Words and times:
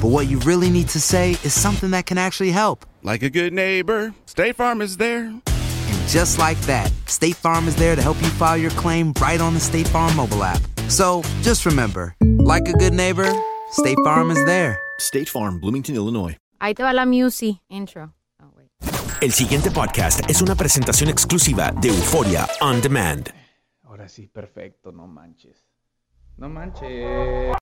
but 0.00 0.08
what 0.08 0.28
you 0.28 0.38
really 0.40 0.70
need 0.70 0.88
to 0.88 1.00
say 1.00 1.32
is 1.44 1.52
something 1.52 1.90
that 1.90 2.06
can 2.06 2.18
actually 2.18 2.50
help. 2.50 2.86
Like 3.02 3.22
a 3.22 3.30
good 3.30 3.52
neighbor, 3.52 4.14
State 4.26 4.56
Farm 4.56 4.80
is 4.80 4.96
there. 4.96 5.26
And 5.26 6.08
just 6.08 6.38
like 6.38 6.58
that, 6.62 6.90
State 7.06 7.36
Farm 7.36 7.68
is 7.68 7.76
there 7.76 7.96
to 7.96 8.02
help 8.02 8.20
you 8.22 8.28
file 8.28 8.56
your 8.56 8.70
claim 8.72 9.12
right 9.20 9.40
on 9.40 9.54
the 9.54 9.60
State 9.60 9.88
Farm 9.88 10.14
mobile 10.16 10.42
app. 10.42 10.60
So 10.88 11.22
just 11.42 11.66
remember, 11.66 12.14
like 12.38 12.68
a 12.68 12.72
good 12.72 12.94
neighbor, 12.94 13.30
State 13.72 13.98
Farm 14.04 14.30
is 14.30 14.44
there. 14.46 14.78
State 14.98 15.28
Farm, 15.28 15.60
Bloomington, 15.60 15.94
Illinois. 15.94 16.36
Ahí 16.60 16.74
te 16.74 16.82
va 16.82 16.92
la 16.92 17.06
Musi 17.06 17.60
intro. 17.70 18.12
Oh, 18.42 18.52
wait. 18.56 18.68
El 19.22 19.32
siguiente 19.32 19.70
podcast 19.70 20.28
es 20.28 20.42
una 20.42 20.54
presentación 20.54 21.08
exclusiva 21.08 21.72
de 21.72 21.88
Euforia 21.88 22.46
On 22.60 22.80
Demand. 22.80 23.30
Ahora 23.84 24.08
sí, 24.08 24.26
perfecto, 24.26 24.92
no 24.92 25.06
manches. 25.06 25.64
No 26.36 26.48
manches. 26.48 27.56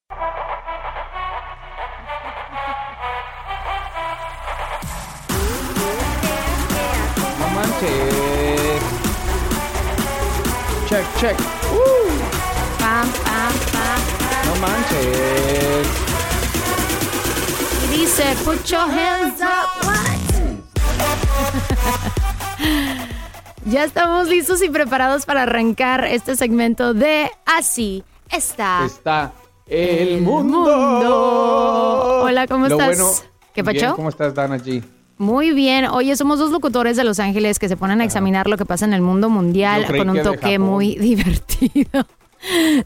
Manches. 7.81 8.83
Check, 10.89 11.06
check. 11.19 11.37
Pam, 12.78 13.09
pam, 13.25 13.53
pam. 13.72 14.00
No 14.47 14.55
manches. 14.61 15.87
Y 17.84 17.87
dice, 17.99 18.25
put 18.44 18.65
your 18.66 18.81
hands 18.89 19.41
up. 19.41 19.84
What? 19.84 20.19
ya 23.66 23.84
estamos 23.84 24.28
listos 24.28 24.62
y 24.62 24.69
preparados 24.71 25.25
para 25.27 25.43
arrancar 25.45 26.05
este 26.05 26.37
segmento 26.37 26.95
de 26.95 27.31
Así 27.45 28.03
está. 28.31 28.84
Está 28.84 29.33
el, 29.66 30.22
mundo. 30.22 30.59
mundo. 30.60 32.21
Hola, 32.22 32.47
¿cómo 32.47 32.69
Lo 32.69 32.75
estás? 32.81 32.99
bueno- 32.99 33.12
¿Qué 33.55 33.62
Bien, 33.62 33.77
pacho? 33.77 33.97
¿Cómo 33.97 34.09
estás, 34.09 34.34
Dana 34.34 34.56
G? 34.59 34.83
Muy 35.19 35.53
bien. 35.53 35.87
Oye, 35.87 36.15
somos 36.17 36.39
dos 36.39 36.53
locutores 36.53 36.97
de 36.97 37.03
Los 37.03 37.19
Ángeles 37.19 37.59
que 37.59 37.69
se 37.69 37.77
ponen 37.77 38.01
a 38.01 38.05
examinar 38.05 38.49
lo 38.49 38.56
que 38.56 38.65
pasa 38.65 38.84
en 38.84 38.93
el 38.93 39.03
mundo 39.03 39.29
mundial 39.29 39.84
con 39.87 40.11
un 40.11 40.23
toque 40.23 40.61
muy 40.61 40.95
divertido, 40.99 42.06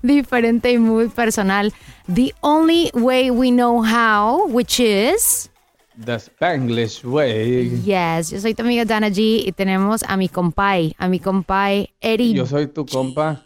diferente 0.03 0.73
y 0.73 0.79
muy 0.79 1.09
personal. 1.09 1.73
The 2.13 2.35
only 2.41 2.91
way 2.95 3.31
we 3.31 3.51
know 3.51 3.85
how, 3.85 4.47
which 4.49 4.81
is... 4.81 5.51
The 6.03 6.15
Spanglish 6.15 7.05
Way. 7.05 7.83
Yes, 7.85 8.31
yo 8.31 8.41
soy 8.41 8.55
tu 8.55 8.63
amiga 8.63 8.87
Dana 8.87 9.09
G 9.11 9.45
y 9.47 9.53
tenemos 9.53 10.03
a 10.05 10.17
mi 10.17 10.31
compay, 10.31 10.95
a 10.97 11.07
mi 11.07 11.21
compay 11.21 11.91
Eddie. 12.01 12.33
Yo 12.33 12.47
soy 12.47 12.67
tu 12.67 12.87
compa, 12.87 13.45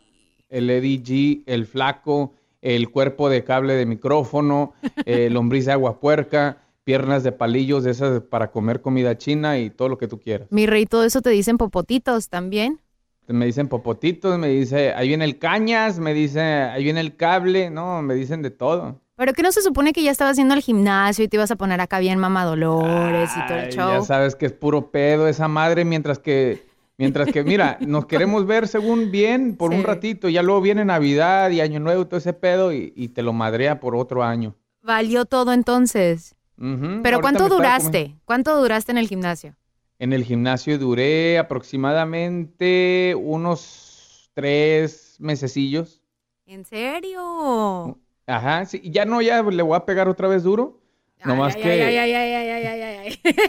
el 0.49 0.71
Eddie 0.71 1.03
G, 1.03 1.43
el 1.47 1.67
flaco, 1.67 2.35
el 2.63 2.89
cuerpo 2.91 3.29
de 3.29 3.43
cable 3.43 3.75
de 3.75 3.85
micrófono, 3.85 4.75
el 5.07 5.35
lombriz 5.35 5.67
de 5.67 5.73
agua 5.73 5.99
puerca, 5.99 6.59
piernas 6.87 7.25
de 7.25 7.33
palillos 7.33 7.83
de 7.83 7.91
esas 7.91 8.21
para 8.21 8.53
comer 8.53 8.81
comida 8.81 9.19
china 9.19 9.59
y 9.59 9.71
todo 9.71 9.89
lo 9.89 9.99
que 9.99 10.07
tú 10.07 10.21
quieras. 10.21 10.47
Mi 10.53 10.67
rey, 10.67 10.87
todo 10.87 11.03
eso 11.03 11.21
te 11.21 11.31
dicen 11.31 11.59
popotitos 11.59 12.29
también. 12.29 12.81
Me 13.27 13.45
dicen 13.45 13.67
popotitos, 13.67 14.39
me 14.39 14.47
dice, 14.47 14.93
ahí 14.95 15.09
viene 15.09 15.25
el 15.25 15.37
cañas, 15.41 15.99
me 15.99 16.15
dice, 16.15 16.41
ahí 16.41 16.85
viene 16.85 17.01
el 17.01 17.17
cable, 17.17 17.71
no, 17.71 18.03
me 18.03 18.15
dicen 18.15 18.41
de 18.41 18.53
todo. 18.53 19.01
Pero 19.17 19.33
que 19.33 19.43
no 19.43 19.51
se 19.51 19.63
supone 19.63 19.93
que 19.93 20.05
ya 20.05 20.13
estabas 20.13 20.35
haciendo 20.35 20.55
el 20.55 20.61
gimnasio 20.61 21.25
y 21.25 21.29
te 21.29 21.37
ibas 21.37 21.51
a 21.51 21.57
poner 21.57 21.81
acá 21.81 21.99
bien 21.99 22.21
mamá 22.21 22.45
Dolores 22.45 23.31
y 23.37 23.47
todo 23.49 23.59
el 23.59 23.73
show. 23.73 23.91
Ya 23.91 24.03
sabes 24.03 24.37
que 24.37 24.47
es 24.47 24.53
puro 24.53 24.93
pedo 24.93 25.27
esa 25.27 25.49
madre, 25.49 25.85
mientras 25.85 26.21
que, 26.21 26.69
mientras 26.99 27.33
que, 27.33 27.43
mira, 27.43 27.79
nos 27.85 28.07
queremos 28.07 28.47
ver 28.47 28.69
según 28.69 29.11
bien 29.11 29.57
por 29.57 29.75
un 29.75 29.83
ratito, 29.83 30.29
ya 30.29 30.45
luego 30.45 30.61
viene 30.61 30.85
Navidad 30.85 31.51
y 31.51 31.61
Año 31.61 31.81
Nuevo 31.81 32.07
todo 32.07 32.19
ese 32.19 32.33
pedo 32.33 32.73
y, 32.73 32.93
y 32.95 33.09
te 33.09 33.23
lo 33.23 33.33
madrea 33.33 33.81
por 33.81 33.97
otro 33.97 34.23
año. 34.23 34.55
Valió 34.83 35.25
todo 35.25 35.53
entonces. 35.53 36.36
Pero 36.57 37.21
¿cuánto 37.21 37.49
duraste? 37.49 38.17
¿Cuánto 38.25 38.59
duraste 38.59 38.93
en 38.93 38.99
el 38.99 39.09
gimnasio? 39.09 39.55
En 39.99 40.13
el 40.13 40.25
gimnasio 40.25 40.79
duré 40.79 41.39
aproximadamente 41.39 43.15
unos 43.19 44.31
tres 44.35 45.17
mesecillos. 45.19 46.03
¿En 46.47 46.65
serio? 46.65 47.99
Ajá, 48.27 48.67
sí, 48.67 48.81
ya 48.85 49.05
no, 49.05 49.23
ya 49.23 49.43
le 49.43 49.63
voy 49.63 49.77
a 49.77 49.85
pegar 49.85 50.09
otra 50.09 50.29
vez 50.29 50.43
duro. 50.43 50.81
Nomás 51.25 51.57
Ay, 51.57 51.63
que... 51.63 51.71
ay, 51.71 51.97
ay, 51.97 52.13
ay, 52.13 52.15
ay, 52.15 52.35
ay, 52.35 52.67
ay, 52.67 52.83
ay, 52.83 53.19
ay. 53.25 53.47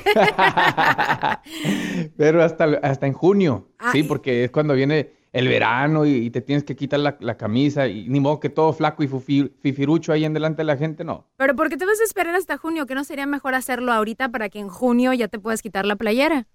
Pero 2.18 2.42
hasta, 2.42 2.64
hasta 2.82 3.08
en 3.08 3.14
junio, 3.14 3.68
sí, 3.92 4.00
Ay. 4.00 4.04
porque 4.04 4.46
es 4.46 4.52
cuando 4.52 4.74
viene 4.74 5.17
el 5.38 5.48
verano 5.48 6.06
y, 6.06 6.30
te 6.30 6.42
tienes 6.42 6.64
que 6.64 6.76
quitar 6.76 7.00
la, 7.00 7.18
la 7.20 7.38
camisa 7.38 7.88
y 7.88 8.08
ni 8.10 8.20
modo 8.20 8.40
que 8.40 8.50
todo 8.50 8.74
flaco 8.74 9.04
y 9.04 9.08
fufi- 9.08 9.52
fifirucho 9.62 10.12
ahí 10.12 10.26
en 10.26 10.34
delante 10.34 10.62
de 10.62 10.66
la 10.66 10.78
gente, 10.78 11.04
no. 11.04 11.28
Pero 11.38 11.56
¿por 11.56 11.70
qué 11.70 11.78
te 11.78 11.86
vas 11.86 12.00
a 12.00 12.04
esperar 12.04 12.36
hasta 12.36 12.58
junio? 12.58 12.86
¿Que 12.86 12.96
no 12.96 13.04
sería 13.04 13.26
mejor 13.26 13.56
hacerlo 13.56 13.92
ahorita 13.94 14.30
para 14.30 14.50
que 14.50 14.60
en 14.60 14.70
junio 14.70 15.14
ya 15.14 15.28
te 15.28 15.40
puedas 15.40 15.62
quitar 15.62 15.86
la 15.86 15.96
playera? 15.96 16.48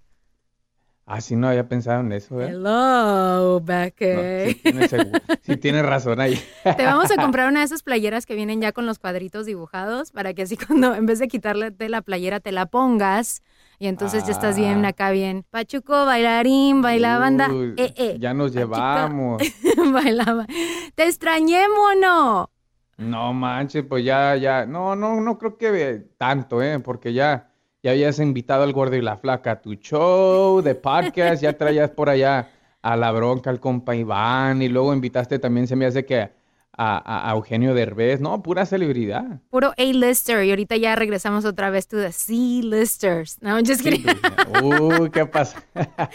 Ah, 1.15 1.21
sí, 1.21 1.37
no 1.37 1.47
había 1.49 1.69
pensado 1.69 2.01
en 2.01 2.11
eso, 2.13 2.41
¿eh? 2.41 2.47
Hello, 2.49 3.61
No, 3.61 3.61
Becky. 3.61 4.07
sí, 4.47 4.55
tienes, 4.63 4.91
sí 5.43 5.57
tienes 5.59 5.85
razón 5.85 6.21
ahí. 6.21 6.41
Te 6.65 6.87
vamos 6.87 7.11
a 7.11 7.17
comprar 7.21 7.49
una 7.51 7.61
de 7.61 7.67
esas 7.67 7.83
playeras 7.83 8.25
que 8.25 8.35
vienen 8.35 8.63
ya 8.63 8.73
con 8.73 8.87
los 8.87 8.99
cuadritos 8.99 9.45
dibujados 9.45 10.11
para 10.11 10.33
que 10.33 10.41
así 10.43 10.57
cuando 10.67 10.95
en 10.95 11.05
vez 11.05 11.19
de 11.19 11.29
quitarle 11.29 11.71
la 11.91 12.01
playera 12.01 12.41
te 12.41 12.51
la 12.51 12.65
pongas 12.65 13.43
y 13.79 13.89
entonces 13.89 14.25
ya 14.25 14.33
estás 14.33 14.57
bien 14.57 14.87
Ah. 14.87 14.89
acá 14.89 15.11
bien. 15.11 15.45
Pachuco, 15.51 16.07
bailarín, 16.07 16.81
baila 16.81 17.19
banda. 17.19 17.51
Uy, 17.53 17.75
Eh, 17.77 17.93
eh. 17.97 18.17
Ya 18.19 18.33
nos 18.33 18.53
Pachuco. 18.53 18.75
llevamos. 18.75 19.43
Bailaba. 19.93 20.47
Te 20.95 21.05
extrañé, 21.05 21.65
mono. 21.69 22.51
No 22.97 23.35
manches, 23.35 23.85
pues 23.87 24.03
ya, 24.03 24.35
ya. 24.37 24.65
No, 24.65 24.97
no, 24.97 25.21
no 25.21 25.37
creo 25.37 25.59
que 25.59 26.07
tanto, 26.17 26.63
¿eh? 26.63 26.79
Porque 26.81 27.13
ya, 27.13 27.51
ya 27.83 27.91
habías 27.91 28.19
invitado 28.21 28.63
al 28.63 28.73
gordo 28.73 28.97
y 28.97 29.03
la 29.03 29.17
flaca 29.17 29.53
a 29.53 29.61
tu 29.61 29.75
show 29.75 30.63
de 30.63 30.75
podcast, 30.75 31.43
ya 31.43 31.53
traías 31.57 31.91
por 31.91 32.09
allá 32.09 32.49
a 32.81 32.97
la 32.97 33.11
bronca 33.13 33.51
al 33.51 33.61
compa 33.61 33.95
Iván 33.97 34.63
y 34.63 34.69
luego 34.69 34.93
invitaste 34.95 35.39
también, 35.39 35.67
se 35.67 35.77
me 35.77 35.87
hace 35.87 36.05
que 36.05 36.31
a, 36.77 37.31
Eugenio 37.35 37.75
Derbez, 37.75 38.21
no, 38.21 38.43
pura 38.43 38.65
celebridad. 38.67 39.41
Puro 39.51 39.73
A-lister 39.77 40.45
y 40.45 40.51
ahorita 40.51 40.77
ya 40.77 40.97
regresamos 40.97 41.45
otra 41.45 41.71
vez 41.71 41.87
to 41.87 41.99
the 41.99 42.13
C-listers. 42.13 43.43
No, 43.43 43.59
just 43.59 43.83
kidding. 43.83 44.07
Uy, 44.63 45.11
¿qué 45.11 45.27
pasa? 45.27 45.63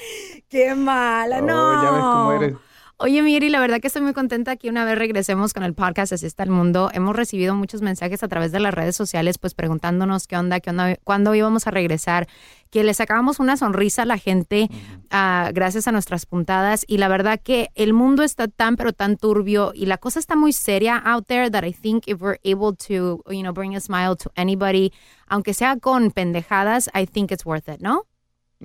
Qué 0.49 0.73
mala, 0.73 1.39
Oh, 1.39 1.41
no. 1.41 1.83
ya 1.83 1.91
ves 1.91 2.01
cómo 2.01 2.31
eres. 2.33 2.53
Oye, 2.99 3.21
Miri, 3.21 3.49
la 3.49 3.59
verdad 3.59 3.79
que 3.79 3.85
estoy 3.85 4.01
muy 4.01 4.13
contenta 4.13 4.55
que 4.55 4.69
una 4.69 4.83
vez 4.83 4.97
regresemos 4.97 5.53
con 5.53 5.61
el 5.61 5.75
podcast 5.75 6.13
Así 6.13 6.25
está 6.25 6.41
el 6.41 6.49
mundo. 6.49 6.89
Hemos 6.95 7.15
recibido 7.15 7.53
muchos 7.53 7.83
mensajes 7.83 8.23
a 8.23 8.27
través 8.27 8.51
de 8.51 8.59
las 8.59 8.73
redes 8.73 8.95
sociales, 8.95 9.38
pues 9.38 9.53
preguntándonos 9.53 10.25
qué 10.25 10.35
onda, 10.35 10.59
qué 10.59 10.71
onda, 10.71 10.95
cuándo 11.03 11.35
íbamos 11.35 11.67
a 11.67 11.71
regresar, 11.71 12.27
que 12.71 12.83
le 12.83 12.95
sacábamos 12.95 13.39
una 13.39 13.55
sonrisa 13.55 14.01
a 14.01 14.05
la 14.05 14.17
gente 14.17 14.67
ah, 15.11 15.51
gracias 15.53 15.88
a 15.88 15.91
nuestras 15.91 16.25
puntadas. 16.25 16.85
Y 16.88 16.97
la 16.97 17.07
verdad 17.07 17.39
que 17.39 17.69
el 17.75 17.94
mundo 17.94 18.23
está 18.23 18.47
tan, 18.47 18.77
pero 18.77 18.94
tan 18.94 19.15
turbio 19.15 19.73
y 19.75 19.85
la 19.85 20.00
cosa 20.00 20.17
está 20.17 20.35
muy 20.35 20.51
seria 20.51 20.97
out 20.97 21.27
there 21.27 21.51
that 21.51 21.65
I 21.65 21.73
think 21.73 22.07
if 22.07 22.19
we're 22.19 22.39
able 22.43 22.75
to, 22.88 23.23
you 23.31 23.43
know, 23.43 23.53
bring 23.53 23.75
a 23.75 23.79
smile 23.79 24.15
to 24.15 24.31
anybody, 24.35 24.91
aunque 25.27 25.53
sea 25.53 25.77
con 25.79 26.09
pendejadas, 26.09 26.89
I 26.95 27.05
think 27.05 27.31
it's 27.31 27.45
worth 27.45 27.69
it, 27.69 27.79
¿no? 27.79 28.07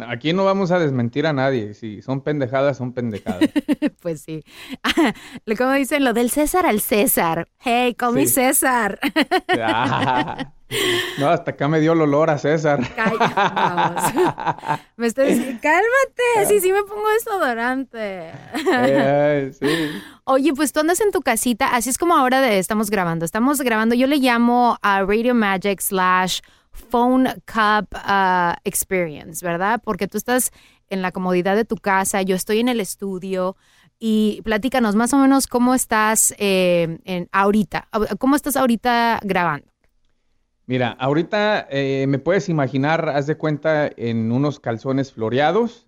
Aquí 0.00 0.32
no 0.32 0.44
vamos 0.46 0.70
a 0.70 0.78
desmentir 0.78 1.26
a 1.26 1.34
nadie. 1.34 1.74
Si 1.74 2.00
son 2.00 2.22
pendejadas, 2.22 2.78
son 2.78 2.94
pendejadas. 2.94 3.42
pues 4.00 4.22
sí. 4.22 4.42
Como 5.58 5.72
dicen, 5.72 6.04
lo 6.04 6.14
del 6.14 6.30
César 6.30 6.64
al 6.64 6.80
César. 6.80 7.48
Hey, 7.58 7.94
me 8.12 8.26
César. 8.26 8.98
Ah. 9.50 10.52
no, 11.18 11.28
hasta 11.28 11.50
acá 11.50 11.68
me 11.68 11.78
dio 11.78 11.92
el 11.92 12.00
olor 12.00 12.30
a 12.30 12.38
César. 12.38 12.80
vamos. 12.96 14.02
me 14.96 15.06
estoy 15.08 15.34
diciendo, 15.34 15.60
cálmate. 15.60 16.46
Sí, 16.48 16.60
sí 16.60 16.72
me 16.72 16.82
pongo 16.84 17.08
desodorante. 17.10 18.30
Eh, 18.72 19.52
sí. 19.52 19.90
Oye, 20.24 20.54
pues 20.54 20.72
tú 20.72 20.80
andas 20.80 21.02
en 21.02 21.10
tu 21.10 21.20
casita. 21.20 21.74
Así 21.74 21.90
es 21.90 21.98
como 21.98 22.16
ahora 22.16 22.40
de, 22.40 22.58
estamos 22.58 22.88
grabando. 22.88 23.26
Estamos 23.26 23.60
grabando. 23.60 23.94
Yo 23.94 24.06
le 24.06 24.16
llamo 24.16 24.78
a 24.80 25.02
Radio 25.02 25.34
Magic 25.34 25.80
slash 25.80 26.40
phone 26.72 27.28
cup 27.46 27.88
uh, 27.94 28.54
experience, 28.64 29.44
¿verdad? 29.44 29.80
Porque 29.84 30.08
tú 30.08 30.18
estás 30.18 30.50
en 30.88 31.02
la 31.02 31.12
comodidad 31.12 31.56
de 31.56 31.64
tu 31.64 31.76
casa, 31.76 32.22
yo 32.22 32.36
estoy 32.36 32.60
en 32.60 32.68
el 32.68 32.80
estudio 32.80 33.56
y 33.98 34.42
platícanos 34.42 34.96
más 34.96 35.12
o 35.12 35.18
menos 35.18 35.46
cómo 35.46 35.74
estás 35.74 36.34
eh, 36.38 37.28
ahorita, 37.30 37.88
cómo 38.18 38.36
estás 38.36 38.56
ahorita 38.56 39.20
grabando. 39.22 39.72
Mira, 40.66 40.90
ahorita 40.98 41.66
eh, 41.70 42.06
me 42.08 42.18
puedes 42.18 42.48
imaginar, 42.48 43.08
haz 43.08 43.26
de 43.26 43.36
cuenta, 43.36 43.90
en 43.96 44.32
unos 44.32 44.60
calzones 44.60 45.12
floreados. 45.12 45.86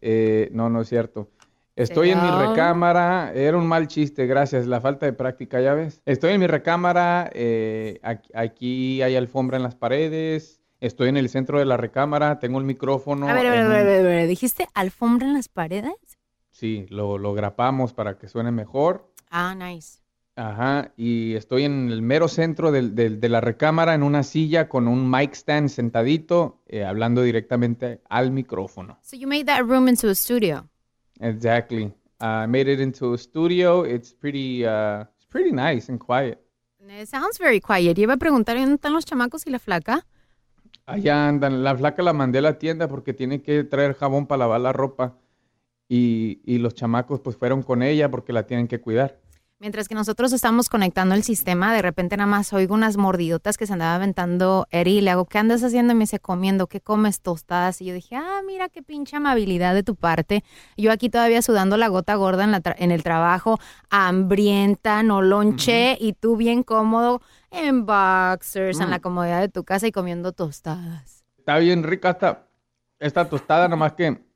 Eh, 0.00 0.48
no, 0.52 0.70
no 0.70 0.82
es 0.82 0.88
cierto. 0.88 1.30
Estoy 1.78 2.10
en 2.10 2.20
mi 2.20 2.28
recámara, 2.28 3.32
era 3.32 3.56
un 3.56 3.66
mal 3.66 3.86
chiste, 3.86 4.26
gracias, 4.26 4.66
la 4.66 4.80
falta 4.80 5.06
de 5.06 5.12
práctica, 5.12 5.60
ya 5.60 5.74
ves. 5.74 6.02
Estoy 6.06 6.32
en 6.32 6.40
mi 6.40 6.48
recámara, 6.48 7.30
eh, 7.32 8.00
aquí, 8.34 9.00
hay 9.00 9.14
alfombra 9.14 9.58
en 9.58 9.62
las 9.62 9.76
paredes, 9.76 10.60
estoy 10.80 11.08
en 11.08 11.16
el 11.16 11.28
centro 11.28 11.60
de 11.60 11.64
la 11.66 11.76
recámara, 11.76 12.40
tengo 12.40 12.58
el 12.58 12.64
micrófono. 12.64 13.28
A 13.28 13.32
ver, 13.32 13.46
a 13.46 13.50
ver, 13.50 13.60
a 13.60 13.68
ver, 13.68 14.00
a 14.00 14.08
ver, 14.08 14.26
¿dijiste 14.26 14.66
alfombra 14.74 15.28
en 15.28 15.34
las 15.34 15.48
paredes? 15.48 15.94
Sí, 16.50 16.86
lo, 16.90 17.16
lo 17.16 17.32
grapamos 17.34 17.92
para 17.92 18.18
que 18.18 18.26
suene 18.26 18.50
mejor. 18.50 19.12
Ah, 19.30 19.54
nice. 19.54 20.00
Ajá, 20.34 20.92
y 20.96 21.34
estoy 21.34 21.64
en 21.64 21.90
el 21.90 22.02
mero 22.02 22.26
centro 22.26 22.72
de 22.72 23.28
la 23.28 23.40
recámara, 23.40 23.94
en 23.94 24.02
una 24.02 24.24
silla 24.24 24.68
con 24.68 24.88
un 24.88 25.08
mic 25.08 25.34
stand 25.34 25.68
sentadito, 25.68 26.60
eh, 26.66 26.84
hablando 26.84 27.22
directamente 27.22 28.00
al 28.08 28.32
micrófono. 28.32 28.98
So 29.02 29.16
you 29.16 29.28
made 29.28 29.46
that 29.46 29.62
room 29.62 29.88
into 29.88 30.08
a 30.08 30.14
studio. 30.14 30.68
Exactly. 31.20 31.92
I 32.20 32.46
made 32.46 32.68
it 32.68 32.80
into 32.80 33.14
a 33.14 33.18
studio. 33.18 33.84
It's 33.84 34.12
pretty, 34.12 34.64
uh, 34.64 35.04
it's 35.16 35.26
pretty 35.26 35.52
nice 35.52 35.88
and 35.88 35.98
quiet. 36.00 36.38
It 36.80 37.08
sounds 37.08 37.38
very 37.38 37.60
quiet. 37.60 37.98
iba 37.98 38.14
a 38.14 38.16
preguntar 38.16 38.56
dónde 38.56 38.74
están 38.74 38.92
los 38.92 39.04
chamacos 39.04 39.46
y 39.46 39.50
la 39.50 39.58
flaca. 39.58 40.06
Allá 40.86 41.28
andan. 41.28 41.62
La 41.62 41.76
flaca 41.76 42.02
la 42.02 42.12
mandé 42.12 42.38
a 42.38 42.42
la 42.42 42.58
tienda 42.58 42.88
porque 42.88 43.12
tiene 43.12 43.42
que 43.42 43.62
traer 43.64 43.94
jabón 43.94 44.26
para 44.26 44.40
lavar 44.40 44.60
la 44.60 44.72
ropa. 44.72 45.18
Y, 45.88 46.40
y 46.44 46.58
los 46.58 46.74
chamacos 46.74 47.20
pues 47.20 47.36
fueron 47.36 47.62
con 47.62 47.82
ella 47.82 48.10
porque 48.10 48.32
la 48.32 48.46
tienen 48.46 48.68
que 48.68 48.80
cuidar. 48.80 49.20
Mientras 49.60 49.88
que 49.88 49.96
nosotros 49.96 50.32
estamos 50.32 50.68
conectando 50.68 51.16
el 51.16 51.24
sistema, 51.24 51.74
de 51.74 51.82
repente 51.82 52.16
nada 52.16 52.28
más 52.28 52.52
oigo 52.52 52.74
unas 52.74 52.96
mordidotas 52.96 53.58
que 53.58 53.66
se 53.66 53.72
andaba 53.72 53.96
aventando 53.96 54.68
Eri 54.70 54.98
y 54.98 55.00
le 55.00 55.10
hago, 55.10 55.24
¿qué 55.24 55.38
andas 55.38 55.64
haciendo? 55.64 55.92
Y 55.92 55.96
me 55.96 56.04
dice, 56.04 56.20
comiendo, 56.20 56.68
¿qué 56.68 56.80
comes 56.80 57.20
tostadas? 57.22 57.82
Y 57.82 57.86
yo 57.86 57.92
dije, 57.92 58.14
ah, 58.14 58.40
mira 58.46 58.68
qué 58.68 58.84
pinche 58.84 59.16
amabilidad 59.16 59.74
de 59.74 59.82
tu 59.82 59.96
parte. 59.96 60.44
Yo 60.76 60.92
aquí 60.92 61.10
todavía 61.10 61.42
sudando 61.42 61.76
la 61.76 61.88
gota 61.88 62.14
gorda 62.14 62.44
en, 62.44 62.52
la 62.52 62.62
en 62.78 62.92
el 62.92 63.02
trabajo, 63.02 63.58
hambrienta, 63.90 65.02
no 65.02 65.22
lonche, 65.22 65.96
y 65.98 66.12
tú 66.12 66.36
bien 66.36 66.62
cómodo 66.62 67.20
en 67.50 67.84
boxers, 67.84 68.78
en 68.78 68.90
la 68.90 68.98
mm. 68.98 69.02
comodidad 69.02 69.40
de 69.40 69.48
tu 69.48 69.64
casa 69.64 69.88
y 69.88 69.90
comiendo 69.90 70.30
tostadas. 70.30 71.24
Está 71.36 71.58
bien 71.58 71.82
rica 71.82 72.10
esta, 72.10 72.46
esta 73.00 73.28
tostada, 73.28 73.66
nomás 73.66 73.94
que 73.94 74.27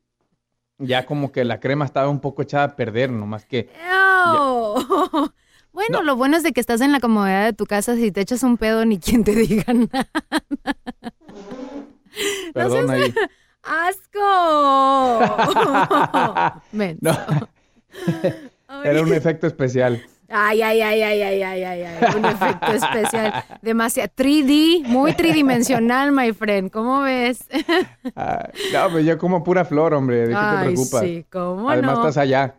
ya 0.82 1.06
como 1.06 1.32
que 1.32 1.44
la 1.44 1.60
crema 1.60 1.84
estaba 1.84 2.08
un 2.08 2.20
poco 2.20 2.42
echada 2.42 2.64
a 2.64 2.76
perder, 2.76 3.10
nomás 3.10 3.44
que... 3.44 3.68
Bueno, 5.72 6.02
lo 6.02 6.16
bueno 6.16 6.36
es 6.36 6.42
de 6.42 6.52
que 6.52 6.60
estás 6.60 6.82
en 6.82 6.92
la 6.92 7.00
comodidad 7.00 7.46
de 7.46 7.54
tu 7.54 7.64
casa, 7.64 7.96
si 7.96 8.12
te 8.12 8.20
echas 8.20 8.42
un 8.42 8.58
pedo 8.58 8.84
ni 8.84 8.98
quien 8.98 9.24
te 9.24 9.34
diga 9.34 9.64
nada. 9.72 10.06
Perdón 12.52 12.90
ahí. 12.90 13.14
¡Asco! 13.62 14.18
no. 17.00 17.12
Era 18.84 19.02
un 19.02 19.12
efecto 19.14 19.46
especial. 19.46 20.02
Ay, 20.34 20.62
ay, 20.62 20.80
ay, 20.80 21.02
ay, 21.02 21.22
ay, 21.22 21.42
ay, 21.42 21.62
ay, 21.62 21.82
ay, 21.82 22.16
un 22.16 22.24
efecto 22.24 22.72
especial. 22.72 23.44
Demasiado 23.60 24.08
3D, 24.16 24.82
muy 24.86 25.12
tridimensional, 25.12 26.10
my 26.10 26.32
friend. 26.32 26.70
¿Cómo 26.70 27.02
ves? 27.02 27.46
no, 28.72 28.90
pues 28.90 29.04
yo 29.04 29.18
como 29.18 29.44
pura 29.44 29.66
flor, 29.66 29.92
hombre. 29.92 30.28
¿De 30.28 30.28
qué 30.28 30.40
te 30.40 30.64
preocupas? 30.64 31.00
Sí, 31.02 31.26
¿cómo 31.30 31.68
Además 31.68 31.98
estás 31.98 32.16
allá. 32.16 32.54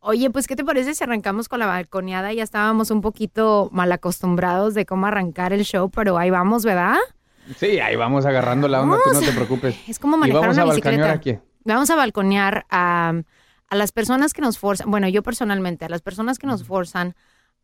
Oye, 0.00 0.28
pues, 0.28 0.46
¿qué 0.46 0.54
te 0.54 0.62
parece 0.62 0.94
si 0.94 1.02
arrancamos 1.02 1.48
con 1.48 1.58
la 1.58 1.66
balconeada? 1.66 2.34
Ya 2.34 2.42
estábamos 2.42 2.90
un 2.90 3.00
poquito 3.00 3.70
mal 3.72 3.90
acostumbrados 3.90 4.74
de 4.74 4.84
cómo 4.84 5.06
arrancar 5.06 5.54
el 5.54 5.64
show, 5.64 5.88
pero 5.88 6.18
ahí 6.18 6.28
vamos, 6.28 6.66
¿verdad? 6.66 6.98
Sí, 7.56 7.80
ahí 7.80 7.96
vamos 7.96 8.26
agarrando 8.26 8.68
la 8.68 8.82
onda, 8.82 8.98
tú 9.02 9.14
no 9.14 9.20
te 9.20 9.32
preocupes. 9.32 9.74
Es 9.88 9.98
como 9.98 10.18
manejar 10.18 10.42
vamos 10.42 10.56
una 10.56 10.64
a 10.64 10.68
bicicleta. 10.68 11.12
Aquí. 11.12 11.38
Vamos 11.64 11.88
a 11.88 11.96
balconear 11.96 12.66
a 12.68 13.22
a 13.72 13.74
las 13.74 13.90
personas 13.90 14.34
que 14.34 14.42
nos 14.42 14.58
forzan, 14.58 14.90
bueno, 14.90 15.08
yo 15.08 15.22
personalmente, 15.22 15.86
a 15.86 15.88
las 15.88 16.02
personas 16.02 16.38
que 16.38 16.46
nos 16.46 16.62
forzan 16.62 17.14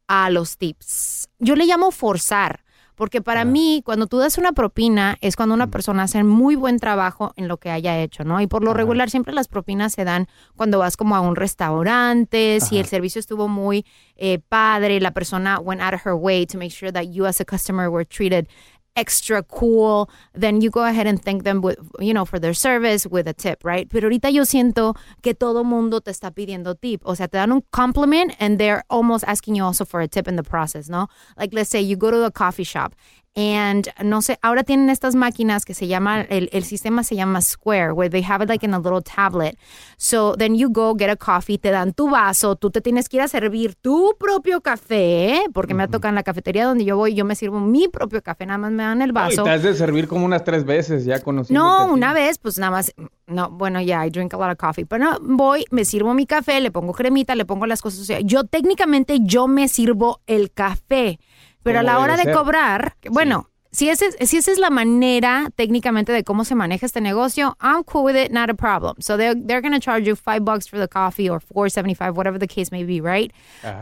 a 0.06 0.30
los 0.30 0.56
tips. 0.56 1.28
Yo 1.38 1.54
le 1.54 1.66
llamo 1.66 1.90
forzar, 1.90 2.64
porque 2.94 3.20
para 3.20 3.44
mí, 3.44 3.82
cuando 3.84 4.06
tú 4.06 4.16
das 4.16 4.38
una 4.38 4.52
propina, 4.52 5.18
es 5.20 5.36
cuando 5.36 5.54
una 5.54 5.66
persona 5.66 6.04
hace 6.04 6.24
muy 6.24 6.56
buen 6.56 6.78
trabajo 6.78 7.34
en 7.36 7.46
lo 7.46 7.58
que 7.58 7.68
haya 7.68 7.98
hecho, 8.00 8.24
¿no? 8.24 8.40
Y 8.40 8.46
por 8.46 8.64
lo 8.64 8.72
regular, 8.72 9.10
siempre 9.10 9.34
las 9.34 9.48
propinas 9.48 9.92
se 9.92 10.04
dan 10.04 10.28
cuando 10.56 10.78
vas 10.78 10.96
como 10.96 11.14
a 11.14 11.20
un 11.20 11.36
restaurante, 11.36 12.58
si 12.62 12.78
el 12.78 12.86
servicio 12.86 13.18
estuvo 13.18 13.46
muy 13.46 13.84
eh, 14.16 14.38
padre, 14.48 15.02
la 15.02 15.10
persona 15.10 15.60
went 15.60 15.82
out 15.82 15.92
of 15.92 16.06
her 16.06 16.14
way 16.14 16.46
to 16.46 16.56
make 16.56 16.70
sure 16.70 16.90
that 16.90 17.04
you 17.10 17.26
as 17.26 17.38
a 17.38 17.44
customer 17.44 17.90
were 17.90 18.06
treated 18.06 18.48
extra 18.98 19.42
cool, 19.44 20.10
then 20.34 20.60
you 20.60 20.70
go 20.70 20.84
ahead 20.84 21.06
and 21.06 21.22
thank 21.22 21.44
them 21.44 21.62
with, 21.62 21.78
you 22.00 22.12
know, 22.12 22.24
for 22.24 22.38
their 22.38 22.52
service 22.52 23.06
with 23.06 23.28
a 23.28 23.32
tip, 23.32 23.64
right? 23.64 23.88
Pero 23.88 24.08
ahorita 24.08 24.30
yo 24.32 24.42
siento 24.42 24.96
que 25.22 25.34
todo 25.34 25.62
mundo 25.64 26.00
te 26.00 26.10
está 26.10 26.32
pidiendo 26.32 26.74
tip. 26.74 27.00
O 27.04 27.14
sea, 27.14 27.28
te 27.28 27.38
dan 27.38 27.52
un 27.52 27.62
compliment 27.70 28.34
and 28.40 28.58
they're 28.58 28.82
almost 28.90 29.24
asking 29.26 29.54
you 29.54 29.64
also 29.64 29.84
for 29.84 30.00
a 30.00 30.08
tip 30.08 30.26
in 30.26 30.36
the 30.36 30.42
process, 30.42 30.88
¿no? 30.88 31.06
Like, 31.38 31.54
let's 31.54 31.70
say 31.70 31.80
you 31.80 31.96
go 31.96 32.10
to 32.10 32.24
a 32.24 32.30
coffee 32.30 32.64
shop 32.64 32.94
And 33.38 33.86
no 34.02 34.20
sé, 34.20 34.36
ahora 34.42 34.64
tienen 34.64 34.90
estas 34.90 35.14
máquinas 35.14 35.64
que 35.64 35.72
se 35.72 35.86
llama, 35.86 36.22
el, 36.22 36.50
el, 36.52 36.64
sistema 36.64 37.04
se 37.04 37.14
llama 37.14 37.40
Square, 37.40 37.92
where 37.92 38.10
they 38.10 38.24
have 38.28 38.42
it 38.42 38.48
like 38.48 38.66
in 38.66 38.74
a 38.74 38.80
little 38.80 39.00
tablet. 39.00 39.56
So 39.96 40.34
then 40.34 40.56
you 40.56 40.68
go 40.70 40.92
get 40.96 41.08
a 41.08 41.14
coffee, 41.14 41.56
te 41.56 41.70
dan 41.70 41.92
tu 41.92 42.10
vaso, 42.10 42.56
tú 42.56 42.72
te 42.72 42.80
tienes 42.80 43.08
que 43.08 43.18
ir 43.18 43.22
a 43.22 43.28
servir 43.28 43.76
tu 43.76 44.16
propio 44.18 44.60
café, 44.60 45.44
porque 45.54 45.72
me 45.72 45.84
ha 45.84 45.86
tocado 45.86 46.08
en 46.08 46.16
la 46.16 46.24
cafetería 46.24 46.64
donde 46.64 46.84
yo 46.84 46.96
voy, 46.96 47.14
yo 47.14 47.24
me 47.24 47.36
sirvo 47.36 47.60
mi 47.60 47.86
propio 47.86 48.24
café, 48.24 48.44
nada 48.44 48.58
más 48.58 48.72
me 48.72 48.82
dan 48.82 49.02
el 49.02 49.12
vaso. 49.12 49.44
te 49.44 49.50
has 49.50 49.62
de 49.62 49.72
servir 49.74 50.08
como 50.08 50.24
unas 50.24 50.42
tres 50.42 50.64
veces 50.64 51.04
ya 51.04 51.20
conociendo. 51.20 51.62
No, 51.62 51.92
una 51.92 52.12
vez, 52.12 52.38
pues 52.38 52.58
nada 52.58 52.72
más, 52.72 52.92
no, 53.28 53.50
bueno, 53.50 53.80
ya, 53.80 54.04
I 54.04 54.10
drink 54.10 54.34
a 54.34 54.36
lot 54.36 54.50
of 54.50 54.56
coffee, 54.56 54.84
pero 54.84 55.04
no, 55.04 55.16
voy, 55.20 55.64
me 55.70 55.84
sirvo 55.84 56.12
mi 56.12 56.26
café, 56.26 56.60
le 56.60 56.72
pongo 56.72 56.92
cremita, 56.92 57.36
le 57.36 57.44
pongo 57.44 57.66
las 57.66 57.82
cosas, 57.82 58.00
o 58.00 58.04
sea, 58.04 58.18
yo 58.18 58.42
técnicamente 58.42 59.18
yo 59.20 59.46
me 59.46 59.68
sirvo 59.68 60.22
el 60.26 60.50
café. 60.50 61.20
Pero 61.68 61.80
a 61.80 61.82
la 61.82 61.98
hora 61.98 62.16
de, 62.16 62.32
cobrar, 62.32 62.96
bueno, 63.10 63.48
si, 63.70 63.90
ese, 63.90 64.10
si 64.26 64.38
esa 64.38 64.50
es 64.50 64.58
la 64.58 64.70
manera 64.70 65.50
técnicamente 65.54 66.10
de 66.10 66.24
cómo 66.24 66.44
se 66.44 66.54
maneja 66.54 66.86
este 66.86 67.00
negocio, 67.00 67.56
I'm 67.60 67.84
cool 67.84 68.04
with 68.04 68.16
it, 68.16 68.32
not 68.32 68.48
a 68.48 68.54
problem. 68.54 68.96
So 69.00 69.16
they're, 69.16 69.34
they're 69.34 69.60
going 69.60 69.74
to 69.74 69.80
charge 69.80 70.06
you 70.06 70.16
five 70.16 70.44
bucks 70.44 70.66
for 70.66 70.78
the 70.78 70.88
coffee 70.88 71.28
or 71.28 71.40
four 71.40 71.68
seventy 71.68 71.94
five, 71.94 72.16
whatever 72.16 72.38
the 72.38 72.46
case 72.46 72.72
may 72.72 72.84
be, 72.84 73.00
right? 73.00 73.30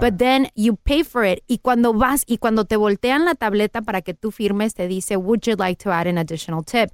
But 0.01 0.19
then 0.19 0.49
you 0.55 0.77
pay 0.85 1.05
for 1.05 1.25
it. 1.25 1.45
Y 1.49 1.59
cuando 1.63 1.93
vas 1.93 2.25
y 2.27 2.39
cuando 2.39 2.65
te 2.65 2.77
voltean 2.77 3.25
la 3.25 3.35
tableta 3.35 3.83
para 3.83 4.03
que 4.03 4.15
tú 4.15 4.33
firmes, 4.33 4.75
te 4.75 4.89
dice, 4.89 5.17
would 5.17 5.47
you 5.47 5.55
like 5.55 5.79
to 5.85 5.91
add 5.91 6.07
an 6.07 6.19
additional 6.19 6.63
tip? 6.63 6.91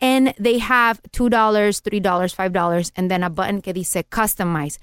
And 0.00 0.34
they 0.38 0.58
have 0.58 1.00
$2, 1.12 1.30
$3, 1.30 2.02
$5, 2.02 2.90
and 2.96 3.10
then 3.10 3.22
a 3.22 3.30
button 3.30 3.62
que 3.62 3.72
dice 3.72 4.04
customize 4.10 4.78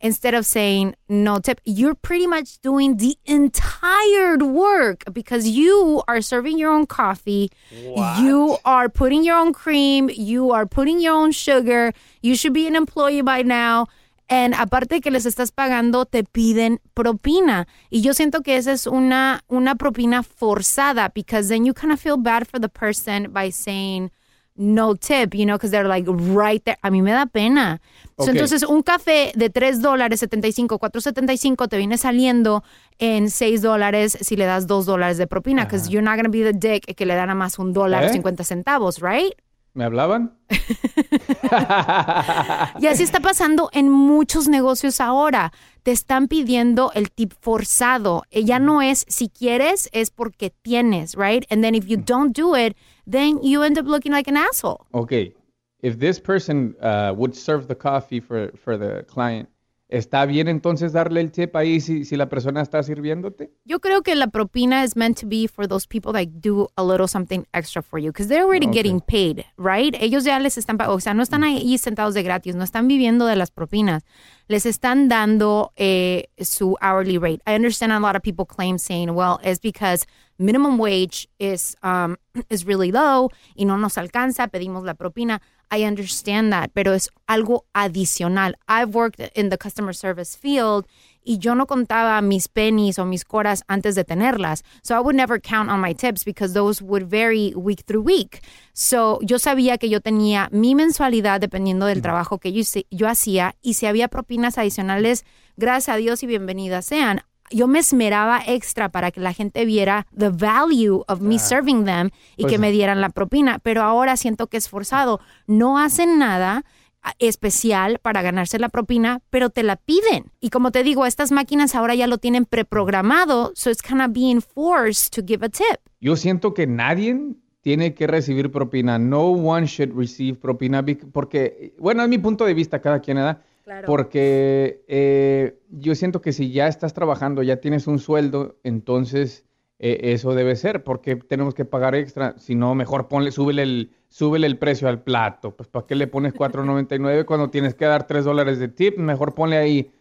instead 0.00 0.34
of 0.34 0.46
saying 0.46 0.94
no 1.08 1.38
tip, 1.38 1.60
you're 1.64 1.94
pretty 1.94 2.26
much 2.26 2.60
doing 2.60 2.96
the 2.96 3.16
entire 3.24 4.36
work 4.38 5.04
because 5.12 5.48
you 5.48 6.02
are 6.06 6.20
serving 6.20 6.58
your 6.58 6.70
own 6.70 6.86
coffee. 6.86 7.50
What? 7.84 8.20
You 8.20 8.58
are 8.64 8.88
putting 8.88 9.24
your 9.24 9.36
own 9.36 9.52
cream. 9.52 10.10
You 10.10 10.50
are 10.52 10.66
putting 10.66 11.00
your 11.00 11.14
own 11.14 11.32
sugar. 11.32 11.92
You 12.22 12.36
should 12.36 12.52
be 12.52 12.66
an 12.66 12.76
employee 12.76 13.22
by 13.22 13.42
now. 13.42 13.86
And 14.30 14.54
aparte 14.54 15.02
que 15.02 15.10
les 15.10 15.26
estás 15.26 15.52
pagando, 15.52 16.06
te 16.10 16.22
piden 16.24 16.80
propina. 16.94 17.66
Y 17.90 18.00
yo 18.00 18.12
siento 18.12 18.42
que 18.42 18.56
esa 18.56 18.72
es 18.72 18.86
una, 18.86 19.42
una 19.50 19.74
propina 19.74 20.22
forzada, 20.22 21.12
because 21.12 21.48
then 21.48 21.66
you 21.66 21.74
kind 21.74 21.92
of 21.92 22.00
feel 22.00 22.16
bad 22.16 22.48
for 22.48 22.58
the 22.58 22.70
person 22.70 23.30
by 23.32 23.50
saying 23.50 24.10
no 24.56 24.94
tip, 24.94 25.34
you 25.34 25.44
know, 25.44 25.56
because 25.56 25.70
they're 25.70 25.88
like 25.88 26.06
right 26.06 26.62
there. 26.64 26.78
A 26.82 26.90
mí 26.90 27.02
me 27.02 27.10
da 27.10 27.26
pena. 27.26 27.80
So, 28.18 28.30
entonces, 28.30 28.62
un 28.62 28.82
café 28.82 29.32
de 29.34 29.50
3 29.50 29.82
dólares 29.82 30.20
75, 30.20 30.78
4.75 30.78 31.68
te 31.68 31.76
viene 31.76 31.98
saliendo 31.98 32.62
en 32.98 33.30
6 33.30 33.62
dólares 33.62 34.16
si 34.20 34.36
le 34.36 34.44
das 34.44 34.66
2 34.66 34.86
dólares 34.86 35.18
de 35.18 35.26
propina, 35.26 35.64
because 35.64 35.90
you're 35.90 36.04
not 36.04 36.14
going 36.14 36.24
to 36.24 36.30
be 36.30 36.44
the 36.44 36.52
dick 36.52 36.94
que 36.94 37.06
le 37.06 37.14
dan 37.14 37.30
a 37.30 37.34
más 37.34 37.58
un 37.58 37.72
dólar 37.72 38.04
¿Eh? 38.04 38.08
50 38.10 38.44
centavos, 38.44 39.00
right? 39.00 39.34
¿Me 39.74 39.84
hablaban? 39.84 40.38
Y 42.80 42.86
así 42.86 43.02
está 43.02 43.20
pasando 43.20 43.70
en 43.72 43.90
muchos 43.90 44.48
negocios 44.48 45.00
ahora. 45.00 45.52
Te 45.82 45.92
están 45.92 46.28
pidiendo 46.28 46.90
el 46.94 47.10
tip 47.10 47.32
forzado. 47.40 48.22
Eh, 48.30 48.44
Ya 48.44 48.58
no 48.58 48.82
es 48.82 49.04
si 49.08 49.28
quieres, 49.28 49.88
es 49.92 50.10
porque 50.10 50.50
tienes, 50.62 51.14
right? 51.16 51.44
And 51.50 51.62
then 51.62 51.74
if 51.74 51.86
you 51.86 51.96
don't 51.96 52.36
do 52.36 52.56
it, 52.56 52.76
then 53.10 53.40
you 53.42 53.62
end 53.62 53.78
up 53.78 53.86
looking 53.86 54.12
like 54.12 54.30
an 54.30 54.36
asshole. 54.36 54.86
Okay. 54.92 55.34
If 55.82 55.98
this 55.98 56.18
person 56.18 56.74
uh, 56.80 57.12
would 57.14 57.34
serve 57.34 57.66
the 57.66 57.74
coffee 57.74 58.20
for, 58.20 58.50
for 58.56 58.78
the 58.78 59.04
client, 59.06 59.48
¿está 59.96 60.26
bien 60.26 60.48
entonces 60.48 60.92
darle 60.92 61.20
el 61.20 61.30
tip 61.30 61.54
ahí 61.56 61.80
si, 61.80 62.04
si 62.04 62.16
la 62.16 62.28
persona 62.28 62.60
está 62.62 62.82
sirviéndote? 62.82 63.52
Yo 63.64 63.80
creo 63.80 64.02
que 64.02 64.14
la 64.14 64.26
propina 64.28 64.84
is 64.84 64.96
meant 64.96 65.20
to 65.20 65.26
be 65.26 65.46
for 65.48 65.68
those 65.68 65.86
people 65.86 66.12
that 66.12 66.28
do 66.40 66.68
a 66.76 66.82
little 66.82 67.06
something 67.06 67.44
extra 67.52 67.82
for 67.82 67.98
you 67.98 68.10
because 68.10 68.28
they're 68.28 68.44
already 68.44 68.66
Okay. 68.66 68.82
getting 68.82 69.00
paid, 69.00 69.44
right? 69.56 69.94
Ellos 70.00 70.24
ya 70.24 70.38
les 70.38 70.58
están, 70.58 70.78
o 70.80 71.00
sea, 71.00 71.14
no 71.14 71.22
están 71.22 71.44
ahí 71.44 71.78
sentados 71.78 72.14
de 72.14 72.22
gratis, 72.22 72.54
no 72.54 72.64
están 72.64 72.88
viviendo 72.88 73.26
de 73.26 73.36
las 73.36 73.50
propinas. 73.50 74.02
Les 74.48 74.66
están 74.66 75.08
dando 75.08 75.72
eh, 75.76 76.28
su 76.38 76.76
hourly 76.82 77.16
rate. 77.18 77.40
I 77.46 77.54
understand 77.54 77.92
a 77.92 78.00
lot 78.00 78.14
of 78.16 78.22
people 78.22 78.44
claim 78.44 78.78
saying, 78.78 79.14
well, 79.14 79.38
it's 79.42 79.60
because 79.60 80.06
minimum 80.38 80.78
wage 80.78 81.28
is 81.38 81.76
um, 81.82 82.16
is 82.50 82.66
really 82.66 82.90
low 82.90 83.30
y 83.54 83.64
no 83.64 83.76
nos 83.78 83.96
alcanza, 83.96 84.48
pedimos 84.48 84.84
la 84.84 84.94
propina. 84.94 85.40
I 85.70 85.84
understand 85.84 86.52
that, 86.52 86.70
pero 86.74 86.92
es 86.92 87.10
algo 87.26 87.64
adicional. 87.74 88.54
I've 88.68 88.94
worked 88.94 89.20
in 89.34 89.50
the 89.50 89.58
customer 89.58 89.94
service 89.94 90.36
field 90.36 90.86
y 91.24 91.38
yo 91.38 91.54
no 91.54 91.66
contaba 91.66 92.20
mis 92.22 92.48
pennies 92.48 92.98
o 92.98 93.06
mis 93.06 93.24
coras 93.24 93.64
antes 93.66 93.94
de 93.94 94.04
tenerlas. 94.04 94.62
So 94.82 94.94
I 94.94 95.00
would 95.00 95.16
never 95.16 95.40
count 95.40 95.70
on 95.70 95.80
my 95.80 95.94
tips 95.94 96.24
because 96.24 96.52
those 96.52 96.82
would 96.82 97.04
vary 97.04 97.52
week 97.56 97.84
through 97.86 98.02
week. 98.02 98.42
So 98.72 99.18
yo 99.22 99.38
sabía 99.38 99.78
que 99.78 99.88
yo 99.88 100.00
tenía 100.00 100.48
mi 100.52 100.74
mensualidad 100.74 101.40
dependiendo 101.40 101.86
del 101.86 102.02
trabajo 102.02 102.38
que 102.38 102.52
yo, 102.52 102.62
yo 102.90 103.08
hacía 103.08 103.56
y 103.62 103.74
si 103.74 103.86
había 103.86 104.08
propinas 104.08 104.58
adicionales, 104.58 105.24
gracias 105.56 105.94
a 105.94 105.96
Dios 105.96 106.22
y 106.22 106.26
bienvenidas 106.26 106.84
sean. 106.84 107.22
Yo 107.50 107.66
me 107.68 107.78
esmeraba 107.78 108.40
extra 108.46 108.88
para 108.88 109.10
que 109.10 109.20
la 109.20 109.32
gente 109.32 109.64
viera 109.64 110.06
the 110.16 110.30
value 110.30 111.04
of 111.08 111.20
me 111.20 111.38
serving 111.38 111.84
them 111.84 112.10
y 112.36 112.42
Pues- 112.42 112.52
que 112.52 112.58
me 112.58 112.72
dieran 112.72 113.00
la 113.00 113.10
propina, 113.10 113.58
pero 113.58 113.82
ahora 113.82 114.16
siento 114.16 114.46
que 114.46 114.56
es 114.56 114.68
forzado. 114.68 115.20
No 115.46 115.78
hacen 115.78 116.18
nada 116.18 116.64
ah, 117.02 117.12
especial 117.18 117.98
para 118.00 118.22
ganarse 118.22 118.58
la 118.58 118.70
propina, 118.70 119.20
pero 119.28 119.50
te 119.50 119.62
la 119.62 119.76
piden. 119.76 120.32
Y 120.40 120.48
como 120.48 120.70
te 120.70 120.82
digo, 120.82 121.04
estas 121.04 121.32
máquinas 121.32 121.74
ahora 121.74 121.94
ya 121.94 122.06
lo 122.06 122.16
tienen 122.16 122.46
preprogramado, 122.46 123.52
so 123.54 123.70
it's 123.70 123.82
kind 123.82 124.00
of 124.00 124.12
being 124.12 124.40
forced 124.40 125.12
to 125.14 125.22
give 125.26 125.44
a 125.44 125.50
tip. 125.50 125.80
Yo 126.00 126.16
siento 126.16 126.54
que 126.54 126.66
nadie 126.66 127.34
tiene 127.60 127.94
que 127.94 128.06
recibir 128.06 128.50
propina. 128.50 128.98
No 128.98 129.28
one 129.28 129.66
should 129.66 129.96
receive 129.96 130.38
propina 130.38 130.84
porque, 131.12 131.74
bueno, 131.78 132.02
es 132.02 132.08
mi 132.08 132.18
punto 132.18 132.44
de 132.44 132.54
vista, 132.54 132.80
cada 132.80 133.00
quien 133.00 133.16
da. 133.16 133.42
Porque 133.86 134.84
eh, 134.88 135.58
yo 135.70 135.94
siento 135.94 136.20
que 136.20 136.32
si 136.32 136.52
ya 136.52 136.68
estás 136.68 136.94
trabajando, 136.94 137.42
ya 137.42 137.56
tienes 137.56 137.86
un 137.86 137.98
sueldo, 137.98 138.58
entonces 138.62 139.44
eh, 139.78 140.12
eso 140.12 140.34
debe 140.34 140.56
ser, 140.56 140.84
porque 140.84 141.16
tenemos 141.16 141.54
que 141.54 141.64
pagar 141.64 141.94
extra. 141.94 142.38
Si 142.38 142.54
no, 142.54 142.74
mejor 142.74 143.08
ponle, 143.08 143.32
súbele 143.32 143.62
el, 143.62 143.90
súbele 144.08 144.46
el 144.46 144.58
precio 144.58 144.88
al 144.88 145.02
plato. 145.02 145.56
Pues 145.56 145.68
¿para 145.68 145.86
qué 145.86 145.94
le 145.94 146.06
pones 146.06 146.34
4.99 146.34 147.24
cuando 147.24 147.50
tienes 147.50 147.74
que 147.74 147.86
dar 147.86 148.06
3 148.06 148.24
dólares 148.24 148.58
de 148.58 148.68
tip? 148.68 148.98
Mejor 148.98 149.34
ponle 149.34 149.56
ahí, 149.56 149.92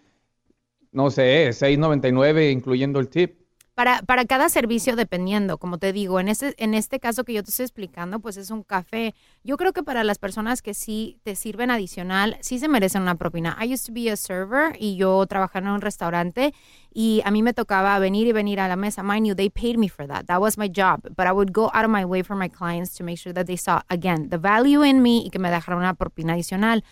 no 0.91 1.10
sé, 1.10 1.50
6.99 1.50 2.51
incluyendo 2.51 3.00
el 3.00 3.10
tip. 3.10 3.42
Para, 3.75 4.03
para 4.03 4.25
cada 4.25 4.49
servicio, 4.49 4.95
dependiendo, 4.95 5.57
como 5.57 5.79
te 5.79 5.93
digo, 5.93 6.19
en 6.19 6.27
este, 6.27 6.53
en 6.63 6.75
este 6.75 6.99
caso 6.99 7.23
que 7.23 7.33
yo 7.33 7.41
te 7.41 7.49
estoy 7.49 7.63
explicando, 7.63 8.19
pues 8.19 8.37
es 8.37 8.51
un 8.51 8.61
café. 8.61 9.15
Yo 9.43 9.57
creo 9.57 9.73
que 9.73 9.81
para 9.81 10.03
las 10.03 10.19
personas 10.19 10.61
que 10.61 10.75
sí 10.75 11.17
te 11.23 11.33
sirven 11.35 11.71
adicional, 11.71 12.37
sí 12.41 12.59
se 12.59 12.67
merecen 12.67 13.01
una 13.01 13.15
propina. 13.15 13.57
I 13.59 13.73
used 13.73 13.87
to 13.87 13.91
be 13.91 14.11
a 14.11 14.15
server 14.15 14.75
y 14.79 14.95
yo 14.95 15.25
trabajaba 15.25 15.65
en 15.65 15.73
un 15.73 15.81
restaurante 15.81 16.53
y 16.93 17.23
a 17.25 17.31
mí 17.31 17.41
me 17.41 17.55
tocaba 17.55 17.97
venir 17.97 18.27
y 18.27 18.31
venir 18.31 18.59
a 18.59 18.67
la 18.67 18.75
mesa. 18.75 19.01
Mind 19.01 19.25
you, 19.25 19.33
they 19.33 19.49
paid 19.49 19.79
me 19.79 19.89
for 19.89 20.05
that. 20.05 20.27
That 20.27 20.39
was 20.39 20.55
my 20.55 20.69
job. 20.69 21.01
But 21.15 21.25
I 21.25 21.31
would 21.31 21.51
go 21.51 21.71
out 21.73 21.83
of 21.83 21.89
my 21.89 22.05
way 22.05 22.21
for 22.21 22.35
my 22.35 22.49
clients 22.49 22.93
to 22.97 23.03
make 23.03 23.17
sure 23.17 23.33
that 23.33 23.47
they 23.47 23.57
saw, 23.57 23.81
again, 23.89 24.29
the 24.29 24.37
value 24.37 24.83
in 24.83 25.01
me 25.01 25.23
y 25.25 25.31
que 25.31 25.39
me 25.39 25.49
dejaran 25.49 25.79
una 25.79 25.95
propina 25.95 26.33
adicional. 26.33 26.83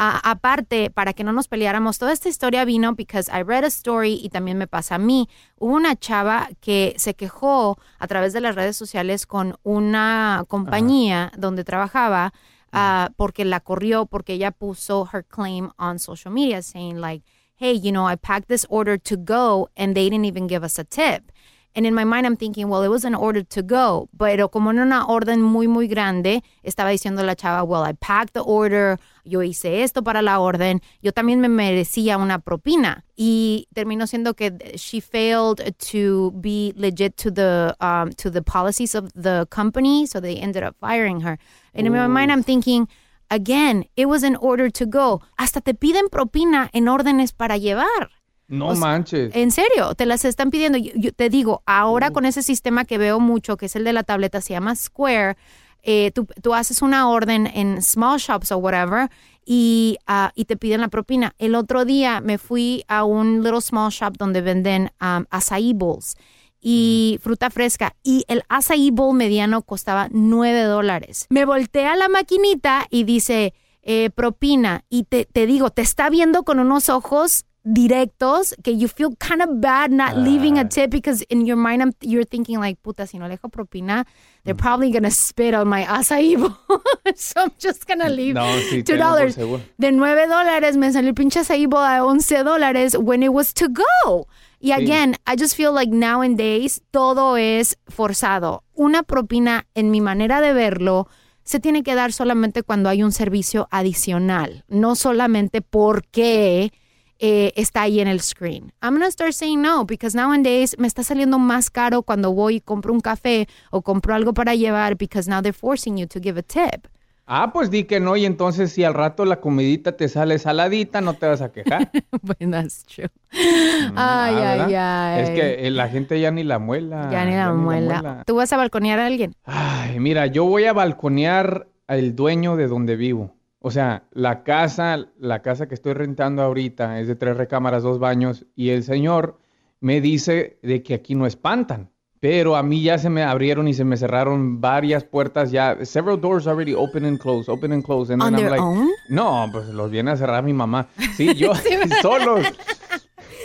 Aparte, 0.00 0.90
para 0.90 1.12
que 1.12 1.24
no 1.24 1.32
nos 1.32 1.48
peleáramos, 1.48 1.98
toda 1.98 2.12
esta 2.12 2.28
historia 2.28 2.64
vino 2.64 2.94
because 2.94 3.28
I 3.32 3.42
read 3.42 3.64
a 3.64 3.66
story 3.66 4.20
y 4.22 4.28
también 4.28 4.56
me 4.56 4.68
pasa 4.68 4.94
a 4.94 4.98
mí. 4.98 5.28
Hubo 5.56 5.74
una 5.74 5.96
chava 5.96 6.48
que 6.60 6.94
se 6.98 7.14
quejó 7.14 7.78
a 7.98 8.06
través 8.06 8.32
de 8.32 8.40
las 8.40 8.54
redes 8.54 8.76
sociales 8.76 9.26
con 9.26 9.56
una 9.64 10.44
compañía 10.46 11.32
donde 11.36 11.64
trabajaba 11.64 12.32
ah, 12.70 13.10
porque 13.16 13.44
la 13.44 13.58
corrió 13.58 14.06
porque 14.06 14.34
ella 14.34 14.52
puso 14.52 15.08
her 15.12 15.24
claim 15.24 15.70
on 15.78 15.98
social 15.98 16.32
media 16.32 16.62
saying 16.62 17.00
like, 17.00 17.24
hey, 17.56 17.76
you 17.76 17.90
know, 17.90 18.08
I 18.08 18.14
packed 18.14 18.46
this 18.46 18.66
order 18.70 18.98
to 18.98 19.16
go 19.16 19.68
and 19.76 19.96
they 19.96 20.08
didn't 20.08 20.26
even 20.26 20.46
give 20.46 20.62
us 20.62 20.78
a 20.78 20.84
tip. 20.84 21.32
And 21.74 21.86
in 21.86 21.94
my 21.94 22.04
mind 22.04 22.26
I'm 22.26 22.36
thinking, 22.36 22.68
well, 22.68 22.82
it 22.82 22.88
was 22.88 23.04
an 23.04 23.14
order 23.14 23.42
to 23.42 23.62
go. 23.62 24.08
Pero 24.18 24.48
como 24.48 24.70
en 24.70 24.78
una 24.78 25.06
orden 25.06 25.42
muy, 25.42 25.66
muy 25.68 25.86
grande, 25.86 26.42
estaba 26.64 26.90
diciendo 26.90 27.24
la 27.24 27.34
chava, 27.34 27.64
well, 27.64 27.82
I 27.82 27.92
packed 27.92 28.32
the 28.32 28.40
order, 28.40 28.98
yo 29.24 29.40
hice 29.40 29.82
esto 29.82 30.02
para 30.02 30.22
la 30.22 30.40
orden, 30.40 30.80
yo 31.02 31.12
también 31.12 31.40
me 31.40 31.48
merecía 31.48 32.16
una 32.18 32.40
propina. 32.40 33.04
Y 33.16 33.68
terminó 33.74 34.06
siendo 34.06 34.34
que 34.34 34.50
she 34.76 35.00
failed 35.00 35.76
to 35.92 36.32
be 36.32 36.72
legit 36.76 37.16
to 37.16 37.30
the, 37.30 37.76
um, 37.80 38.10
to 38.12 38.30
the 38.30 38.42
policies 38.42 38.94
of 38.94 39.12
the 39.14 39.46
company, 39.50 40.06
so 40.06 40.20
they 40.20 40.36
ended 40.36 40.62
up 40.62 40.76
firing 40.80 41.20
her. 41.20 41.38
And 41.74 41.86
in 41.86 41.92
my 41.92 42.08
mind 42.08 42.32
I'm 42.32 42.42
thinking, 42.42 42.88
again, 43.30 43.84
it 43.96 44.06
was 44.06 44.24
an 44.24 44.36
order 44.36 44.70
to 44.70 44.86
go. 44.86 45.20
Hasta 45.38 45.60
te 45.60 45.74
piden 45.74 46.08
propina 46.10 46.70
en 46.72 46.88
órdenes 46.88 47.32
para 47.32 47.56
llevar. 47.56 48.10
No 48.48 48.68
O 48.68 48.74
sea, 48.74 48.80
manches. 48.80 49.30
En 49.34 49.50
serio, 49.50 49.94
te 49.94 50.06
las 50.06 50.24
están 50.24 50.50
pidiendo. 50.50 50.78
Yo, 50.78 50.92
yo 50.96 51.12
te 51.12 51.28
digo, 51.28 51.62
ahora 51.66 52.10
con 52.10 52.24
ese 52.24 52.42
sistema 52.42 52.84
que 52.84 52.98
veo 52.98 53.20
mucho, 53.20 53.56
que 53.56 53.66
es 53.66 53.76
el 53.76 53.84
de 53.84 53.92
la 53.92 54.02
tableta, 54.02 54.40
se 54.40 54.54
llama 54.54 54.74
Square, 54.74 55.36
eh, 55.82 56.10
tú, 56.12 56.26
tú 56.42 56.54
haces 56.54 56.82
una 56.82 57.08
orden 57.08 57.46
en 57.46 57.82
small 57.82 58.18
shops 58.18 58.50
o 58.52 58.58
whatever 58.58 59.10
y, 59.44 59.96
ah, 60.06 60.32
y 60.34 60.44
te 60.44 60.56
piden 60.56 60.80
la 60.80 60.88
propina. 60.88 61.34
El 61.38 61.54
otro 61.54 61.84
día 61.84 62.20
me 62.20 62.38
fui 62.38 62.84
a 62.88 63.04
un 63.04 63.42
little 63.42 63.60
small 63.60 63.90
shop 63.90 64.16
donde 64.18 64.40
venden 64.40 64.90
um, 65.00 65.24
acai 65.30 65.72
bowls 65.72 66.16
y 66.60 67.18
fruta 67.22 67.48
fresca 67.48 67.94
y 68.02 68.24
el 68.28 68.42
acai 68.48 68.90
bowl 68.90 69.16
mediano 69.16 69.62
costaba 69.62 70.08
9 70.10 70.62
dólares. 70.64 71.26
Me 71.30 71.44
volteé 71.44 71.86
a 71.86 71.96
la 71.96 72.08
maquinita 72.08 72.86
y 72.90 73.04
dice 73.04 73.54
eh, 73.82 74.10
propina 74.10 74.84
y 74.90 75.04
te, 75.04 75.24
te 75.24 75.46
digo, 75.46 75.70
te 75.70 75.82
está 75.82 76.10
viendo 76.10 76.42
con 76.42 76.58
unos 76.58 76.88
ojos 76.88 77.46
directos 77.72 78.54
que 78.64 78.76
you 78.76 78.88
feel 78.88 79.14
kind 79.18 79.42
of 79.42 79.60
bad 79.60 79.90
not 79.90 80.16
leaving 80.16 80.58
a 80.58 80.64
tip 80.68 80.90
because 80.90 81.22
in 81.28 81.44
your 81.46 81.56
mind 81.56 81.82
I'm- 81.82 81.92
you're 82.00 82.24
thinking 82.24 82.58
like 82.60 82.80
puta 82.82 83.06
si 83.06 83.18
no 83.18 83.28
le 83.28 83.36
dejo 83.36 83.50
propina 83.50 84.06
they're 84.44 84.56
probably 84.56 84.90
gonna 84.90 85.10
spit 85.10 85.54
on 85.54 85.68
my 85.68 85.84
acai 85.84 86.36
so 87.16 87.40
I'm 87.42 87.52
just 87.58 87.86
gonna 87.86 88.08
leave 88.08 88.34
No, 88.34 88.46
sí, 88.70 88.82
two 88.82 88.96
dollars. 88.96 89.36
de 89.36 89.92
9 89.92 90.26
dólares 90.28 90.76
me 90.76 90.90
salió 90.92 91.10
el 91.10 91.14
pinche 91.14 91.40
acai 91.40 91.66
a 91.72 92.04
11 92.04 92.42
dólares 92.42 92.96
when 92.98 93.22
it 93.22 93.30
was 93.32 93.52
to 93.54 93.68
go. 93.68 94.26
Y 94.60 94.72
again 94.72 95.14
I 95.26 95.36
just 95.36 95.54
feel 95.54 95.72
like 95.72 95.92
nowadays 95.92 96.80
todo 96.90 97.36
es 97.36 97.76
forzado. 97.86 98.64
Una 98.74 99.02
propina 99.02 99.66
en 99.74 99.90
mi 99.90 100.00
manera 100.00 100.40
de 100.40 100.52
verlo 100.52 101.06
se 101.44 101.60
tiene 101.60 101.82
que 101.82 101.94
dar 101.94 102.12
solamente 102.12 102.62
cuando 102.62 102.88
hay 102.88 103.02
un 103.02 103.12
servicio 103.12 103.68
adicional, 103.70 104.64
no 104.68 104.96
solamente 104.96 105.62
porque 105.62 106.72
eh, 107.18 107.52
está 107.56 107.82
ahí 107.82 108.00
en 108.00 108.08
el 108.08 108.20
screen. 108.20 108.72
I'm 108.82 108.94
gonna 108.94 109.10
start 109.10 109.32
saying 109.32 109.60
no, 109.62 109.84
because 109.84 110.16
nowadays 110.16 110.76
me 110.78 110.86
está 110.86 111.02
saliendo 111.02 111.38
más 111.38 111.70
caro 111.70 112.02
cuando 112.02 112.32
voy 112.32 112.56
y 112.56 112.60
compro 112.60 112.92
un 112.92 113.00
café 113.00 113.48
o 113.70 113.82
compro 113.82 114.14
algo 114.14 114.32
para 114.34 114.54
llevar, 114.54 114.96
because 114.96 115.28
now 115.28 115.40
they're 115.42 115.52
forcing 115.52 115.96
you 115.96 116.06
to 116.06 116.20
give 116.20 116.38
a 116.38 116.42
tip. 116.42 116.86
Ah, 117.30 117.50
pues 117.52 117.70
di 117.70 117.84
que 117.84 118.00
no, 118.00 118.16
y 118.16 118.24
entonces 118.24 118.72
si 118.72 118.84
al 118.84 118.94
rato 118.94 119.26
la 119.26 119.38
comidita 119.40 119.92
te 119.98 120.08
sale 120.08 120.38
saladita, 120.38 121.02
no 121.02 121.12
te 121.12 121.26
vas 121.26 121.42
a 121.42 121.52
quejar. 121.52 121.90
Bueno, 122.22 122.56
that's 122.56 122.84
true. 122.86 123.08
ay, 123.32 123.92
Ah, 123.96 124.24
ay, 124.26 124.34
¿verdad? 124.58 125.14
ay. 125.16 125.22
Es 125.24 125.30
que 125.30 125.66
eh, 125.66 125.70
la 125.70 125.88
gente 125.88 126.18
ya 126.20 126.30
ni 126.30 126.42
la 126.42 126.58
muela. 126.58 127.10
ya 127.12 127.26
ni 127.26 127.32
la 127.32 127.52
muela. 127.52 128.22
¿Tú 128.26 128.36
vas 128.36 128.50
a 128.52 128.56
balconear 128.56 128.98
a 128.98 129.04
alguien? 129.06 129.34
Ay, 129.44 130.00
mira, 130.00 130.24
yo 130.26 130.46
voy 130.46 130.64
a 130.64 130.72
balconear 130.72 131.68
al 131.86 132.16
dueño 132.16 132.56
de 132.56 132.66
donde 132.66 132.96
vivo. 132.96 133.34
O 133.60 133.70
sea, 133.70 134.04
la 134.12 134.44
casa, 134.44 135.08
la 135.18 135.42
casa 135.42 135.66
que 135.66 135.74
estoy 135.74 135.92
rentando 135.92 136.42
ahorita 136.42 137.00
es 137.00 137.08
de 137.08 137.16
tres 137.16 137.36
recámaras, 137.36 137.82
dos 137.82 137.98
baños, 137.98 138.46
y 138.54 138.70
el 138.70 138.84
señor 138.84 139.38
me 139.80 140.00
dice 140.00 140.58
de 140.62 140.82
que 140.82 140.94
aquí 140.94 141.14
no 141.14 141.26
espantan. 141.26 141.90
Pero 142.20 142.56
a 142.56 142.64
mí 142.64 142.82
ya 142.82 142.98
se 142.98 143.10
me 143.10 143.22
abrieron 143.22 143.68
y 143.68 143.74
se 143.74 143.84
me 143.84 143.96
cerraron 143.96 144.60
varias 144.60 145.04
puertas 145.04 145.52
ya. 145.52 145.76
Several 145.84 146.20
doors 146.20 146.48
already 146.48 146.74
open 146.74 147.04
and 147.04 147.18
close, 147.18 147.48
open 147.48 147.72
and 147.72 147.84
close. 147.84 148.12
And 148.12 148.20
On 148.20 148.32
then 148.32 148.34
I'm 148.34 148.40
their 148.40 148.50
like, 148.50 148.60
own? 148.60 148.88
No, 149.08 149.48
pues 149.52 149.68
los 149.68 149.88
viene 149.90 150.10
a 150.10 150.16
cerrar 150.16 150.42
mi 150.42 150.52
mamá. 150.52 150.88
Sí, 151.16 151.32
yo 151.36 151.52
solos. 152.02 152.44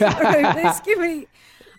Excuse 0.00 0.98
me. 0.98 1.26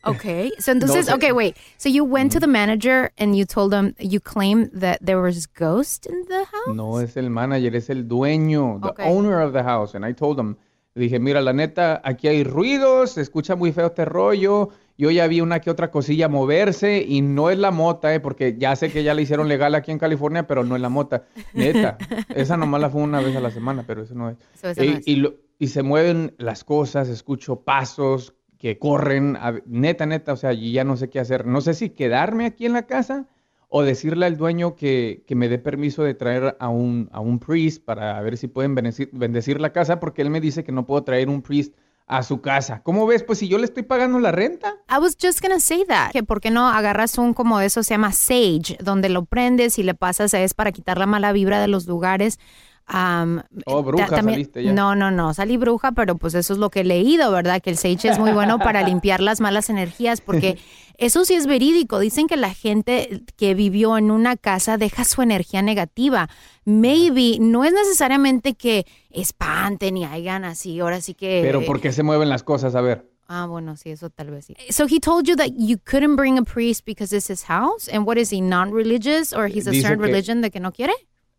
Okay. 0.05 0.51
So 0.59 0.71
entonces, 0.71 1.09
okay, 1.09 1.31
wait. 1.31 1.55
So 1.77 1.89
you 1.89 2.03
went 2.03 2.31
to 2.33 2.39
the 2.39 2.47
manager 2.47 3.11
and 3.17 3.35
you 3.35 3.45
told 3.45 3.71
them 3.71 3.95
you 3.99 4.19
claimed 4.19 4.69
that 4.73 4.99
there 5.01 5.19
was 5.19 5.47
ghost 5.47 6.05
in 6.05 6.23
the 6.27 6.45
house? 6.45 6.75
No 6.75 6.99
es 6.99 7.17
el 7.17 7.29
manager, 7.29 7.75
es 7.75 7.89
el 7.89 8.07
dueño, 8.07 8.79
the 8.81 8.89
Okay. 8.89 9.05
owner 9.11 9.41
of 9.41 9.53
the 9.53 9.63
house. 9.63 9.95
And 9.95 10.05
I 10.05 10.13
told 10.13 10.39
him, 10.39 10.55
le 10.93 11.03
dije, 11.03 11.19
mira, 11.19 11.41
la 11.41 11.53
neta, 11.53 12.01
aquí 12.03 12.27
hay 12.27 12.43
ruidos, 12.43 13.11
se 13.11 13.21
escucha 13.21 13.55
muy 13.55 13.71
feo 13.71 13.87
este 13.87 14.05
rollo. 14.05 14.69
Yo 14.97 15.11
ya 15.11 15.27
vi 15.27 15.41
una 15.41 15.59
que 15.59 15.69
otra 15.69 15.91
cosilla 15.91 16.29
moverse 16.29 17.03
y 17.05 17.21
no 17.21 17.49
es 17.49 17.57
la 17.57 17.71
mota, 17.71 18.13
eh, 18.15 18.21
porque 18.21 18.55
ya 18.57 18.77
sé 18.77 18.91
que 18.93 19.03
ya 19.03 19.13
la 19.13 19.19
hicieron 19.21 19.49
legal 19.49 19.75
aquí 19.75 19.91
en 19.91 19.99
California, 19.99 20.47
pero 20.47 20.63
no 20.63 20.75
es 20.77 20.81
la 20.81 20.87
mota. 20.87 21.23
Neta, 21.53 21.97
esa 22.33 22.55
nomás 22.55 22.79
la 22.79 22.89
fue 22.89 23.01
una 23.01 23.19
vez 23.19 23.35
a 23.35 23.41
la 23.41 23.51
semana, 23.51 23.83
pero 23.85 24.03
eso 24.03 24.15
no 24.15 24.29
es. 24.29 24.37
So 24.61 24.69
esa 24.69 24.85
y, 24.85 24.89
no 24.91 24.97
es. 24.99 25.07
y 25.07 25.15
lo- 25.17 25.33
y 25.59 25.67
se 25.67 25.83
mueven 25.83 26.33
las 26.37 26.63
cosas, 26.63 27.09
escucho 27.09 27.61
pasos 27.61 28.33
que 28.65 28.79
corren, 28.79 29.35
a- 29.35 29.61
neta, 29.67 30.07
neta, 30.07 30.33
o 30.33 30.35
sea, 30.37 30.51
ya 30.51 30.83
no 30.83 30.97
sé 30.97 31.07
qué 31.07 31.19
hacer. 31.19 31.45
No 31.45 31.61
sé 31.61 31.75
si 31.75 31.91
quedarme 31.91 32.47
aquí 32.47 32.65
en 32.65 32.73
la 32.73 32.87
casa 32.87 33.27
o 33.69 33.83
decirle 33.83 34.25
al 34.25 34.37
dueño 34.37 34.75
que, 34.75 35.23
que 35.27 35.35
me 35.35 35.49
dé 35.49 35.59
permiso 35.59 36.01
de 36.01 36.15
traer 36.15 36.57
a 36.59 36.69
un, 36.69 37.07
a 37.13 37.19
un 37.19 37.37
priest 37.37 37.85
para 37.85 38.19
ver 38.21 38.37
si 38.37 38.47
pueden 38.47 38.73
bendecir, 38.73 39.61
la 39.61 39.71
casa, 39.71 39.99
porque 39.99 40.23
él 40.23 40.31
me 40.31 40.41
dice 40.41 40.63
que 40.63 40.71
no 40.71 40.87
puedo 40.87 41.03
traer 41.03 41.29
un 41.29 41.43
priest 41.43 41.75
a 42.07 42.23
su 42.23 42.41
casa. 42.41 42.81
¿Cómo 42.81 43.05
ves? 43.05 43.21
Pues 43.21 43.37
si 43.37 43.47
yo 43.47 43.59
le 43.59 43.65
estoy 43.65 43.83
pagando 43.83 44.17
la 44.17 44.31
renta. 44.31 44.73
I 44.89 44.97
was 44.99 45.15
just 45.21 45.43
gonna 45.43 45.59
say 45.59 45.85
that. 45.87 46.09
Que 46.11 46.23
por 46.23 46.41
qué 46.41 46.49
no 46.49 46.67
agarras 46.67 47.19
un 47.19 47.35
como 47.35 47.59
eso 47.59 47.83
se 47.83 47.93
llama 47.93 48.13
sage, 48.13 48.79
donde 48.83 49.09
lo 49.09 49.25
prendes 49.25 49.77
y 49.77 49.83
le 49.83 49.93
pasas 49.93 50.33
es 50.33 50.55
para 50.55 50.71
quitar 50.71 50.97
la 50.97 51.05
mala 51.05 51.33
vibra 51.33 51.61
de 51.61 51.67
los 51.67 51.85
lugares. 51.85 52.39
Oh, 52.87 53.81
bruja 53.83 54.05
ta- 54.07 54.15
también- 54.17 54.35
saliste 54.35 54.63
ya. 54.63 54.73
No, 54.73 54.95
no, 54.95 55.09
no, 55.11 55.33
salí 55.33 55.57
bruja, 55.57 55.91
pero 55.93 56.17
pues 56.17 56.33
eso 56.35 56.53
es 56.53 56.59
lo 56.59 56.69
que 56.69 56.81
he 56.81 56.83
leído, 56.83 57.31
¿verdad? 57.31 57.61
Que 57.61 57.71
el 57.71 57.77
sage 57.77 58.09
es 58.09 58.19
muy 58.19 58.31
bueno 58.31 58.59
para 58.59 58.83
limpiar 58.87 59.21
las 59.21 59.41
malas 59.41 59.69
energías, 59.69 60.21
porque 60.21 60.57
eso 60.97 61.25
sí 61.25 61.33
es 61.33 61.47
verídico. 61.47 61.99
Dicen 61.99 62.27
que 62.27 62.37
la 62.37 62.53
gente 62.53 63.23
que 63.37 63.53
vivió 63.55 63.97
en 63.97 64.11
una 64.11 64.37
casa 64.37 64.77
deja 64.77 65.03
su 65.03 65.21
energía 65.23 65.61
negativa. 65.61 66.29
Maybe 66.63 67.37
no 67.39 67.63
es 67.65 67.73
necesariamente 67.73 68.53
que 68.53 68.85
espanten 69.09 69.97
y 69.97 70.03
hagan 70.05 70.45
así, 70.45 70.79
ahora 70.79 71.01
sí 71.01 71.13
que... 71.15 71.41
Pero 71.43 71.63
¿por 71.65 71.81
qué 71.81 71.91
se 71.91 72.03
mueven 72.03 72.29
las 72.29 72.43
cosas? 72.43 72.75
A 72.75 72.81
ver. 72.81 73.09
Ah, 73.27 73.47
bueno, 73.47 73.75
sí, 73.75 73.89
eso 73.89 74.11
tal 74.11 74.29
vez 74.29 74.45
sí. 74.45 74.55
So 74.69 74.85
he 74.87 74.99
told 74.99 75.25
you 75.27 75.35
that 75.37 75.49
you 75.57 75.77
couldn't 75.83 76.15
bring 76.15 76.37
a 76.37 76.43
priest 76.43 76.85
because 76.85 77.15
it's 77.15 77.29
his 77.31 77.43
house? 77.45 77.89
And 77.91 78.05
what 78.05 78.17
is 78.17 78.31
he, 78.31 78.39
non-religious 78.39 79.33
or 79.33 79.47
he's 79.47 79.65
a 79.67 79.71
Dice 79.71 79.81
certain 79.81 79.99
que- 80.01 80.11
religion 80.11 80.41
de 80.41 80.51
que 80.51 80.59
no 80.59 80.71
quiere? 80.71 80.93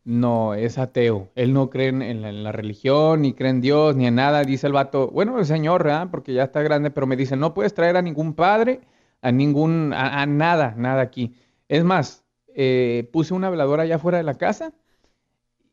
No, 0.07 0.55
es 0.55 0.79
ateo. 0.79 1.33
Él 1.35 1.53
no 1.53 1.69
cree 1.69 1.89
en, 1.89 2.45
la, 2.45 2.53
religión, 2.53 3.23
ni 3.23 3.35
cree 3.35 3.51
en 3.51 3.61
Dios, 3.61 3.97
ni 3.97 4.07
en 4.07 4.15
nada. 4.15 4.45
Dice 4.45 4.69
el 4.69 4.73
vato, 4.73 5.09
bueno, 5.09 5.37
el 5.41 5.47
señor, 5.47 5.83
¿verdad? 5.83 6.07
Porque 6.13 6.33
ya 6.33 6.45
está 6.45 6.63
grande, 6.63 6.93
pero 6.93 7.09
me 7.09 7.17
dice, 7.17 7.37
no 7.37 7.55
puedes 7.55 7.75
traer 7.75 7.97
a 7.97 8.03
ningún 8.03 8.35
padre, 8.35 8.83
a 9.21 9.33
ningún, 9.33 9.93
a, 9.93 10.23
a 10.23 10.27
nada, 10.27 10.75
nada 10.77 11.03
aquí. 11.03 11.35
Es 11.67 11.83
más, 11.83 12.25
eh, 12.55 13.11
puse 13.13 13.35
una 13.35 13.51
veladora 13.51 13.83
allá 13.83 13.97
afuera 13.97 14.19
de 14.19 14.23
la 14.23 14.35
casa 14.35 14.73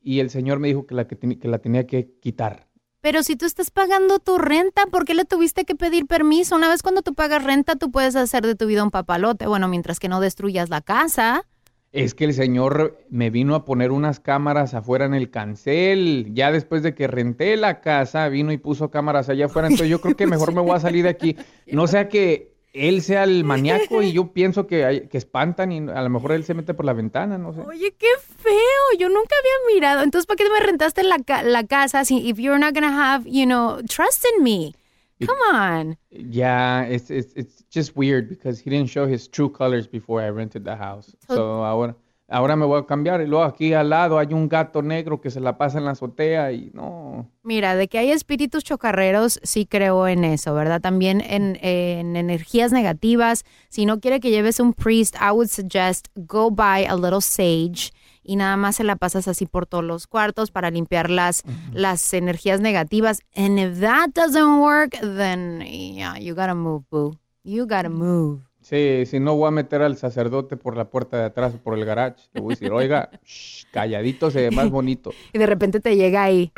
y 0.01 0.19
el 0.19 0.31
señor 0.31 0.57
me 0.57 0.67
dijo 0.67 0.87
que 0.87 0.95
la, 0.95 1.07
que 1.07 1.47
la 1.47 1.59
tenía 1.59 1.85
que 1.85 2.17
quitar. 2.19 2.65
Pero 3.01 3.21
si 3.21 3.35
tú 3.35 3.45
estás 3.45 3.69
pagando 3.69 4.17
tu 4.17 4.39
renta, 4.39 4.87
¿por 4.87 5.05
qué 5.05 5.13
le 5.13 5.25
tuviste 5.25 5.63
que 5.63 5.75
pedir 5.75 6.07
permiso? 6.07 6.55
Una 6.55 6.69
vez 6.69 6.81
cuando 6.81 7.03
tú 7.03 7.13
pagas 7.13 7.43
renta, 7.43 7.75
tú 7.75 7.91
puedes 7.91 8.15
hacer 8.15 8.47
de 8.47 8.55
tu 8.55 8.65
vida 8.65 8.83
un 8.83 8.89
papalote. 8.89 9.45
Bueno, 9.45 9.67
mientras 9.67 9.99
que 9.99 10.09
no 10.09 10.21
destruyas 10.21 10.69
la 10.71 10.81
casa. 10.81 11.45
Es 11.93 12.15
que 12.15 12.25
el 12.25 12.33
señor 12.33 12.97
me 13.09 13.29
vino 13.29 13.53
a 13.53 13.65
poner 13.65 13.91
unas 13.91 14.19
cámaras 14.19 14.73
afuera 14.73 15.05
en 15.05 15.13
el 15.13 15.29
cancel. 15.29 16.31
Ya 16.33 16.51
después 16.51 16.81
de 16.81 16.95
que 16.95 17.07
renté 17.07 17.55
la 17.55 17.81
casa, 17.81 18.27
vino 18.29 18.51
y 18.51 18.57
puso 18.57 18.89
cámaras 18.89 19.29
allá 19.29 19.45
afuera. 19.45 19.67
Entonces 19.67 19.89
yo 19.89 20.01
creo 20.01 20.15
que 20.15 20.25
mejor 20.25 20.53
me 20.53 20.61
voy 20.61 20.75
a 20.75 20.79
salir 20.79 21.03
de 21.03 21.09
aquí. 21.09 21.37
No 21.67 21.85
sea 21.85 22.09
que 22.09 22.53
él 22.73 23.03
sea 23.03 23.23
el 23.25 23.43
maníaco 23.43 24.01
y 24.01 24.11
yo 24.11 24.33
pienso 24.33 24.65
que, 24.65 25.07
que 25.09 25.17
espantan 25.19 25.71
y 25.71 25.77
a 25.77 26.01
lo 26.01 26.09
mejor 26.09 26.31
él 26.31 26.43
se 26.43 26.55
mete 26.55 26.73
por 26.73 26.85
la 26.85 26.93
ventana, 26.93 27.37
no 27.37 27.53
sé. 27.53 27.61
Oye, 27.61 27.93
qué 27.99 28.07
feo. 28.37 28.97
Yo 28.97 29.09
nunca 29.09 29.35
había 29.39 29.75
mirado. 29.75 30.01
Entonces, 30.01 30.25
¿para 30.25 30.37
qué 30.37 30.49
me 30.49 30.59
rentaste 30.59 31.03
la, 31.03 31.17
la 31.43 31.67
casa 31.67 32.03
si 32.05 32.27
if 32.27 32.39
you're 32.39 32.59
not 32.59 32.73
gonna 32.73 33.15
have, 33.15 33.29
you 33.29 33.45
know, 33.45 33.77
trust 33.83 34.25
in 34.35 34.43
me? 34.43 34.73
Come 35.21 35.37
on. 35.53 35.97
Ya, 36.11 36.83
it's, 36.83 37.09
it's, 37.09 37.33
it's 37.35 37.63
just 37.69 37.95
weird 37.95 38.29
because 38.29 38.59
he 38.59 38.69
didn't 38.69 38.89
show 38.89 39.05
his 39.07 39.27
true 39.27 39.49
colors 39.49 39.87
before 39.87 40.21
I 40.21 40.29
rented 40.29 40.65
the 40.65 40.75
house. 40.75 41.15
So 41.27 41.63
ahora, 41.63 41.95
ahora 42.29 42.55
me 42.55 42.65
voy 42.65 42.79
a 42.79 42.85
cambiar 42.85 43.21
y 43.21 43.27
luego 43.27 43.43
aquí 43.43 43.73
al 43.73 43.89
lado 43.89 44.17
hay 44.17 44.33
un 44.33 44.49
gato 44.49 44.81
negro 44.81 45.21
que 45.21 45.29
se 45.29 45.39
la 45.39 45.57
pasa 45.57 45.77
en 45.77 45.85
la 45.85 45.91
azotea 45.91 46.51
y 46.51 46.71
no. 46.73 47.29
Mira, 47.43 47.75
de 47.75 47.87
que 47.87 47.99
hay 47.99 48.11
espíritus 48.11 48.63
chocarreros, 48.63 49.39
sí 49.43 49.65
creo 49.65 50.07
en 50.07 50.23
eso, 50.23 50.53
¿verdad? 50.53 50.81
También 50.81 51.21
en, 51.21 51.57
en 51.61 52.15
energías 52.15 52.71
negativas. 52.71 53.45
Si 53.69 53.85
no 53.85 53.99
quiere 53.99 54.19
que 54.19 54.31
lleves 54.31 54.59
un 54.59 54.73
priest, 54.73 55.15
I 55.15 55.31
would 55.31 55.49
suggest 55.49 56.07
go 56.15 56.49
buy 56.49 56.85
a 56.85 56.95
little 56.95 57.21
sage 57.21 57.91
y 58.23 58.35
nada 58.35 58.57
más 58.57 58.77
se 58.77 58.83
la 58.83 58.95
pasas 58.95 59.27
así 59.27 59.45
por 59.45 59.65
todos 59.65 59.83
los 59.83 60.07
cuartos 60.07 60.51
para 60.51 60.71
limpiar 60.71 61.09
las, 61.09 61.43
las 61.73 62.13
energías 62.13 62.61
negativas. 62.61 63.19
And 63.35 63.59
if 63.59 63.79
that 63.79 64.09
doesn't 64.13 64.61
work, 64.61 64.91
then 65.01 65.61
yeah, 65.61 66.17
you 66.17 66.33
gotta 66.33 66.55
move, 66.55 66.85
boo. 66.89 67.17
You 67.43 67.63
gotta 67.63 67.89
move. 67.89 68.41
Sí, 68.61 69.05
si 69.05 69.19
no 69.19 69.35
voy 69.35 69.49
a 69.49 69.51
meter 69.51 69.81
al 69.81 69.97
sacerdote 69.97 70.55
por 70.55 70.77
la 70.77 70.89
puerta 70.89 71.17
de 71.17 71.25
atrás 71.25 71.53
o 71.55 71.57
por 71.61 71.77
el 71.77 71.83
garage. 71.83 72.29
Le 72.31 72.39
voy 72.39 72.53
a 72.53 72.55
decir, 72.55 72.71
oiga, 72.71 73.09
shh, 73.25 73.65
calladito 73.71 74.31
se 74.31 74.41
ve 74.41 74.51
más 74.51 74.69
bonito. 74.71 75.11
Y 75.33 75.37
de 75.37 75.45
repente 75.45 75.81
te 75.81 75.97
llega 75.97 76.23
ahí 76.23 76.53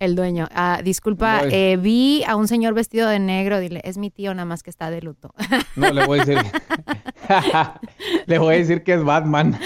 el 0.00 0.16
dueño. 0.16 0.48
Ah, 0.52 0.80
disculpa, 0.82 1.42
eh, 1.48 1.78
vi 1.80 2.24
a 2.24 2.34
un 2.34 2.48
señor 2.48 2.74
vestido 2.74 3.08
de 3.08 3.20
negro. 3.20 3.60
Dile, 3.60 3.80
es 3.84 3.98
mi 3.98 4.10
tío, 4.10 4.34
nada 4.34 4.46
más 4.46 4.64
que 4.64 4.70
está 4.70 4.90
de 4.90 5.00
luto. 5.00 5.32
No, 5.76 5.92
le 5.92 6.04
voy 6.04 6.18
a 6.18 6.24
decir. 6.24 6.42
le 8.26 8.38
voy 8.38 8.54
a 8.54 8.58
decir 8.58 8.82
que 8.82 8.94
es 8.94 9.04
Batman. 9.04 9.58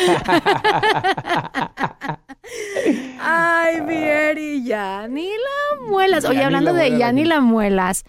Ay, 3.20 3.81
Vieri, 3.87 4.64
ya 4.64 5.07
ni 5.09 5.29
la 5.29 5.87
muelas. 5.88 6.24
Oye, 6.24 6.38
Ya 6.38 6.46
hablando 6.46 6.72
la 6.72 6.79
de 6.81 6.98
ya 6.98 7.12
ni 7.12 7.24
la 7.24 7.40
muelas. 7.40 8.05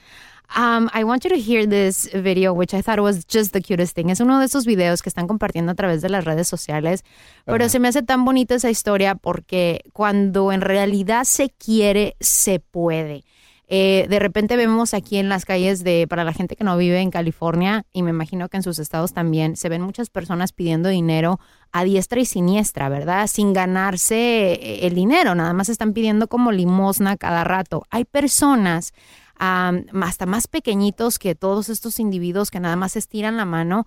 Um, 0.56 0.90
I 0.94 1.04
want 1.04 1.26
you 1.26 1.30
to 1.30 1.38
hear 1.38 1.68
this 1.68 2.10
video, 2.14 2.54
which 2.54 2.74
I 2.74 2.82
thought 2.82 3.02
was 3.02 3.26
just 3.26 3.52
the 3.52 3.62
cutest 3.62 3.96
thing. 3.96 4.10
Es 4.10 4.22
uno 4.22 4.40
de 4.40 4.46
esos 4.46 4.66
videos 4.66 5.02
que 5.02 5.10
están 5.10 5.28
compartiendo 5.28 5.74
a 5.74 5.76
través 5.76 6.02
de 6.02 6.10
las 6.10 6.24
redes 6.24 6.48
sociales, 6.48 7.04
pero 7.46 7.68
se 7.68 7.80
me 7.80 7.90
hace 7.90 8.02
tan 8.02 8.24
bonita 8.24 8.56
esa 8.56 8.70
historia 8.70 9.16
porque 9.16 9.82
cuando 9.92 10.54
en 10.54 10.62
realidad 10.62 11.26
se 11.26 11.50
quiere, 11.50 12.16
se 12.22 12.60
puede. 12.62 13.24
Eh, 13.70 14.08
de 14.10 14.20
repente 14.20 14.56
vemos 14.56 14.94
aquí 14.94 15.18
en 15.18 15.28
las 15.28 15.44
calles 15.44 15.84
de, 15.84 16.08
para 16.08 16.24
la 16.24 16.32
gente 16.32 16.56
que 16.56 16.64
no 16.64 16.78
vive 16.78 17.02
en 17.02 17.12
California, 17.12 17.86
y 17.92 18.02
me 18.02 18.12
imagino 18.12 18.48
que 18.48 18.58
en 18.58 18.64
sus 18.64 18.80
estados 18.80 19.14
también, 19.14 19.58
se 19.58 19.68
ven 19.68 19.82
muchas 19.82 20.10
personas 20.10 20.54
pidiendo 20.54 20.88
dinero 20.88 21.40
a 21.74 21.84
diestra 21.84 22.22
y 22.22 22.26
siniestra, 22.26 22.88
¿verdad? 22.88 23.28
Sin 23.28 23.52
ganarse 23.52 24.54
eh, 24.54 24.88
el 24.88 24.96
dinero, 24.96 25.36
nada 25.36 25.52
más 25.52 25.68
están 25.68 25.92
pidiendo 25.92 26.28
como 26.30 26.54
limosna 26.54 27.18
cada 27.18 27.44
rato. 27.44 27.84
Hay 27.90 28.06
personas 28.06 28.94
am, 29.36 29.86
hasta 30.02 30.26
más 30.26 30.48
pequeñitos 30.48 31.20
que 31.20 31.36
todos 31.36 31.68
estos 31.68 32.00
individuos 32.00 32.52
que 32.52 32.62
nada 32.62 32.78
más 32.78 32.96
estiran 32.96 33.36
la 33.36 33.46
mano, 33.46 33.86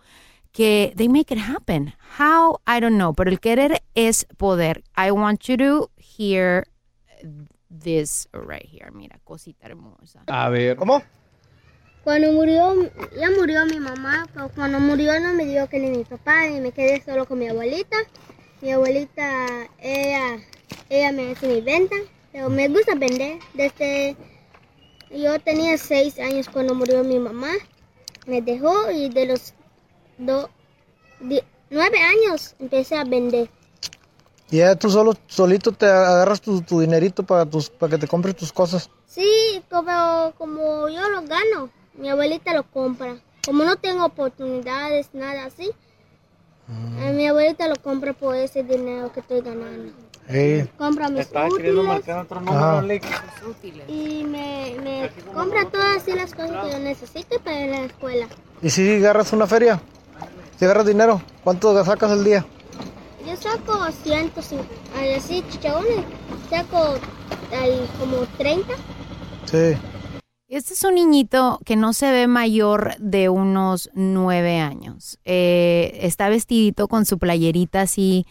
que 0.53 0.93
they 0.97 1.09
make 1.09 1.33
it 1.33 1.41
happen. 1.41 1.95
How? 2.19 2.61
I 2.67 2.81
don't 2.81 2.97
know, 2.97 3.15
pero 3.15 3.31
el 3.31 3.41
querer 3.41 3.83
es 3.95 4.27
poder. 4.37 4.85
I 4.95 5.11
want 5.11 5.45
you 5.45 5.57
to 5.57 5.91
hear 5.97 6.67
this 7.71 8.29
right 8.33 8.67
here. 8.67 8.91
Mira, 8.93 9.19
cosita 9.25 9.67
hermosa. 9.67 10.23
A 10.27 10.49
ver. 10.49 10.77
¿Cómo? 10.77 11.03
Cuando 12.05 12.33
murió, 12.33 12.75
ya 13.19 13.31
murió 13.31 13.67
mi 13.67 13.79
mamá, 13.79 14.27
pero 14.33 14.49
cuando 14.51 14.81
murió 14.81 15.21
no 15.21 15.35
me 15.35 15.45
dio 15.45 15.69
que 15.69 15.79
ni 15.79 15.91
mi 15.91 16.05
papá 16.05 16.47
y 16.49 16.59
me 16.61 16.73
quedé 16.73 17.03
solo 17.03 17.27
con 17.27 17.39
mi 17.39 17.49
abuelita. 17.49 17.97
Mi 18.63 18.73
abuelita, 18.73 19.69
ella, 19.79 20.39
ella 20.89 21.13
me 21.13 21.33
hace 21.33 21.47
mi 21.47 21.61
venta, 21.61 21.97
pero 22.33 22.49
me 22.49 22.69
gusta 22.69 22.95
vender. 22.95 23.39
Desde 23.55 24.17
yo 25.11 25.39
tenía 25.41 25.77
seis 25.77 26.19
años 26.19 26.49
cuando 26.49 26.75
murió 26.75 27.05
mi 27.05 27.19
mamá, 27.19 27.53
me 28.27 28.41
dejó 28.41 28.91
y 28.91 29.09
de 29.11 29.27
los 29.27 29.55
do- 30.19 30.49
di- 31.21 31.43
nueve 31.69 31.99
años 31.99 32.55
empecé 32.59 32.97
a 32.97 33.05
vender. 33.05 33.51
Y 34.51 34.59
ya 34.59 34.75
tú 34.75 34.91
solo, 34.91 35.15
solito 35.27 35.73
te 35.73 35.87
agarras 35.87 36.41
tu, 36.41 36.61
tu 36.63 36.81
dinerito 36.81 37.23
para, 37.23 37.47
tus, 37.47 37.71
para 37.71 37.91
que 37.91 37.99
te 37.99 38.09
compres 38.09 38.37
tus 38.37 38.53
cosas. 38.53 38.91
Sí, 39.07 39.63
como, 39.71 40.33
como 40.39 40.89
yo 40.89 41.09
lo 41.09 41.23
gano, 41.23 41.71
mi 41.95 42.09
abuelita 42.09 42.53
lo 42.55 42.65
compra. 42.65 43.17
Como 43.47 43.65
no 43.65 43.77
tengo 43.77 44.05
oportunidades, 44.05 45.09
nada 45.13 45.47
así, 45.47 45.71
eh, 47.01 47.13
mi 47.13 47.27
abuelita 47.27 47.67
lo 47.69 47.77
compra 47.77 48.13
por 48.13 48.37
ese 48.37 48.63
dinero 48.63 49.13
que 49.13 49.21
estoy 49.21 49.41
ganando. 49.41 49.93
Eh, 50.29 50.69
compra 50.79 51.09
mis 51.09 51.23
Estaba 51.23 51.49
queriendo 51.49 51.81
útiles 51.81 52.07
marcar 52.07 52.19
otro. 52.25 52.41
Alex. 52.79 53.09
y 53.89 54.25
me, 54.25 54.77
me 54.83 55.11
compra 55.35 55.69
todas 55.69 55.97
así 55.97 56.13
las 56.13 56.33
cosas 56.33 56.65
que 56.65 56.73
yo 56.73 56.79
necesito 56.79 57.41
para 57.41 57.61
ir 57.61 57.75
a 57.75 57.79
la 57.81 57.87
escuela. 57.87 58.29
¿Y 58.63 58.71
si 58.71 58.97
agarras 58.97 59.33
una 59.33 59.47
feria? 59.49 59.81
Si 60.59 60.65
agarras 60.65 60.87
dinero, 60.87 61.21
¿cuánto 61.43 61.85
sacas 61.85 62.13
al 62.13 62.23
día? 62.23 62.45
Yo 63.27 63.37
saco 63.37 63.87
150, 64.03 64.67
ay, 64.97 65.13
así 65.15 65.45
chichabones, 65.51 66.05
saco 66.49 66.95
ay, 67.53 67.89
como 67.99 68.27
30. 68.39 68.75
Sí. 69.45 69.77
Este 70.49 70.75
es 70.75 70.83
un 70.83 70.97
niñito 70.97 71.61
que 71.65 71.77
no 71.77 71.93
se 71.93 72.11
ve 72.11 72.27
mayor 72.27 72.97
de 72.99 73.29
unos 73.29 73.89
nueve 73.95 74.59
años. 74.59 75.19
Eh, 75.25 76.01
está 76.03 76.29
vestidito 76.29 76.89
con 76.89 77.07
su 77.07 77.19
playerita 77.19 77.83
así 77.83 78.27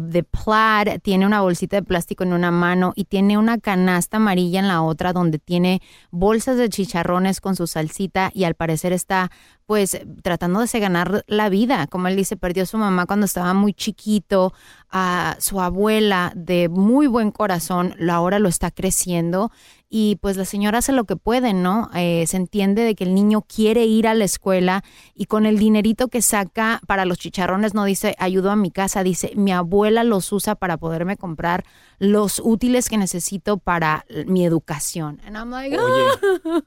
de 0.00 0.22
plaid, 0.22 1.00
tiene 1.00 1.26
una 1.26 1.40
bolsita 1.40 1.76
de 1.76 1.82
plástico 1.82 2.24
en 2.24 2.32
una 2.32 2.50
mano 2.50 2.92
y 2.94 3.04
tiene 3.04 3.38
una 3.38 3.58
canasta 3.58 4.18
amarilla 4.18 4.60
en 4.60 4.68
la 4.68 4.82
otra 4.82 5.12
donde 5.12 5.38
tiene 5.38 5.80
bolsas 6.10 6.56
de 6.56 6.68
chicharrones 6.68 7.40
con 7.40 7.56
su 7.56 7.66
salsita 7.66 8.30
y 8.34 8.44
al 8.44 8.54
parecer 8.54 8.92
está 8.92 9.30
pues 9.66 10.00
tratando 10.22 10.60
de 10.60 10.80
ganar 10.80 11.24
la 11.28 11.48
vida. 11.48 11.86
Como 11.86 12.08
él 12.08 12.16
dice, 12.16 12.36
perdió 12.36 12.64
a 12.64 12.66
su 12.66 12.76
mamá 12.76 13.06
cuando 13.06 13.26
estaba 13.26 13.54
muy 13.54 13.72
chiquito, 13.72 14.52
a 14.90 15.36
su 15.38 15.60
abuela 15.60 16.32
de 16.34 16.68
muy 16.68 17.06
buen 17.06 17.30
corazón, 17.30 17.94
ahora 18.10 18.40
lo 18.40 18.48
está 18.48 18.70
creciendo 18.72 19.52
y 19.92 20.16
pues 20.22 20.36
la 20.36 20.44
señora 20.44 20.78
hace 20.78 20.92
lo 20.92 21.04
que 21.04 21.16
puede, 21.16 21.52
¿no? 21.52 21.90
Eh, 21.96 22.24
se 22.28 22.36
entiende 22.36 22.82
de 22.82 22.94
que 22.94 23.02
el 23.02 23.12
niño 23.12 23.42
quiere 23.42 23.84
ir 23.86 24.06
a 24.06 24.14
la 24.14 24.24
escuela 24.24 24.84
y 25.16 25.24
con 25.24 25.46
el 25.46 25.58
dinerito 25.58 26.06
que 26.06 26.22
saca 26.22 26.80
para 26.86 27.04
los 27.04 27.18
chicharrones 27.18 27.74
no 27.74 27.84
dice 27.84 28.14
ayudo 28.18 28.52
a 28.52 28.56
mi 28.56 28.70
casa, 28.70 29.02
dice 29.02 29.32
mi 29.34 29.50
abuela 29.50 30.04
los 30.04 30.32
usa 30.32 30.54
para 30.54 30.76
poderme 30.76 31.16
comprar 31.16 31.64
los 31.98 32.40
útiles 32.42 32.88
que 32.88 32.98
necesito 32.98 33.58
para 33.58 34.06
mi 34.26 34.44
educación. 34.44 35.20
And 35.26 35.36
I'm 35.36 35.50
like, 35.50 35.76
"Ah". 35.76 36.62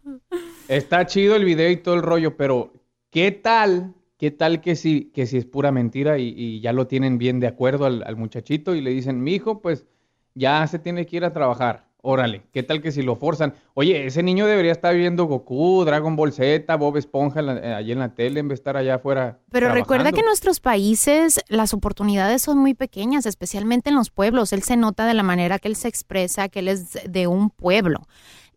Está 0.68 1.06
chido 1.06 1.38
el 1.38 1.46
video 1.46 1.70
y 1.70 1.78
todo 1.78 1.96
el 1.96 2.02
rollo, 2.02 2.36
pero 2.36 2.74
¿qué 3.10 3.32
tal? 3.32 3.94
¿Qué 4.18 4.32
tal 4.32 4.60
que 4.60 4.76
si, 4.76 5.12
que 5.12 5.26
si 5.28 5.38
es 5.38 5.46
pura 5.46 5.72
mentira 5.72 6.18
y, 6.18 6.34
y 6.36 6.60
ya 6.60 6.74
lo 6.74 6.88
tienen 6.88 7.18
bien 7.18 7.40
de 7.40 7.48
acuerdo 7.48 7.86
al, 7.86 8.04
al 8.06 8.18
muchachito 8.18 8.76
y 8.76 8.82
le 8.82 8.90
dicen, 8.92 9.24
mi 9.24 9.34
hijo, 9.34 9.62
pues 9.62 9.86
ya 10.34 10.66
se 10.68 10.80
tiene 10.80 11.06
que 11.06 11.18
ir 11.18 11.26
a 11.26 11.34
trabajar. 11.34 11.93
Órale, 12.06 12.42
¿qué 12.52 12.64
tal 12.64 12.82
que 12.82 12.92
si 12.92 13.02
lo 13.02 13.16
forzan? 13.16 13.54
Oye, 13.76 14.06
ese 14.06 14.24
niño 14.24 14.46
debería 14.46 14.74
estar 14.74 14.94
viendo 14.94 15.24
Goku, 15.24 15.86
Dragon 15.86 16.18
Ball 16.18 16.34
Z, 16.34 16.76
Bob 16.76 16.98
Esponja 16.98 17.40
en 17.40 17.46
la- 17.46 17.58
eh, 17.60 17.74
allí 17.76 17.94
en 17.94 18.00
la 18.00 18.14
tele 18.14 18.42
en 18.42 18.50
vez 18.50 18.58
de 18.58 18.60
estar 18.60 18.76
allá 18.76 18.96
afuera. 18.96 19.40
Pero 19.50 19.68
recuerda 19.74 20.12
que 20.12 20.20
en 20.20 20.26
nuestros 20.26 20.60
países 20.60 21.40
las 21.48 21.74
oportunidades 21.74 22.42
son 22.42 22.58
muy 22.58 22.74
pequeñas, 22.74 23.26
especialmente 23.26 23.90
en 23.90 23.96
los 23.96 24.12
pueblos. 24.12 24.52
Él 24.52 24.64
se 24.64 24.76
nota 24.76 25.06
de 25.08 25.14
la 25.14 25.24
manera 25.24 25.60
que 25.60 25.70
él 25.70 25.78
se 25.78 25.88
expresa, 25.88 26.50
que 26.50 26.60
él 26.60 26.68
es 26.68 27.00
de 27.10 27.28
un 27.28 27.50
pueblo. 27.50 28.02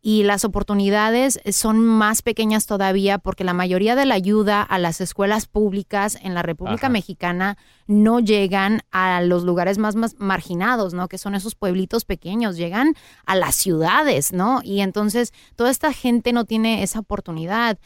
Y 0.08 0.22
las 0.22 0.44
oportunidades 0.44 1.40
son 1.50 1.84
más 1.84 2.22
pequeñas 2.22 2.66
todavía 2.66 3.18
porque 3.18 3.42
la 3.42 3.54
mayoría 3.54 3.96
de 3.96 4.06
la 4.06 4.14
ayuda 4.14 4.62
a 4.62 4.78
las 4.78 5.00
escuelas 5.00 5.46
públicas 5.46 6.16
en 6.22 6.32
la 6.32 6.42
República 6.42 6.86
Ajá. 6.86 6.90
Mexicana 6.90 7.58
no 7.88 8.20
llegan 8.20 8.82
a 8.92 9.20
los 9.20 9.42
lugares 9.42 9.78
más, 9.78 9.96
más 9.96 10.14
marginados, 10.18 10.94
¿no? 10.94 11.08
Que 11.08 11.18
son 11.18 11.34
esos 11.34 11.56
pueblitos 11.56 12.04
pequeños, 12.04 12.56
llegan 12.56 12.94
a 13.24 13.34
las 13.34 13.56
ciudades, 13.56 14.32
¿no? 14.32 14.60
Y 14.62 14.78
entonces 14.78 15.32
toda 15.56 15.72
esta 15.72 15.92
gente 15.92 16.32
no 16.32 16.44
tiene 16.44 16.84
esa 16.84 17.00
oportunidad. 17.00 17.76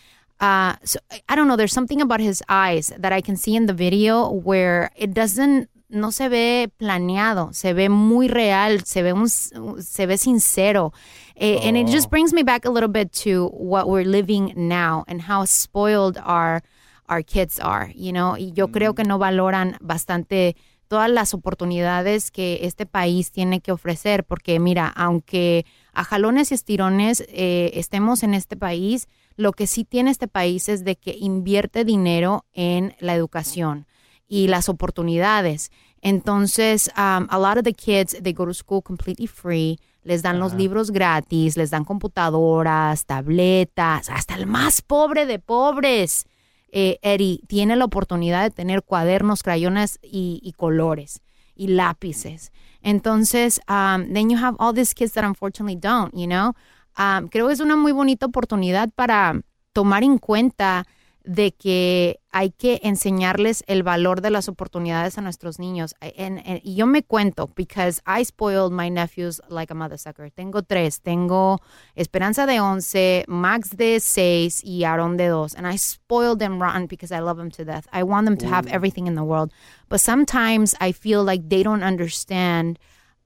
Uh, 0.42 0.76
so 0.84 0.98
I 1.26 1.36
don't 1.36 1.46
know. 1.46 1.56
There's 1.56 1.72
something 1.72 2.02
about 2.02 2.20
his 2.20 2.42
eyes 2.50 2.92
that 3.00 3.14
I 3.14 3.22
can 3.22 3.38
see 3.38 3.56
in 3.56 3.64
the 3.64 3.72
video 3.72 4.28
where 4.28 4.90
it 4.94 5.14
doesn't, 5.14 5.70
no 5.88 6.12
se 6.12 6.28
ve 6.28 6.70
planeado, 6.76 7.52
se 7.52 7.72
ve 7.72 7.88
muy 7.88 8.28
real, 8.28 8.84
se 8.84 9.02
ve 9.02 9.12
un, 9.14 9.28
se 9.28 10.06
ve 10.06 10.18
sincero, 10.18 10.92
Eh, 11.40 11.58
and 11.66 11.74
it 11.74 11.86
just 11.88 12.10
brings 12.10 12.34
me 12.34 12.42
back 12.42 12.66
a 12.66 12.70
little 12.70 12.90
bit 12.90 13.12
to 13.12 13.48
what 13.54 13.88
we're 13.88 14.04
living 14.04 14.52
now 14.56 15.04
and 15.08 15.22
how 15.22 15.46
spoiled 15.46 16.18
our 16.22 16.62
our 17.08 17.22
kids 17.22 17.58
are, 17.58 17.90
you 17.94 18.12
know. 18.12 18.36
Y 18.36 18.52
yo 18.52 18.68
creo 18.68 18.94
que 18.94 19.04
no 19.04 19.18
valoran 19.18 19.78
bastante 19.80 20.54
todas 20.86 21.10
las 21.10 21.32
oportunidades 21.32 22.30
que 22.30 22.60
este 22.62 22.84
país 22.84 23.32
tiene 23.32 23.60
que 23.60 23.72
ofrecer, 23.72 24.24
porque 24.24 24.60
mira, 24.60 24.88
aunque 24.94 25.64
a 25.94 26.04
jalones 26.04 26.50
y 26.50 26.54
estirones 26.54 27.24
eh, 27.28 27.70
estemos 27.74 28.22
en 28.22 28.34
este 28.34 28.56
país, 28.56 29.08
lo 29.36 29.52
que 29.52 29.66
sí 29.66 29.84
tiene 29.84 30.10
este 30.10 30.28
país 30.28 30.68
es 30.68 30.84
de 30.84 30.96
que 30.96 31.16
invierte 31.18 31.86
dinero 31.86 32.44
en 32.52 32.94
la 33.00 33.14
educación 33.14 33.86
y 34.28 34.48
las 34.48 34.68
oportunidades. 34.68 35.70
Entonces, 36.02 36.90
um, 36.98 37.26
a 37.30 37.38
lot 37.38 37.56
of 37.56 37.64
the 37.64 37.72
kids, 37.72 38.14
they 38.22 38.34
go 38.34 38.44
to 38.44 38.52
school 38.52 38.82
completely 38.82 39.26
free, 39.26 39.78
les 40.02 40.22
dan 40.22 40.38
los 40.38 40.54
libros 40.54 40.90
gratis, 40.90 41.56
les 41.56 41.70
dan 41.70 41.84
computadoras, 41.84 43.04
tabletas, 43.06 44.08
hasta 44.08 44.34
el 44.34 44.46
más 44.46 44.82
pobre 44.82 45.26
de 45.26 45.38
pobres, 45.38 46.26
eh, 46.72 46.98
Eddie, 47.02 47.40
tiene 47.48 47.76
la 47.76 47.84
oportunidad 47.84 48.42
de 48.42 48.50
tener 48.50 48.82
cuadernos, 48.82 49.42
crayones 49.42 49.98
y, 50.02 50.40
y 50.42 50.52
colores 50.52 51.20
y 51.54 51.68
lápices. 51.68 52.52
Entonces, 52.82 53.60
um, 53.68 54.12
then 54.12 54.30
you 54.30 54.38
have 54.38 54.56
all 54.58 54.72
these 54.72 54.94
kids 54.94 55.12
that 55.12 55.24
unfortunately 55.24 55.76
don't, 55.76 56.14
you 56.14 56.26
know. 56.26 56.54
Um, 56.96 57.28
creo 57.28 57.48
que 57.48 57.52
es 57.52 57.60
una 57.60 57.76
muy 57.76 57.92
bonita 57.92 58.26
oportunidad 58.26 58.90
para 58.94 59.40
tomar 59.72 60.02
en 60.02 60.18
cuenta 60.18 60.86
de 61.32 61.52
que 61.52 62.18
hay 62.32 62.50
que 62.50 62.80
enseñarles 62.82 63.62
el 63.68 63.84
valor 63.84 64.20
de 64.20 64.30
las 64.30 64.48
oportunidades 64.48 65.16
a 65.16 65.20
nuestros 65.20 65.60
niños. 65.60 65.94
En- 66.00 66.38
en- 66.44 66.60
y 66.64 66.74
yo 66.74 66.86
me 66.86 67.04
cuento, 67.04 67.48
because 67.54 68.00
I 68.04 68.24
spoiled 68.24 68.72
my 68.72 68.90
nephews 68.90 69.40
like 69.48 69.72
a 69.72 69.76
mother 69.76 69.96
sucker. 69.96 70.28
Tengo 70.32 70.62
tres. 70.62 71.00
Tengo 71.00 71.60
Esperanza 71.94 72.46
de 72.46 72.58
11, 72.58 73.24
Max 73.28 73.76
de 73.76 74.00
6 74.00 74.64
y 74.64 74.82
Aaron 74.82 75.16
de 75.16 75.28
2. 75.28 75.54
And 75.54 75.68
I 75.72 75.76
spoiled 75.78 76.40
them 76.40 76.60
rotten 76.60 76.86
because 76.88 77.12
I 77.12 77.20
love 77.20 77.36
them 77.36 77.50
to 77.52 77.64
death. 77.64 77.86
I 77.92 78.02
want 78.02 78.24
them 78.26 78.36
to 78.38 78.46
have 78.48 78.66
everything 78.66 79.06
in 79.06 79.14
the 79.14 79.22
world. 79.22 79.52
But 79.88 80.00
sometimes 80.00 80.74
I 80.80 80.90
feel 80.92 81.22
like 81.24 81.48
they 81.48 81.62
don't 81.62 81.84
understand 81.84 82.80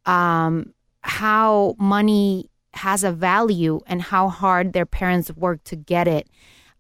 um, 0.05 0.75
how 1.03 1.75
money 1.79 2.51
has 2.75 3.03
a 3.03 3.13
value 3.13 3.81
and 3.87 4.03
how 4.03 4.29
hard 4.29 4.75
their 4.75 4.85
parents 4.87 5.31
work 5.35 5.65
to 5.65 5.77
get 5.77 6.07
it. 6.07 6.29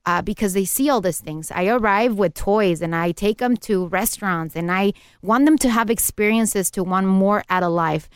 Uh, 0.06 0.20
because 0.20 0.52
they 0.52 0.66
see 0.66 0.90
all 0.90 1.00
these 1.00 1.20
things. 1.20 1.50
I 1.50 1.66
arrive 1.66 2.18
with 2.18 2.34
toys 2.34 2.82
and 2.82 2.94
I 2.94 3.12
take 3.12 3.38
them 3.38 3.56
to 3.68 3.86
restaurants 3.86 4.54
and 4.54 4.70
I 4.70 4.92
want 5.22 5.46
them 5.46 5.56
to 5.56 5.70
have 5.70 5.88
experiences 5.88 6.70
to 6.72 6.84
want 6.84 7.06
more 7.06 7.42
out 7.48 7.62
of 7.62 7.72
life. 7.72 8.10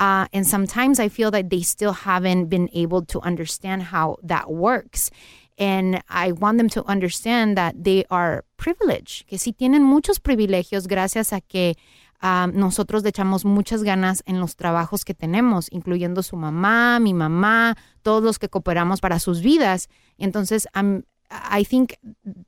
Uh, 0.00 0.26
and 0.32 0.46
sometimes 0.46 0.98
I 0.98 1.08
feel 1.08 1.30
that 1.30 1.50
they 1.50 1.62
still 1.62 1.92
haven't 1.92 2.46
been 2.46 2.68
able 2.72 3.04
to 3.06 3.20
understand 3.20 3.84
how 3.84 4.16
that 4.22 4.50
works. 4.50 5.10
And 5.58 6.02
I 6.08 6.32
want 6.32 6.56
them 6.56 6.70
to 6.70 6.84
understand 6.86 7.56
that 7.58 7.84
they 7.84 8.04
are 8.10 8.44
privileged, 8.56 9.26
que 9.26 9.36
sí 9.36 9.52
tienen 9.52 9.82
muchos 9.82 10.18
privilegios 10.18 10.88
gracias 10.88 11.34
a 11.34 11.42
que 11.42 11.76
um, 12.22 12.52
nosotros 12.54 13.02
le 13.02 13.10
echamos 13.10 13.44
muchas 13.44 13.82
ganas 13.82 14.22
en 14.26 14.40
los 14.40 14.56
trabajos 14.56 15.04
que 15.04 15.12
tenemos, 15.12 15.68
incluyendo 15.70 16.22
su 16.22 16.36
mamá, 16.36 16.98
mi 16.98 17.12
mamá, 17.12 17.76
todos 18.02 18.22
los 18.22 18.38
que 18.38 18.48
cooperamos 18.48 19.00
para 19.00 19.18
sus 19.18 19.42
vidas. 19.42 19.88
Entonces, 20.16 20.66
I'm, 20.74 21.04
I 21.30 21.62
think 21.62 21.96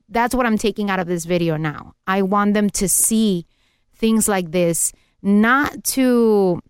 that's 0.09 0.35
what 0.35 0.47
I'm 0.47 0.59
taking 0.59 0.91
out 0.91 0.99
of 0.99 1.07
this 1.07 1.25
video 1.25 1.57
now. 1.57 1.95
I 2.07 2.23
want 2.23 2.55
them 2.55 2.69
to 2.71 2.89
see 2.89 3.47
things 3.95 4.29
like 4.29 4.51
this, 4.51 4.93
not 5.23 5.85
to 5.85 6.61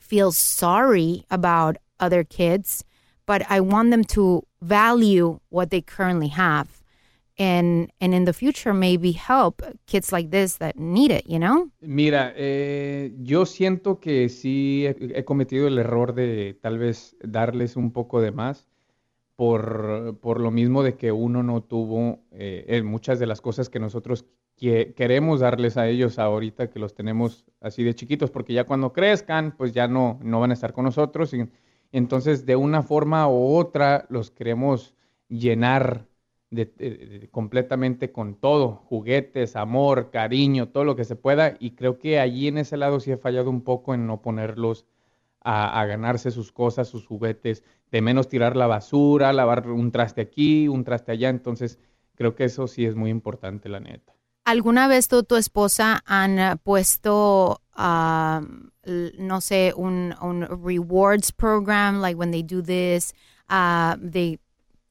feel 0.00 0.32
sorry 0.32 1.24
about 1.30 1.76
other 2.00 2.24
kids, 2.24 2.84
but 3.26 3.42
I 3.50 3.60
want 3.60 3.90
them 3.90 4.04
to 4.04 4.42
value 4.62 5.40
what 5.50 5.70
they 5.70 5.80
currently 5.80 6.28
have. 6.28 6.82
And, 7.38 7.92
and 8.00 8.14
in 8.14 8.24
the 8.24 8.32
future, 8.32 8.72
maybe 8.72 9.12
help 9.12 9.60
kids 9.86 10.10
like 10.10 10.30
this 10.30 10.56
that 10.56 10.78
need 10.78 11.10
it, 11.10 11.26
you 11.26 11.38
know? 11.38 11.70
Mira, 11.82 12.32
eh, 12.34 13.12
yo 13.22 13.44
siento 13.44 14.00
que 14.00 14.30
sí 14.30 14.86
he, 14.86 15.18
he 15.18 15.24
cometido 15.26 15.66
el 15.66 15.78
error 15.78 16.14
de 16.14 16.54
tal 16.62 16.78
vez 16.78 17.14
darles 17.20 17.76
un 17.76 17.90
poco 17.90 18.22
de 18.22 18.32
más 18.32 18.68
por, 19.36 20.18
por 20.20 20.40
lo 20.40 20.50
mismo 20.50 20.82
de 20.82 20.96
que 20.96 21.12
uno 21.12 21.42
no 21.42 21.62
tuvo 21.62 22.20
eh, 22.32 22.64
eh, 22.68 22.82
muchas 22.82 23.18
de 23.18 23.26
las 23.26 23.40
cosas 23.40 23.68
que 23.68 23.78
nosotros 23.80 24.24
que- 24.56 24.94
queremos 24.94 25.40
darles 25.40 25.76
a 25.76 25.88
ellos 25.88 26.18
ahorita 26.18 26.70
que 26.70 26.78
los 26.78 26.94
tenemos 26.94 27.44
así 27.60 27.84
de 27.84 27.94
chiquitos, 27.94 28.30
porque 28.30 28.54
ya 28.54 28.64
cuando 28.64 28.92
crezcan, 28.92 29.54
pues 29.56 29.72
ya 29.72 29.88
no, 29.88 30.18
no 30.22 30.40
van 30.40 30.50
a 30.52 30.54
estar 30.54 30.72
con 30.72 30.84
nosotros. 30.86 31.34
Y, 31.34 31.46
entonces, 31.92 32.46
de 32.46 32.56
una 32.56 32.82
forma 32.82 33.28
u 33.28 33.56
otra, 33.56 34.06
los 34.10 34.30
queremos 34.30 34.94
llenar 35.28 36.06
completamente 37.30 38.12
con 38.12 38.34
todo, 38.36 38.76
juguetes, 38.88 39.56
amor, 39.56 40.10
cariño, 40.10 40.68
todo 40.68 40.84
lo 40.84 40.96
que 40.96 41.04
se 41.04 41.16
pueda. 41.16 41.56
Y 41.60 41.72
creo 41.72 41.98
que 41.98 42.18
allí 42.20 42.48
en 42.48 42.58
ese 42.58 42.76
lado 42.76 43.00
sí 43.00 43.10
he 43.12 43.16
fallado 43.16 43.50
un 43.50 43.62
poco 43.62 43.94
en 43.94 44.06
no 44.06 44.22
ponerlos 44.22 44.86
a, 45.40 45.80
a 45.80 45.86
ganarse 45.86 46.30
sus 46.30 46.52
cosas, 46.52 46.88
sus 46.88 47.06
juguetes, 47.06 47.62
de 47.90 48.02
menos 48.02 48.28
tirar 48.28 48.56
la 48.56 48.66
basura, 48.66 49.32
lavar 49.32 49.68
un 49.68 49.92
traste 49.92 50.20
aquí, 50.20 50.68
un 50.68 50.84
traste 50.84 51.12
allá. 51.12 51.28
Entonces, 51.28 51.78
creo 52.14 52.34
que 52.34 52.44
eso 52.44 52.66
sí 52.66 52.84
es 52.84 52.94
muy 52.94 53.10
importante, 53.10 53.68
la 53.68 53.80
neta. 53.80 54.14
¿Alguna 54.44 54.86
vez 54.86 55.08
tú, 55.08 55.22
tu 55.24 55.36
esposa, 55.36 56.02
han 56.06 56.38
eh, 56.38 56.56
puesto 56.62 57.60
ah, 57.74 58.42
no 59.18 59.40
sé, 59.40 59.72
un, 59.76 60.14
rewards 60.64 61.32
program, 61.32 62.00
like 62.00 62.16
when 62.16 62.30
they 62.30 62.42
do 62.42 62.62
this, 62.62 63.12
uh, 63.50 63.96
they, 64.00 64.38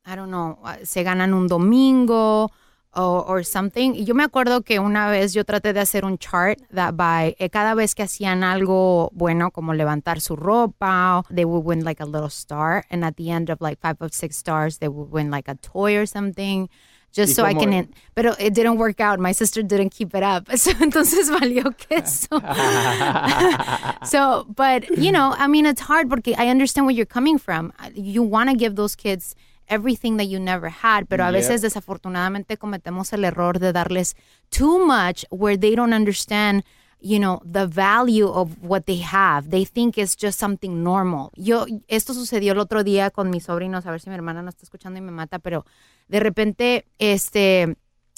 I 0.06 0.16
don't 0.16 0.30
know, 0.30 0.58
se 0.84 1.04
ganan 1.04 1.34
un 1.34 1.48
domingo 1.48 2.52
or, 2.96 3.24
or 3.28 3.44
something. 3.44 3.94
Y 3.96 4.06
yo 4.06 4.16
me 4.16 4.24
acuerdo 4.24 4.64
que 4.64 4.80
una 4.80 5.10
vez 5.10 5.34
yo 5.34 5.44
traté 5.44 5.74
de 5.74 5.82
hacer 5.82 6.06
un 6.06 6.18
chart 6.18 6.60
that 6.74 6.96
by, 6.96 7.36
eh, 7.40 7.50
cada 7.50 7.76
vez 7.76 7.96
que 7.96 8.04
hacían 8.04 8.44
algo 8.44 9.12
bueno, 9.14 9.52
como 9.52 9.74
levantar 9.74 10.22
su 10.22 10.36
ropa, 10.36 11.24
they 11.34 11.46
would 11.46 11.66
win 11.66 11.84
like 11.84 12.02
a 12.02 12.06
little 12.06 12.30
star. 12.30 12.86
And 12.90 13.04
at 13.04 13.16
the 13.16 13.32
end 13.32 13.50
of 13.50 13.62
like 13.62 13.80
five 13.80 13.98
of 14.00 14.14
six 14.14 14.38
stars, 14.38 14.80
they 14.80 14.88
would 14.88 15.12
win 15.12 15.30
like 15.30 15.48
a 15.48 15.56
toy 15.56 15.98
or 15.98 16.06
something. 16.06 16.70
Just 17.16 17.34
so 17.34 17.46
I 17.46 17.54
can, 17.54 17.72
es? 17.72 17.86
pero 18.14 18.36
it 18.38 18.54
didn't 18.54 18.78
work 18.78 19.00
out. 19.00 19.22
My 19.22 19.32
sister 19.32 19.64
didn't 19.64 19.92
keep 19.92 20.14
it 20.14 20.22
up. 20.22 20.50
So, 20.58 20.72
entonces 20.72 21.30
valió 21.30 21.74
queso. 21.78 22.28
so, 24.06 24.46
but 24.54 24.98
you 24.98 25.14
know, 25.14 25.34
I 25.38 25.48
mean, 25.48 25.66
it's 25.66 25.80
hard 25.80 26.10
porque 26.10 26.36
I 26.38 26.50
understand 26.50 26.86
where 26.88 26.96
you're 26.96 27.06
coming 27.06 27.38
from. 27.38 27.72
You 27.94 28.22
want 28.22 28.50
to 28.50 28.56
give 28.58 28.76
those 28.76 28.96
kids 28.96 29.34
everything 29.68 30.18
that 30.18 30.28
you 30.28 30.40
never 30.40 30.70
had, 30.70 31.06
pero 31.08 31.24
a 31.24 31.28
Yep. 31.28 31.34
veces 31.34 31.62
desafortunadamente 31.62 32.58
cometemos 32.58 33.12
el 33.14 33.24
error 33.26 33.60
de 33.60 33.72
darles 33.74 34.16
too 34.50 34.86
much 34.86 35.26
where 35.30 35.58
they 35.58 35.76
don't 35.76 35.94
understand 35.94 36.64
you 37.00 37.20
know 37.20 37.42
the 37.46 37.68
value 37.68 38.28
of 38.28 38.52
what 38.62 38.86
they 38.86 39.02
have 39.02 39.50
they 39.50 39.66
think 39.66 39.98
it's 39.98 40.16
just 40.20 40.40
something 40.40 40.82
normal 40.82 41.30
yo 41.36 41.66
esto 41.88 42.14
sucedió 42.14 42.54
el 42.54 42.60
otro 42.60 42.84
día 42.84 43.12
con 43.12 43.30
mis 43.30 43.44
sobrinos 43.44 43.86
a 43.86 43.92
ver 43.92 44.00
si 44.00 44.10
mi 44.10 44.16
hermana 44.16 44.42
no 44.42 44.50
está 44.50 44.64
escuchando 44.64 44.98
y 44.98 45.02
me 45.02 45.12
mata 45.12 45.38
pero 45.38 45.66
de 46.08 46.20
repente 46.22 46.86
este 46.98 47.76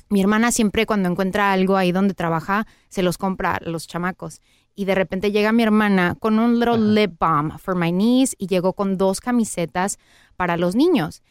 mi 0.09 0.21
hermana 0.21 0.51
siempre 0.51 0.85
cuando 0.85 1.09
encuentra 1.09 1.51
algo 1.51 1.75
ahí 1.75 1.91
donde 1.91 2.13
trabaja, 2.13 2.65
se 2.87 3.03
los 3.03 3.17
compra 3.17 3.55
a 3.55 3.59
los 3.69 3.87
chamacos. 3.87 4.39
Y 4.73 4.85
de 4.85 4.95
repente 4.95 5.31
llega 5.31 5.51
mi 5.51 5.63
hermana 5.63 6.15
con 6.19 6.39
un 6.39 6.59
little 6.59 6.77
lip 6.77 7.19
balm 7.19 7.57
for 7.57 7.75
my 7.75 7.91
niece 7.91 8.35
y 8.37 8.47
llegó 8.47 8.73
con 8.73 8.97
dos 8.97 9.19
camisetas 9.19 9.97
para 10.35 10.55
los 10.55 10.75
niños. 10.75 11.23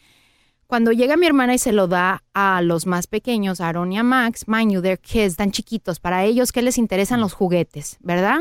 Cuando 0.67 0.91
llega 0.93 1.17
mi 1.17 1.27
hermana 1.27 1.55
y 1.55 1.59
se 1.59 1.73
lo 1.73 1.87
da 1.87 2.25
a 2.35 2.61
los 2.63 2.87
más 2.87 3.07
pequeños, 3.07 3.61
a 3.61 3.69
Aaron 3.69 3.93
y 3.93 3.99
a 3.99 4.03
Max, 4.03 4.45
mind 4.49 4.73
you, 4.73 4.83
they're 4.83 4.99
kids, 5.01 5.37
tan 5.37 5.53
chiquitos. 5.53 6.01
Para 6.01 6.25
ellos, 6.25 6.51
¿qué 6.51 6.61
les 6.63 6.77
interesan 6.79 7.21
los 7.21 7.33
juguetes? 7.35 7.99
¿Verdad? 8.01 8.41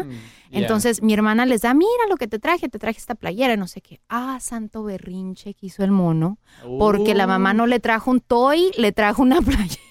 yeah. 0.50 0.62
Entonces 0.62 1.04
mi 1.04 1.14
hermana 1.14 1.46
les 1.46 1.62
da, 1.62 1.74
mira 1.74 1.90
lo 2.10 2.16
que 2.18 2.28
te 2.28 2.40
traje, 2.40 2.68
te 2.70 2.80
traje 2.80 2.98
esta 2.98 3.14
playera, 3.16 3.58
no 3.58 3.68
sé 3.68 3.82
qué. 3.82 4.00
Ah, 4.10 4.40
santo 4.42 4.84
berrinche 4.84 5.54
que 5.54 5.68
hizo 5.68 5.84
el 5.84 5.92
mono. 5.92 6.40
Porque 6.80 7.14
la 7.14 7.28
mamá 7.28 7.54
no 7.54 7.68
le 7.68 7.80
trajo 7.80 8.10
un 8.12 8.22
toy, 8.22 8.72
le 8.78 8.92
trajo 8.92 9.22
una 9.22 9.42
playera. 9.42 9.82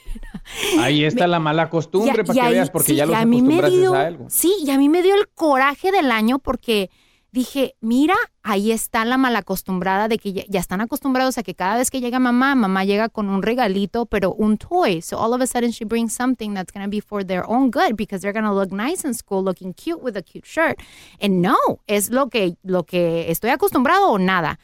Ahí 0.81 1.05
está 1.05 1.27
la 1.27 1.39
mala 1.39 1.71
costumbre 1.71 2.23
Y- 2.23 2.27
para 2.27 2.33
y 2.33 2.35
que 2.35 2.41
ahí- 2.47 2.55
veas, 2.55 2.71
porque 2.71 2.87
sí, 2.93 2.97
ya 2.97 3.07
los 3.07 3.17
a 3.17 3.25
mí 3.25 3.43
me 3.43 3.63
dio- 3.71 3.95
a 3.95 4.07
algo. 4.07 4.27
Sí, 4.29 4.53
y 4.65 4.71
a 4.71 4.79
mí 4.79 4.89
me 4.89 5.03
dio 5.03 5.15
el 5.15 5.29
coraje 5.29 5.91
del 5.93 6.11
año 6.11 6.39
porque 6.39 6.91
dije, 7.35 7.75
mira, 7.81 8.15
ahí 8.45 8.71
está 8.71 9.05
la 9.05 9.19
mala 9.19 9.41
acostumbrada 9.41 10.07
de 10.07 10.19
que 10.19 10.33
ya, 10.33 10.45
ya 10.49 10.61
están 10.61 10.81
acostumbrados 10.81 11.37
a 11.37 11.43
que 11.43 11.57
cada 11.57 11.77
vez 11.77 11.91
que 11.91 12.01
llega 12.01 12.21
mamá, 12.21 12.55
mamá 12.55 12.85
llega 12.85 13.09
con 13.09 13.29
un 13.29 13.43
regalito, 13.43 14.07
pero 14.07 14.33
un 14.33 14.57
toy. 14.57 15.03
So 15.03 15.19
all 15.19 15.35
of 15.35 15.43
a 15.43 15.47
sudden 15.47 15.73
she 15.73 15.85
brings 15.85 16.15
something 16.15 16.55
that's 16.55 16.73
going 16.73 16.85
to 16.85 16.89
be 16.89 17.01
for 17.01 17.25
their 17.27 17.45
own 17.49 17.73
good 17.73 17.97
because 17.97 18.23
they're 18.23 18.33
going 18.33 18.47
to 18.47 18.55
look 18.55 18.71
nice 18.71 19.05
in 19.05 19.15
school, 19.15 19.43
looking 19.43 19.75
cute 19.75 20.01
with 20.01 20.17
a 20.17 20.23
cute 20.23 20.47
shirt. 20.47 20.79
And 21.21 21.43
no, 21.43 21.57
es 21.89 22.11
lo 22.11 22.29
que, 22.29 22.57
lo 22.63 22.85
que 22.85 23.29
estoy 23.33 23.51
acostumbrado 23.51 24.13
o 24.13 24.19
nada. 24.19 24.61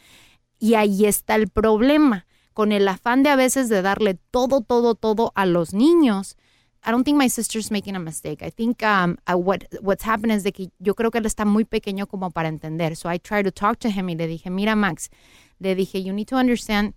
Y 0.60 0.74
ahí 0.74 1.06
está 1.06 1.34
el 1.34 1.48
problema, 1.48 2.26
con 2.52 2.70
el 2.70 2.86
afán 2.86 3.24
de 3.24 3.30
a 3.30 3.36
veces 3.36 3.68
de 3.68 3.82
darle 3.82 4.14
todo, 4.30 4.60
todo, 4.60 4.94
todo 4.94 5.32
a 5.34 5.44
los 5.44 5.74
niños. 5.74 6.36
I 6.82 6.90
don't 6.90 7.04
think 7.04 7.18
my 7.18 7.28
sister's 7.28 7.70
making 7.70 7.94
a 7.94 7.98
mistake. 8.00 8.42
I 8.42 8.50
think 8.50 8.82
um, 8.82 9.18
uh, 9.30 9.36
what 9.36 9.64
what's 9.80 10.02
happened 10.02 10.32
is 10.32 10.44
de 10.44 10.52
que 10.52 10.70
yo 10.78 10.94
creo 10.94 11.10
que 11.10 11.20
él 11.20 11.26
está 11.26 11.44
muy 11.44 11.64
pequeño 11.64 12.08
como 12.08 12.30
para 12.30 12.48
entender. 12.48 12.96
So 12.96 13.08
I 13.08 13.18
tried 13.18 13.44
to 13.44 13.50
talk 13.50 13.78
to 13.80 13.90
him 13.90 14.08
y 14.08 14.14
le 14.14 14.26
dije, 14.26 14.50
mira 14.50 14.74
Max, 14.74 15.10
le 15.60 15.74
dije, 15.74 16.02
you 16.02 16.12
need 16.12 16.28
to 16.28 16.36
understand 16.36 16.94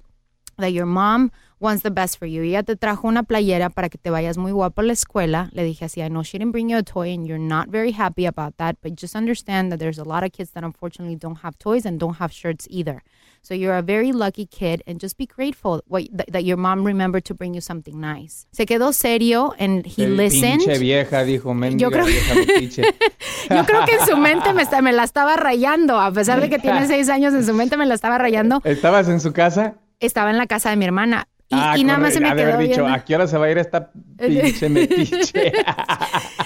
that 0.57 0.71
your 0.71 0.85
mom 0.85 1.31
wants 1.59 1.83
the 1.83 1.91
best 1.91 2.17
for 2.17 2.27
you. 2.27 2.43
Ella 2.43 2.63
te 2.63 2.75
trajo 2.75 3.07
una 3.07 3.23
playera 3.23 3.69
para 3.69 3.89
que 3.89 3.97
te 3.97 4.09
vayas 4.09 4.37
muy 4.37 4.51
guapo 4.51 4.81
a 4.81 4.83
la 4.85 4.93
escuela. 4.93 5.49
Le 5.53 5.63
dije 5.63 5.85
así, 5.85 6.01
I 6.01 6.09
know 6.09 6.23
she 6.23 6.37
didn't 6.37 6.51
bring 6.51 6.69
you 6.69 6.77
a 6.77 6.83
toy 6.83 7.13
and 7.13 7.25
you're 7.25 7.39
not 7.39 7.69
very 7.69 7.91
happy 7.91 8.25
about 8.25 8.57
that, 8.57 8.77
but 8.81 8.95
just 8.95 9.15
understand 9.15 9.71
that 9.71 9.79
there's 9.79 9.97
a 9.97 10.03
lot 10.03 10.23
of 10.23 10.31
kids 10.31 10.51
that 10.51 10.63
unfortunately 10.63 11.15
don't 11.15 11.39
have 11.39 11.57
toys 11.57 11.85
and 11.85 11.99
don't 11.99 12.17
have 12.17 12.31
shirts 12.31 12.67
either. 12.69 13.03
So 13.45 13.53
you're 13.53 13.75
a 13.77 13.81
very 13.81 14.13
lucky 14.13 14.45
kid 14.45 14.81
and 14.87 15.01
just 15.01 15.17
be 15.17 15.25
grateful 15.25 15.83
what, 15.89 16.03
that, 16.13 16.31
that 16.31 16.45
your 16.45 16.55
mom 16.55 16.85
remembered 16.85 17.25
to 17.25 17.33
bring 17.33 17.53
you 17.53 17.59
something 17.59 17.99
nice. 17.99 18.47
Se 18.53 18.65
quedó 18.65 18.93
serio 18.93 19.53
and 19.59 19.85
he 19.85 20.05
El 20.05 20.15
listened. 20.15 20.61
Pinche 20.61 20.79
vieja, 20.79 21.25
dijo, 21.25 21.53
mendiga 21.53 21.89
creo- 21.89 22.05
vieja. 22.05 22.33
Yo 23.49 23.65
creo 23.65 23.85
que 23.85 23.95
en 23.95 24.05
su 24.07 24.15
mente 24.15 24.53
me, 24.53 24.61
está- 24.63 24.81
me 24.81 24.93
la 24.93 25.03
estaba 25.03 25.35
rayando, 25.35 25.99
a 25.99 26.09
pesar 26.13 26.39
de 26.39 26.49
que 26.49 26.57
tiene 26.57 26.87
seis 26.87 27.09
años, 27.09 27.33
en 27.33 27.45
su 27.45 27.53
mente 27.53 27.75
me 27.75 27.85
la 27.85 27.95
estaba 27.95 28.17
rayando. 28.17 28.61
¿Estabas 28.63 29.09
en 29.09 29.19
su 29.19 29.33
casa? 29.33 29.75
Estaba 29.99 30.29
en 30.31 30.37
la 30.37 30.47
casa 30.47 30.69
de 30.69 30.77
mi 30.77 30.85
hermana. 30.85 31.27
Y, 31.49 31.55
ah, 31.59 31.77
y 31.77 31.83
nada 31.83 31.99
más 31.99 32.13
se 32.13 32.21
me 32.21 32.33
quedó 32.33 32.57
dicho, 32.57 32.81
viendo. 32.83 32.87
¿a 32.87 33.03
qué 33.03 33.13
hora 33.15 33.27
se 33.27 33.37
va 33.37 33.45
a 33.47 33.51
ir 33.51 33.57
esta 33.57 33.91
pinche 34.17 34.69
metiche? 34.69 35.51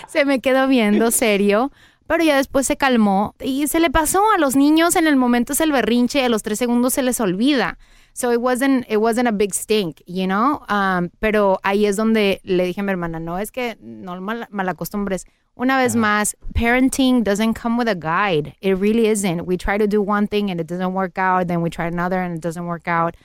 se 0.07 0.25
me 0.25 0.39
quedó 0.39 0.67
viendo 0.67 1.11
serio, 1.11 1.71
pero 2.07 2.23
ya 2.23 2.37
después 2.37 2.65
se 2.65 2.77
calmó 2.77 3.35
y 3.39 3.67
se 3.67 3.79
le 3.79 3.89
pasó 3.89 4.23
a 4.33 4.37
los 4.37 4.55
niños 4.55 4.95
en 4.95 5.07
el 5.07 5.15
momento 5.15 5.53
es 5.53 5.61
el 5.61 5.71
berrinche, 5.71 6.23
a 6.23 6.29
los 6.29 6.43
tres 6.43 6.57
segundos 6.57 6.93
se 6.93 7.03
les 7.03 7.19
olvida. 7.19 7.77
So 8.13 8.31
it 8.31 8.39
wasn't, 8.39 8.85
it 8.89 8.97
wasn't 8.97 9.27
a 9.27 9.31
big 9.31 9.53
stink, 9.53 10.01
you 10.07 10.25
know? 10.25 10.63
Um, 10.69 11.09
pero 11.19 11.59
ahí 11.61 11.85
es 11.85 11.97
donde 11.97 12.41
le 12.43 12.65
dije 12.65 12.81
a 12.81 12.83
mi 12.83 12.89
hermana, 12.89 13.19
no 13.19 13.37
es 13.37 13.51
que 13.51 13.77
no 13.79 14.19
mal, 14.19 14.47
malacostumbres. 14.49 15.25
Una 15.55 15.77
vez 15.77 15.95
más, 15.95 16.35
parenting 16.53 17.23
doesn't 17.23 17.53
come 17.53 17.77
with 17.77 17.87
a 17.87 17.95
guide. 17.95 18.55
It 18.61 18.77
really 18.77 19.07
isn't. 19.07 19.45
We 19.45 19.57
try 19.57 19.77
to 19.77 19.87
do 19.87 20.01
one 20.01 20.27
thing 20.27 20.49
and 20.49 20.59
it 20.59 20.67
doesn't 20.67 20.93
work 20.93 21.17
out, 21.17 21.47
then 21.47 21.61
we 21.61 21.69
try 21.69 21.85
another 21.87 22.19
and 22.19 22.35
it 22.35 22.41
doesn't 22.41 22.65
work 22.65 22.87
out. 22.87 23.15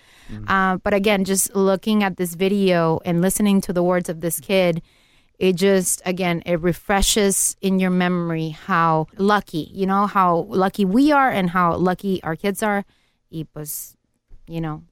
Uh, 0.48 0.78
but 0.82 0.94
again, 0.94 1.24
just 1.24 1.54
looking 1.54 2.02
at 2.02 2.16
this 2.16 2.34
video 2.34 3.00
and 3.04 3.20
listening 3.20 3.60
to 3.62 3.72
the 3.72 3.82
words 3.82 4.08
of 4.08 4.20
this 4.20 4.40
kid, 4.40 4.80
it 5.38 5.56
just 5.56 6.00
again 6.04 6.42
it 6.46 6.60
refreshes 6.60 7.56
in 7.60 7.78
your 7.80 7.90
memory 7.90 8.50
how 8.66 9.06
lucky 9.18 9.70
you 9.72 9.86
know 9.86 10.06
how 10.06 10.46
lucky 10.50 10.84
we 10.84 11.10
are 11.12 11.30
and 11.30 11.50
how 11.50 11.74
lucky 11.76 12.22
our 12.22 12.36
kids 12.36 12.62
are 12.62 12.84
y 13.30 13.44
pues 13.52 13.96
you 14.46 14.60
know 14.60 14.82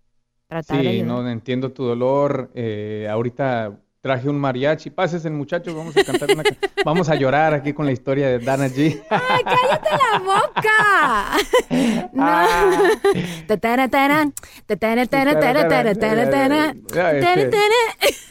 tratar 0.51 0.81
Sí, 0.81 0.87
ayudar. 0.89 1.07
no 1.07 1.29
entiendo 1.29 1.71
tu 1.73 1.85
dolor. 1.85 2.51
Eh, 2.55 3.07
ahorita 3.09 3.79
traje 4.01 4.29
un 4.29 4.39
mariachi. 4.39 4.91
Pásense, 4.91 5.29
muchachos, 5.31 5.75
vamos 5.75 5.97
a 5.97 6.05
cantar 6.05 6.29
una 6.33 6.43
Vamos 6.85 7.09
a 7.09 7.15
llorar 7.15 7.53
aquí 7.55 7.73
con 7.73 7.87
la 7.87 7.93
historia 7.93 8.29
de 8.29 8.39
Dana 8.39 8.67
G. 8.69 9.03
cállate 9.09 9.89
la 9.91 10.19
boca 10.19 11.37
no. 12.13 12.83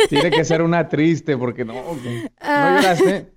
Tiene 0.10 0.32
que 0.32 0.44
ser 0.44 0.62
una 0.62 0.88
triste 0.90 1.38
porque 1.38 1.64
no. 1.66 1.74
¿No 1.74 1.98
Ah. 2.42 2.80
lloraste? 2.82 3.32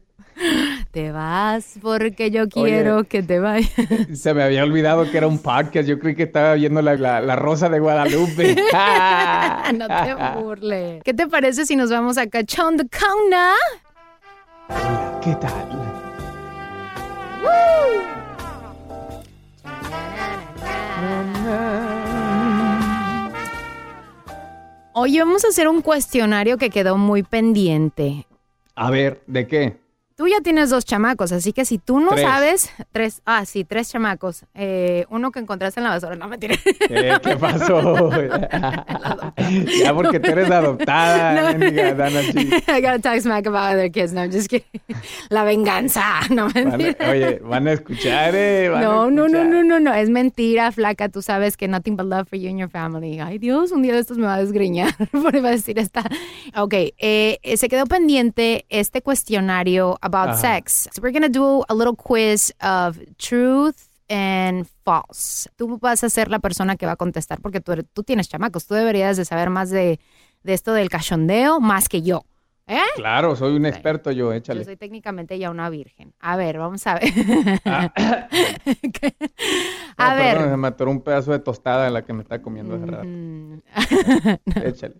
Te 0.93 1.11
vas 1.11 1.79
porque 1.81 2.31
yo 2.31 2.49
quiero 2.51 3.05
que 3.05 3.23
te 3.23 3.41
vayas 3.41 3.73
Se 4.15 4.35
me 4.35 4.43
había 4.43 4.63
olvidado 4.63 5.11
que 5.11 5.17
era 5.17 5.27
un 5.27 5.39
podcast. 5.39 5.89
Yo 5.89 5.99
creí 5.99 6.15
que 6.15 6.25
estaba 6.25 6.53
viendo 6.55 6.83
la, 6.83 6.95
la- 6.97 7.21
la 7.23 7.35
Rosa 7.35 7.69
de 7.71 7.81
Guadalupe. 7.81 8.55
no 9.75 9.87
te 9.89 10.15
burles 10.39 11.03
¿qué 11.03 11.15
te 11.15 11.27
parece 11.27 11.65
si 11.67 11.77
nos 11.77 11.91
vamos 11.91 12.19
a 12.19 12.27
Cachón 12.29 12.77
de 12.77 12.87
Kauna? 12.89 13.55
¿Qué 15.23 15.35
tal? 15.37 15.69
Hoy 24.95 25.19
vamos 25.19 25.45
a 25.45 25.49
hacer 25.49 25.69
un 25.69 25.81
cuestionario 25.81 26.59
que 26.59 26.71
quedó 26.71 26.97
muy 26.99 27.23
pendiente. 27.23 28.27
A 28.75 28.91
ver, 28.91 29.23
¿de 29.27 29.47
qué? 29.47 29.77
Tú 30.23 30.29
ya 30.29 30.41
tienes 30.41 30.71
dos 30.71 30.85
chamacos, 30.85 31.33
así 31.33 31.53
que 31.53 31.65
si 31.65 31.79
tú 31.79 31.99
no 31.99 32.11
Tres. 32.11 32.23
sabes, 32.23 32.71
tres, 32.93 33.23
ah, 33.27 33.45
sí, 33.45 33.65
tres 33.65 33.91
chamacos. 33.91 34.45
Eh, 34.55 35.05
uno 35.11 35.33
que 35.33 35.41
encontraste 35.41 35.81
en 35.81 35.85
la 35.85 35.91
basura, 35.91 36.15
no 36.15 36.29
mentira. 36.29 36.55
¿Qué, 36.63 37.19
qué 37.21 37.37
pasó? 37.37 38.09
ya 39.83 39.93
porque 39.93 40.21
tú 40.21 40.31
eres 40.31 40.49
adoptada, 40.49 41.53
No. 41.59 41.69
I 42.69 42.81
gotta 42.81 43.01
talk 43.01 43.21
smack 43.21 43.47
about 43.47 43.75
other 43.75 43.91
kids. 43.91 44.13
No, 44.13 44.21
I'm 44.23 44.31
just 44.31 44.49
kidding. 44.49 44.65
La 45.29 45.43
venganza, 45.43 46.21
no 46.31 46.49
Van 46.51 46.69
a- 46.73 46.77
mentira. 46.79 47.11
oye, 47.11 47.41
van 47.43 47.67
a 47.67 47.73
escuchar, 47.73 48.33
eh. 48.37 48.69
van 48.69 48.79
a 48.81 48.87
No, 48.87 49.11
no, 49.11 49.27
no, 49.27 49.39
escuchar. 49.39 49.47
no, 49.47 49.63
no, 49.65 49.81
no, 49.81 49.93
es 49.93 50.09
mentira, 50.09 50.71
flaca. 50.71 51.09
Tú 51.09 51.21
sabes 51.21 51.57
que 51.57 51.67
nothing 51.67 51.97
but 51.97 52.07
love 52.07 52.29
for 52.29 52.39
you 52.39 52.49
and 52.49 52.61
your 52.61 52.71
family. 52.71 53.19
Ay, 53.19 53.39
Dios, 53.39 53.73
un 53.73 53.83
día 53.83 53.95
de 53.95 53.99
estos 53.99 54.19
me 54.19 54.27
va 54.27 54.35
a 54.35 54.39
desgreñar 54.39 54.95
por 55.11 55.33
decir 55.43 55.81
esta. 55.81 56.05
Ok, 56.57 56.75
eh, 56.75 56.93
eh, 57.43 57.57
se 57.57 57.69
quedó 57.69 57.87
pendiente 57.87 58.67
este 58.69 59.03
cuestionario 59.03 59.99
about 60.13 60.31
Ajá. 60.31 60.37
sex. 60.41 60.89
So 60.93 61.01
we're 61.03 61.13
gonna 61.13 61.29
do 61.29 61.65
a 61.69 61.75
little 61.75 61.95
quiz 61.97 62.53
of 62.61 62.99
truth 63.17 63.77
and 64.09 64.67
false. 64.85 65.49
Tú 65.57 65.79
vas 65.79 66.05
a 66.05 66.11
ser 66.11 66.29
la 66.31 66.39
persona 66.39 66.77
que 66.77 66.85
va 66.87 66.93
a 66.93 66.97
contestar 66.97 67.41
porque 67.41 67.61
tú, 67.61 67.73
tú 67.93 68.03
tienes 68.03 68.29
chamacos. 68.29 68.67
Tú 68.67 68.75
deberías 68.75 69.17
de 69.17 69.25
saber 69.25 69.49
más 69.51 69.71
de, 69.71 69.99
de 70.43 70.53
esto 70.53 70.73
del 70.75 70.89
cachondeo 70.91 71.61
más 71.61 71.89
que 71.89 72.03
yo. 72.03 72.25
¿Eh? 72.69 72.79
Claro, 72.95 73.35
soy 73.35 73.57
un 73.57 73.67
experto 73.67 74.13
yo, 74.13 74.27
Yo 74.27 74.33
échale. 74.35 74.65
soy 74.65 74.77
técnicamente 74.77 75.37
ya 75.39 75.51
una 75.51 75.69
virgen. 75.69 76.15
A 76.21 76.37
ver, 76.37 76.59
vamos 76.59 76.87
a 76.87 76.95
ver. 76.95 77.13
a 77.65 77.93
No, 79.99 80.17
ver. 80.17 80.35
perdón, 80.37 80.51
se 80.51 80.57
me 80.57 80.69
atoró 80.69 80.91
un 80.91 81.01
pedazo 81.01 81.33
de 81.33 81.41
tostada 81.41 81.87
en 81.89 81.95
la 81.95 82.05
que 82.05 82.13
me 82.13 82.23
está 82.23 82.41
comiendo 82.41 82.77
hace 82.77 82.87
rato. 82.87 84.41
Échale. 84.65 84.95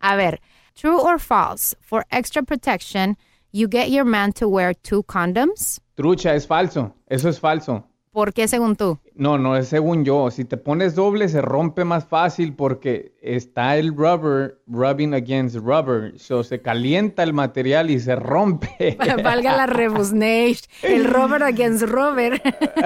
A 0.00 0.16
ver, 0.16 0.40
true 0.74 0.96
or 1.00 1.18
false? 1.18 1.76
For 1.80 2.06
extra 2.10 2.42
protection, 2.42 3.16
you 3.54 3.68
get 3.68 3.88
your 3.90 4.04
man 4.04 4.32
to 4.32 4.48
wear 4.48 4.74
two 4.74 5.04
condoms. 5.04 5.80
Trucha, 5.94 6.34
es 6.34 6.46
falso. 6.46 6.92
Eso 7.08 7.28
es 7.28 7.38
falso. 7.38 7.84
¿Por 8.10 8.32
qué 8.32 8.46
según 8.48 8.76
tú? 8.76 8.98
No, 9.14 9.38
no 9.38 9.56
es 9.56 9.68
según 9.68 10.04
yo. 10.04 10.30
Si 10.30 10.44
te 10.44 10.56
pones 10.56 10.94
doble 10.94 11.28
se 11.28 11.40
rompe 11.40 11.84
más 11.84 12.04
fácil 12.04 12.54
porque 12.54 13.12
está 13.20 13.76
el 13.76 13.94
rubber 13.96 14.60
rubbing 14.66 15.14
against 15.14 15.56
rubber. 15.56 16.18
So 16.18 16.44
se 16.44 16.60
calienta 16.62 17.22
el 17.24 17.32
material 17.32 17.90
y 17.90 17.98
se 17.98 18.14
rompe. 18.14 18.96
Valga 19.24 19.56
la 19.56 19.66
rebusnation. 19.66 20.68
El 20.82 21.04
Robert 21.04 21.42
against 21.42 21.82
Robert. 21.88 22.40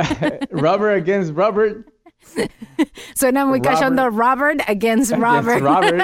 rubber 0.51 0.95
against 0.95 1.35
rubber. 1.37 1.85
Suena 3.15 3.45
muy 3.45 3.59
Robert. 3.59 3.75
cachondo. 3.75 4.11
Robert 4.11 4.63
against 4.67 5.13
Robert. 5.13 5.61
Robert. 5.61 6.03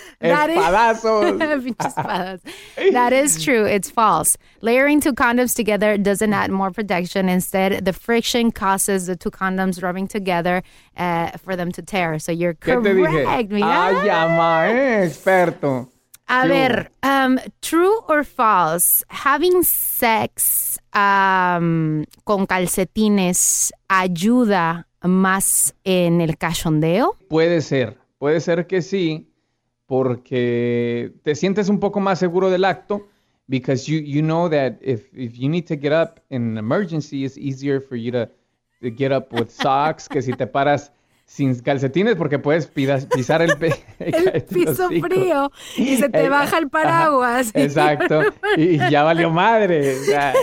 That 0.20 0.50
is- 0.50 0.58
Espadazos. 0.58 1.38
Pinches 1.64 1.94
espadas. 1.94 2.40
That 2.92 3.12
is 3.12 3.42
true. 3.42 3.64
It's 3.64 3.90
false. 3.90 4.36
Layering 4.60 5.00
two 5.00 5.12
condoms 5.14 5.54
together 5.54 5.96
doesn't 5.96 6.32
add 6.32 6.50
more 6.50 6.70
protection. 6.70 7.28
Instead, 7.28 7.84
the 7.84 7.92
friction 7.92 8.50
causes 8.52 9.06
the 9.06 9.16
two 9.16 9.30
condoms 9.30 9.82
rubbing 9.82 10.08
together 10.08 10.62
uh, 10.96 11.30
for 11.38 11.56
them 11.56 11.72
to 11.72 11.82
tear. 11.82 12.18
So 12.18 12.32
you're 12.32 12.54
¿Qué 12.54 12.74
correct. 12.82 13.52
Ay, 13.52 14.08
ama, 14.10 14.66
eh, 14.68 15.06
experto. 15.06 15.88
A 16.28 16.42
¿Qué 16.44 16.48
ver, 16.48 16.90
um, 17.02 17.40
true 17.60 18.00
or 18.08 18.22
false, 18.22 19.02
having 19.08 19.64
sex 19.64 20.78
um, 20.94 22.04
con 22.24 22.46
calcetines 22.46 23.72
ayuda 23.88 24.86
más 25.02 25.72
en 25.84 26.20
el 26.20 26.36
cachondeo? 26.36 27.16
Puede 27.28 27.62
ser, 27.62 27.96
puede 28.18 28.40
ser 28.40 28.66
que 28.68 28.80
sí, 28.80 29.29
porque 29.90 31.14
te 31.24 31.34
sientes 31.34 31.68
un 31.68 31.80
poco 31.80 31.98
más 31.98 32.20
seguro 32.20 32.48
del 32.48 32.64
acto, 32.64 33.08
because 33.48 33.90
you, 33.90 33.98
you 33.98 34.22
know 34.22 34.48
that 34.48 34.74
if, 34.80 35.12
if 35.12 35.36
you 35.36 35.48
need 35.48 35.66
to 35.66 35.74
get 35.74 35.90
up 35.92 36.20
in 36.30 36.52
an 36.52 36.58
emergency, 36.58 37.24
it's 37.24 37.36
easier 37.36 37.80
for 37.80 37.96
you 37.96 38.12
to, 38.12 38.26
to 38.80 38.88
get 38.88 39.10
up 39.10 39.32
with 39.32 39.50
socks 39.50 40.08
que 40.08 40.22
si 40.22 40.32
te 40.32 40.46
paras 40.46 40.92
sin 41.26 41.58
calcetines, 41.60 42.14
porque 42.14 42.38
puedes 42.38 42.68
pidas- 42.68 43.06
pisar 43.06 43.42
el, 43.42 43.50
El 43.98 44.42
piso 44.44 44.88
frío 44.90 45.50
y 45.76 45.96
se 45.96 46.08
te 46.08 46.28
baja 46.28 46.58
el 46.58 46.68
paraguas. 46.70 47.48
Ajá, 47.48 47.60
exacto, 47.64 48.22
y, 48.56 48.76
ya 48.90 49.02
valió 49.02 49.28
madre. 49.28 49.96
o 49.98 50.04
sea, 50.04 50.34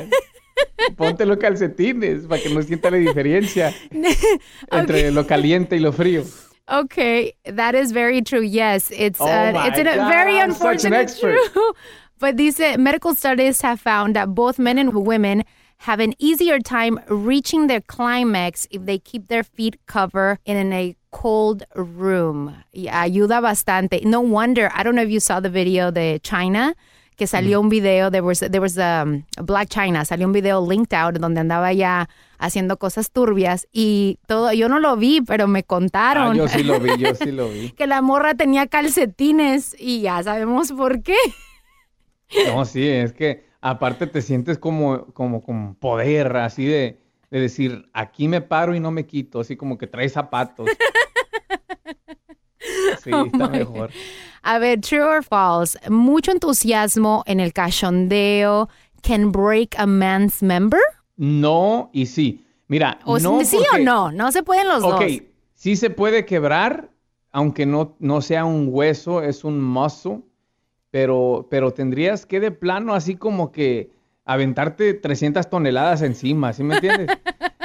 ponte 0.98 1.26
los 1.26 1.38
calcetines 1.38 2.26
para 2.26 2.44
que 2.44 2.50
no 2.50 2.62
sienta 2.62 2.92
la 2.92 2.98
diferencia 2.98 3.74
entre 4.72 5.10
lo 5.14 5.26
caliente 5.26 5.78
y 5.78 5.80
lo 5.80 5.94
frío. 5.94 6.26
Okay, 6.70 7.34
that 7.46 7.76
is 7.76 7.92
very 7.92 8.22
true. 8.22 8.42
Yes, 8.42 8.92
it's 8.92 9.22
Oh 9.22 9.28
uh, 9.28 9.54
it's 9.66 9.80
a 9.80 9.84
God, 9.84 10.10
very 10.10 10.38
I'm 10.40 10.50
unfortunate 10.50 11.16
true. 11.20 11.40
But 12.20 12.36
these 12.36 12.60
uh, 12.60 12.78
medical 12.80 13.14
studies 13.14 13.62
have 13.62 13.80
found 13.80 14.16
that 14.16 14.34
both 14.34 14.58
men 14.58 14.80
and 14.80 15.06
women 15.06 15.44
have 15.82 16.00
an 16.00 16.16
easier 16.18 16.60
time 16.60 17.00
reaching 17.08 17.68
their 17.68 17.82
climax 17.82 18.68
if 18.72 18.86
they 18.86 18.98
keep 18.98 19.28
their 19.28 19.44
feet 19.44 19.80
covered 19.86 20.40
in 20.44 20.74
a 20.74 20.96
cold 21.12 21.64
room. 21.76 22.56
Y 22.74 22.86
ayuda 22.92 23.42
bastante. 23.42 24.04
No 24.04 24.20
wonder. 24.20 24.72
I 24.74 24.82
don't 24.84 24.96
know 24.96 25.04
if 25.04 25.12
you 25.12 25.20
saw 25.20 25.40
the 25.40 25.50
video 25.50 25.92
the 25.92 26.20
China 26.24 26.74
que 27.18 27.28
salió 27.28 27.60
un 27.60 27.68
video, 27.70 28.10
there 28.12 28.22
was, 28.22 28.40
there 28.40 28.60
was 28.60 28.78
um, 28.78 29.24
Black 29.44 29.68
China, 29.70 30.06
salió 30.06 30.28
un 30.28 30.34
video 30.34 30.66
linked 30.66 30.94
out 30.98 31.16
donde 31.18 31.42
andaba 31.42 31.74
ya 31.74 32.08
haciendo 32.38 32.78
cosas 32.78 33.12
turbias 33.12 33.68
y 33.74 34.20
todo, 34.28 34.54
yo 34.54 34.70
no 34.70 34.80
lo 34.80 34.96
vi, 34.96 35.22
pero 35.22 35.48
me 35.48 35.60
Ah, 35.60 35.64
contaron 35.64 36.36
yo 36.38 36.48
sí 36.48 36.64
lo 36.64 36.80
vi, 36.80 36.92
yo 36.98 37.16
sí 37.16 37.32
lo 37.32 37.50
vi. 37.54 37.72
que 37.72 37.88
la 37.88 38.02
morra 38.02 38.36
tenía 38.36 38.68
calcetines 38.68 39.76
y 39.80 40.02
ya 40.02 40.22
sabemos 40.24 40.72
por 40.72 41.02
qué. 41.02 41.16
No, 42.48 42.64
sí, 42.66 42.88
es 42.88 43.14
que 43.14 43.46
aparte 43.62 44.06
te 44.08 44.22
sientes 44.22 44.58
como, 44.60 45.08
como 45.14 45.42
con 45.42 45.74
poder, 45.76 46.38
así 46.38 46.66
de, 46.66 47.00
de 47.32 47.40
decir, 47.40 47.90
aquí 47.94 48.28
me 48.28 48.42
paro 48.42 48.76
y 48.76 48.80
no 48.80 48.92
me 48.92 49.08
quito, 49.08 49.40
así 49.40 49.56
como 49.58 49.78
que 49.78 49.88
traes 49.88 50.14
zapatos. 50.14 50.70
Sí, 53.04 53.12
Oh 53.14 53.26
está 53.26 53.48
mejor. 53.48 53.92
A 54.44 54.60
ver, 54.60 54.80
true 54.82 55.04
or 55.04 55.24
false, 55.24 55.78
mucho 55.90 56.32
entusiasmo 56.32 57.24
en 57.26 57.40
el 57.40 57.54
cachondeo 57.54 58.70
can 59.02 59.32
break 59.32 59.76
a 59.78 59.86
man's 59.86 60.42
member. 60.42 60.80
No 61.16 61.90
y 61.94 62.06
sí. 62.06 62.44
Mira, 62.68 63.00
O 63.06 63.18
no 63.20 63.44
sí 63.46 63.58
porque- 63.58 63.82
o 63.82 63.84
no, 63.86 64.12
no 64.12 64.32
se 64.32 64.44
pueden 64.44 64.68
los 64.68 64.84
Ok, 64.84 65.02
dos. 65.02 65.12
sí 65.54 65.76
se 65.76 65.90
puede 65.90 66.26
quebrar, 66.26 66.90
aunque 67.32 67.66
no, 67.66 67.96
no 68.00 68.22
sea 68.22 68.44
un 68.46 68.68
hueso, 68.70 69.22
es 69.24 69.44
un 69.44 69.62
muscle, 69.62 70.22
pero, 70.92 71.48
pero 71.50 71.72
tendrías 71.72 72.26
que 72.26 72.40
de 72.40 72.52
plano 72.52 72.94
así 72.94 73.16
como 73.16 73.52
que 73.52 73.92
aventarte 74.26 74.94
300 74.94 75.50
toneladas 75.50 76.02
encima, 76.02 76.52
¿sí 76.54 76.64
me 76.64 76.76
entiendes? 76.76 77.08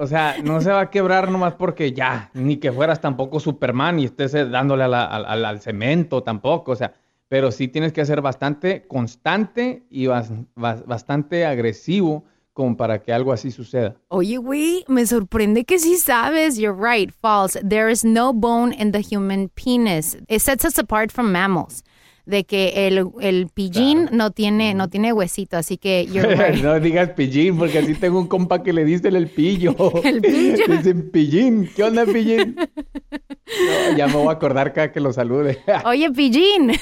O 0.00 0.06
sea, 0.06 0.36
no 0.42 0.60
se 0.62 0.70
va 0.70 0.80
a 0.80 0.90
quebrar 0.90 1.30
nomás 1.30 1.54
porque 1.54 1.92
ya, 1.92 2.30
ni 2.32 2.56
que 2.56 2.72
fueras 2.72 3.00
tampoco 3.02 3.38
Superman 3.38 3.98
y 4.00 4.06
estés 4.06 4.32
eh, 4.34 4.46
dándole 4.46 4.84
a 4.84 4.88
la- 4.88 5.04
al, 5.04 5.60
cemento 5.60 6.22
tampoco, 6.22 6.72
o 6.72 6.76
sea, 6.76 6.94
pero 7.28 7.52
sí 7.52 7.68
tienes 7.68 7.92
que 7.92 8.04
ser 8.06 8.22
bastante 8.22 8.86
constante 8.88 9.82
y 9.90 10.06
bas- 10.06 10.32
bas- 10.56 10.84
bastante 10.86 11.44
agresivo 11.44 12.24
como 12.54 12.76
para 12.76 13.00
que 13.02 13.12
algo 13.12 13.32
así 13.32 13.50
suceda. 13.50 13.94
Oye, 14.08 14.38
güey, 14.38 14.84
me 14.88 15.04
sorprende 15.06 15.64
que 15.64 15.78
sí 15.78 15.96
sabes. 15.96 16.56
You're 16.56 16.72
right. 16.76 17.10
False. 17.12 17.60
There 17.62 17.90
is 17.92 18.02
no 18.04 18.32
bone 18.32 18.74
in 18.78 18.92
the 18.92 19.02
human 19.02 19.50
penis. 19.50 20.16
It 20.28 20.40
sets 20.40 20.64
us 20.64 20.78
apart 20.78 21.12
from 21.12 21.30
mammals. 21.30 21.84
De 22.30 22.44
que 22.44 22.86
el, 22.86 23.06
el 23.20 23.48
pillín 23.48 24.08
no 24.12 24.30
tiene, 24.30 24.72
no 24.74 24.88
tiene 24.88 25.12
huesito, 25.12 25.56
así 25.56 25.76
que 25.78 26.06
right. 26.12 26.62
no 26.62 26.78
digas 26.78 27.10
pillín, 27.10 27.58
porque 27.58 27.78
así 27.78 27.94
tengo 27.94 28.20
un 28.20 28.28
compa 28.28 28.62
que 28.62 28.72
le 28.72 28.84
dicen 28.84 29.16
el 29.16 29.28
pillo. 29.28 29.74
El 30.04 30.20
pillo. 30.22 30.64
Dicen 30.68 31.10
pillín. 31.10 31.68
¿Qué 31.74 31.82
onda, 31.82 32.06
pillín? 32.06 32.54
No, 32.56 33.96
ya 33.96 34.06
me 34.06 34.14
voy 34.14 34.28
a 34.28 34.32
acordar 34.32 34.72
cada 34.72 34.92
que 34.92 35.00
lo 35.00 35.12
salude. 35.12 35.58
Oye, 35.84 36.10
pillín. 36.12 36.72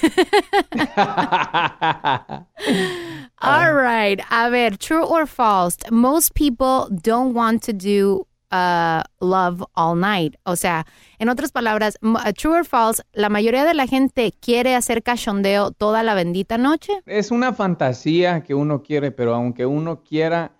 All 3.41 3.73
right. 3.73 4.21
A 4.31 4.51
ver, 4.51 4.77
true 4.77 5.03
or 5.03 5.27
false? 5.27 5.79
Most 5.91 6.35
people 6.35 6.89
don't 6.91 7.35
want 7.35 7.63
to 7.63 7.73
do 7.73 8.28
uh, 8.51 9.03
love 9.21 9.63
all 9.75 9.99
night. 9.99 10.37
O 10.45 10.57
sea, 10.57 10.87
en 11.19 11.29
otras 11.29 11.53
palabras, 11.53 11.99
true 12.37 12.59
or 12.59 12.65
false, 12.65 13.03
la 13.13 13.29
mayoría 13.29 13.65
de 13.65 13.75
la 13.75 13.87
gente 13.87 14.33
quiere 14.41 14.75
hacer 14.75 15.03
cachondeo 15.03 15.71
toda 15.71 16.03
la 16.03 16.15
bendita 16.15 16.59
noche. 16.59 16.93
es 17.07 17.31
una 17.31 17.53
fantasía 17.53 18.43
que 18.43 18.55
uno 18.55 18.83
quiere, 18.83 19.11
pero 19.11 19.35
aunque 19.35 19.67
uno 19.67 20.03
quiera, 20.03 20.53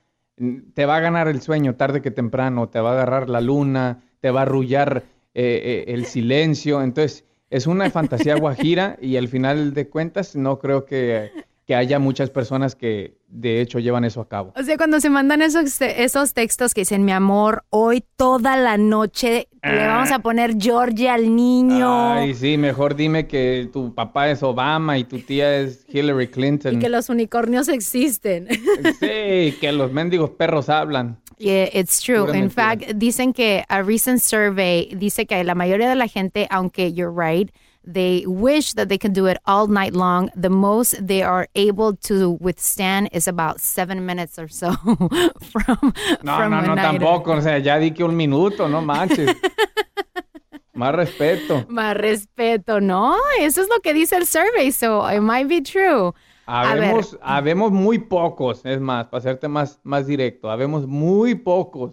te 0.75 0.87
va 0.87 0.97
a 0.97 1.01
ganar 1.01 1.29
el 1.29 1.43
sueño 1.43 1.77
tarde 1.77 2.03
que 2.03 2.11
temprano, 2.11 2.69
te 2.69 2.81
va 2.81 2.91
a 2.91 2.93
agarrar 2.95 3.29
la 3.29 3.41
luna, 3.41 4.03
te 4.21 4.31
va 4.31 4.41
a 4.41 4.43
arrullar 4.43 5.05
eh, 5.35 5.85
eh, 5.89 5.95
el 5.95 6.07
silencio. 6.07 6.83
Entonces, 6.83 7.25
es 7.51 7.67
una 7.67 7.91
fantasía 7.91 8.37
guajira 8.37 8.99
y 9.01 9.17
al 9.17 9.29
final 9.29 9.75
de 9.75 9.89
cuentas 9.89 10.37
no 10.37 10.59
creo 10.59 10.85
que, 10.85 11.31
que 11.69 11.75
haya 11.75 11.99
muchas 11.99 12.31
personas 12.31 12.75
que 12.75 13.19
de 13.29 13.61
hecho 13.61 13.79
llevan 13.79 14.03
eso 14.07 14.23
a 14.23 14.29
cabo. 14.29 14.55
O 14.57 14.63
sea, 14.63 14.79
cuando 14.79 15.01
se 15.01 15.11
mandan 15.11 15.43
esos, 15.43 15.83
esos 15.83 16.33
textos 16.33 16.73
que 16.73 16.81
dicen, 16.81 17.05
mi 17.05 17.13
amor, 17.13 17.63
hoy 17.69 18.03
toda 18.17 18.57
la 18.57 18.79
noche 18.79 19.49
le 19.63 19.87
vamos 19.87 20.11
a 20.11 20.21
poner 20.21 20.57
Georgie 20.59 21.11
al 21.11 21.37
niño. 21.37 22.15
Ay, 22.15 22.33
sí, 22.33 22.57
mejor 22.57 22.97
dime 22.97 23.27
que 23.27 23.69
tu 23.71 23.95
papá 23.95 24.31
es 24.31 24.43
Obama 24.43 24.97
y 24.97 25.05
tu 25.05 25.19
tía 25.19 25.59
es 25.59 25.85
Hillary 25.93 26.29
Clinton. 26.29 26.77
Y 26.77 26.79
que 26.79 26.89
los 26.89 27.11
unicornios 27.11 27.69
existen. 27.69 28.49
Sí, 29.01 29.55
que 29.61 29.71
los 29.73 29.93
mendigos 29.93 30.31
perros 30.31 30.71
hablan. 30.71 31.19
Yeah, 31.37 31.69
it's 31.73 32.01
true. 32.01 32.35
In 32.35 32.51
fact, 32.51 32.93
dicen 32.95 33.35
que 33.35 33.65
a 33.69 33.83
recent 33.83 34.21
survey 34.21 34.89
dice 34.97 35.27
que 35.27 35.45
la 35.45 35.55
mayoría 35.55 35.89
de 35.89 35.97
la 35.97 36.09
gente, 36.09 36.47
aunque 36.51 36.95
you're 36.95 37.13
right, 37.13 37.51
they 37.89 38.25
wish 38.27 38.75
that 38.75 38.89
they 38.89 38.99
can 38.99 39.13
do 39.13 39.27
it 39.27 39.39
all 39.47 39.67
night 39.67 39.95
long. 39.95 40.31
The 40.37 40.51
most 40.51 40.95
they 41.05 41.23
are 41.23 41.49
able 41.55 41.97
to 42.09 42.37
withstand 42.41 43.09
is 43.13 43.27
about 43.27 43.61
seven 43.61 44.05
minutes 44.05 44.39
or 44.39 44.49
so 44.49 44.73
from 45.41 45.95
No, 46.23 46.37
from 46.37 46.51
no, 46.53 46.61
no, 46.61 46.77
tampoco. 46.77 47.39
O 47.39 47.41
sea, 47.41 47.59
ya 47.59 47.79
di 47.79 47.91
que 47.93 48.05
un 48.05 48.17
minuto, 48.17 48.69
no 48.69 48.83
manches. 48.83 49.35
Más 50.75 50.95
respeto. 50.95 51.67
Más 51.69 51.97
respeto, 51.97 52.81
¿no? 52.81 53.17
Eso 53.41 53.63
es 53.63 53.69
lo 53.69 53.81
que 53.81 53.93
dice 53.93 54.17
el 54.17 54.27
survey, 54.27 54.71
so 54.71 55.05
it 55.09 55.21
might 55.21 55.49
be 55.49 55.61
true. 55.61 56.13
Habemos, 56.47 57.19
habemos 57.21 57.73
muy 57.73 57.99
pocos, 57.99 58.65
es 58.65 58.81
más, 58.81 59.09
para 59.09 59.19
hacerte 59.19 59.49
más, 59.49 59.81
más 59.83 60.07
directo, 60.07 60.51
habemos 60.51 60.87
muy 60.87 61.35
pocos. 61.35 61.93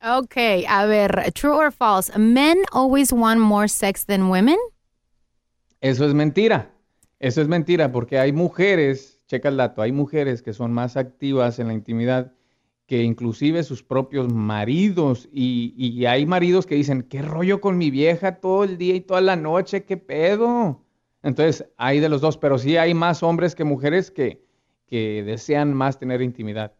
Okay, 0.00 0.64
a 0.68 0.86
ver, 0.86 1.32
true 1.32 1.56
or 1.56 1.72
false? 1.72 2.10
Men 2.16 2.62
always 2.70 3.12
want 3.12 3.40
more 3.40 3.66
sex 3.66 4.04
than 4.04 4.28
women? 4.28 4.58
Eso 5.80 6.06
es 6.06 6.14
mentira. 6.14 6.74
Eso 7.20 7.42
es 7.42 7.48
mentira 7.48 7.90
porque 7.90 8.18
hay 8.18 8.32
mujeres, 8.32 9.20
checa 9.26 9.48
el 9.48 9.56
dato, 9.56 9.82
hay 9.82 9.92
mujeres 9.92 10.42
que 10.42 10.52
son 10.52 10.72
más 10.72 10.96
activas 10.96 11.58
en 11.58 11.68
la 11.68 11.74
intimidad 11.74 12.32
que 12.86 13.02
inclusive 13.02 13.62
sus 13.64 13.82
propios 13.82 14.32
maridos 14.32 15.28
y, 15.30 15.74
y 15.76 16.06
hay 16.06 16.24
maridos 16.24 16.64
que 16.64 16.74
dicen, 16.74 17.02
¿qué 17.02 17.20
rollo 17.20 17.60
con 17.60 17.76
mi 17.76 17.90
vieja 17.90 18.36
todo 18.36 18.64
el 18.64 18.78
día 18.78 18.94
y 18.94 19.02
toda 19.02 19.20
la 19.20 19.36
noche? 19.36 19.84
¿Qué 19.84 19.98
pedo? 19.98 20.82
Entonces, 21.22 21.66
hay 21.76 22.00
de 22.00 22.08
los 22.08 22.22
dos, 22.22 22.38
pero 22.38 22.56
sí 22.56 22.78
hay 22.78 22.94
más 22.94 23.22
hombres 23.22 23.54
que 23.54 23.64
mujeres 23.64 24.10
que, 24.10 24.42
que 24.86 25.22
desean 25.22 25.74
más 25.74 25.98
tener 25.98 26.22
intimidad. 26.22 26.72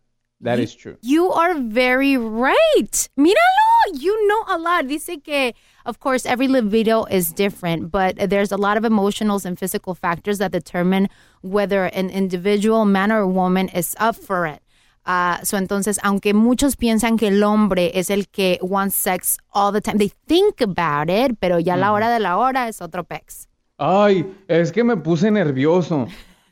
That 0.43 0.59
is 0.59 0.77
true. 0.77 0.97
You 1.03 1.33
are 1.33 1.55
very 1.61 2.17
right. 2.17 2.97
Míralo, 3.17 3.68
you 3.95 4.27
know 4.27 4.45
a 4.49 4.59
lot. 4.59 4.87
Dice 4.87 5.23
que, 5.23 5.55
of 5.85 6.01
course, 6.01 6.27
every 6.27 6.49
libido 6.49 7.05
is 7.11 7.33
different, 7.33 7.91
but 7.91 8.17
there's 8.29 8.53
a 8.53 8.57
lot 8.57 8.77
of 8.77 8.85
emotional 8.85 9.41
and 9.45 9.59
physical 9.59 9.95
factors 9.95 10.39
that 10.39 10.53
determine 10.53 11.09
whether 11.43 11.85
an 11.85 12.11
individual 12.11 12.85
man 12.85 13.13
or 13.13 13.27
woman 13.27 13.69
is 13.69 13.95
up 13.99 14.17
for 14.17 14.47
it. 14.47 14.61
Uh, 15.07 15.43
so 15.43 15.57
entonces, 15.57 15.99
aunque 16.03 16.35
muchos 16.35 16.77
piensan 16.77 17.19
que 17.19 17.29
el 17.29 17.43
hombre 17.43 17.91
es 17.95 18.11
el 18.11 18.27
que 18.27 18.59
wants 18.61 18.95
sex 18.95 19.39
all 19.55 19.73
the 19.73 19.81
time, 19.81 19.97
they 19.97 20.13
think 20.27 20.61
about 20.61 21.09
it, 21.09 21.39
pero 21.41 21.59
ya 21.59 21.77
la 21.77 21.93
hora 21.93 22.11
de 22.11 22.21
la 22.21 22.37
hora 22.37 22.69
es 22.69 22.83
otro 22.83 23.05
pex. 23.05 23.49
Ay, 23.79 24.27
es 24.49 24.71
que 24.71 24.85
me 24.85 24.97
puse 24.97 25.31
nervioso. 25.31 26.09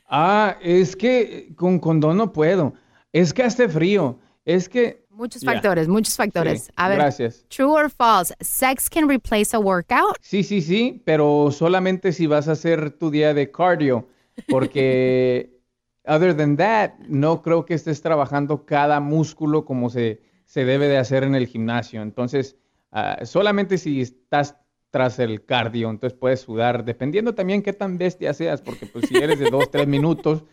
Ah, 0.09 0.57
es 0.61 0.95
que 0.95 1.53
con 1.55 1.79
condón 1.79 2.17
no 2.17 2.31
puedo. 2.31 2.73
Es 3.11 3.33
que 3.33 3.43
hace 3.43 3.67
frío. 3.67 4.17
Es 4.45 4.69
que. 4.69 5.05
Muchos 5.17 5.43
factores, 5.43 5.87
muchos 5.87 6.15
factores. 6.15 6.65
Sí, 6.65 6.71
a 6.75 6.89
ver, 6.89 6.99
gracias. 6.99 7.43
true 7.49 7.71
or 7.71 7.89
false, 7.89 8.35
sex 8.39 8.87
can 8.87 9.09
replace 9.09 9.55
a 9.55 9.59
workout? 9.59 10.15
Sí, 10.21 10.43
sí, 10.43 10.61
sí, 10.61 11.01
pero 11.05 11.49
solamente 11.51 12.11
si 12.11 12.27
vas 12.27 12.47
a 12.47 12.51
hacer 12.51 12.91
tu 12.91 13.09
día 13.09 13.33
de 13.33 13.49
cardio, 13.49 14.07
porque 14.47 15.59
other 16.05 16.37
than 16.37 16.55
that, 16.57 16.91
no 17.07 17.41
creo 17.41 17.65
que 17.65 17.73
estés 17.73 18.03
trabajando 18.03 18.63
cada 18.63 18.99
músculo 18.99 19.65
como 19.65 19.89
se, 19.89 20.21
se 20.45 20.65
debe 20.65 20.87
de 20.87 20.99
hacer 20.99 21.23
en 21.23 21.33
el 21.33 21.47
gimnasio. 21.47 22.03
Entonces, 22.03 22.55
ah, 22.91 23.25
solamente 23.25 23.79
si 23.79 24.01
estás 24.01 24.55
tras 24.91 25.17
el 25.17 25.43
cardio, 25.43 25.89
entonces 25.89 26.15
puedes 26.15 26.41
sudar, 26.41 26.85
dependiendo 26.85 27.33
también 27.33 27.63
qué 27.63 27.73
tan 27.73 27.97
bestia 27.97 28.35
seas, 28.35 28.61
porque 28.61 28.85
pues 28.85 29.07
si 29.07 29.17
eres 29.17 29.39
de 29.39 29.49
dos, 29.49 29.71
tres 29.71 29.87
minutos, 29.87 30.43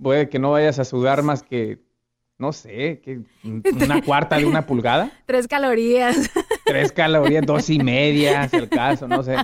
puede 0.00 0.28
que 0.28 0.38
no 0.38 0.52
vayas 0.52 0.78
a 0.78 0.84
sudar 0.84 1.24
más 1.24 1.42
que, 1.42 1.80
no 2.38 2.52
sé, 2.52 3.00
que 3.04 3.20
una 3.44 4.02
cuarta 4.02 4.36
de 4.36 4.44
una 4.46 4.66
pulgada. 4.66 5.10
Tres 5.26 5.46
calorías. 5.46 6.30
tres 6.64 6.90
calorías, 6.92 7.46
dos 7.46 7.70
y 7.70 7.78
media, 7.78 8.48
si 8.48 8.56
el 8.56 8.68
caso, 8.68 9.06
no 9.06 9.22
sé. 9.22 9.36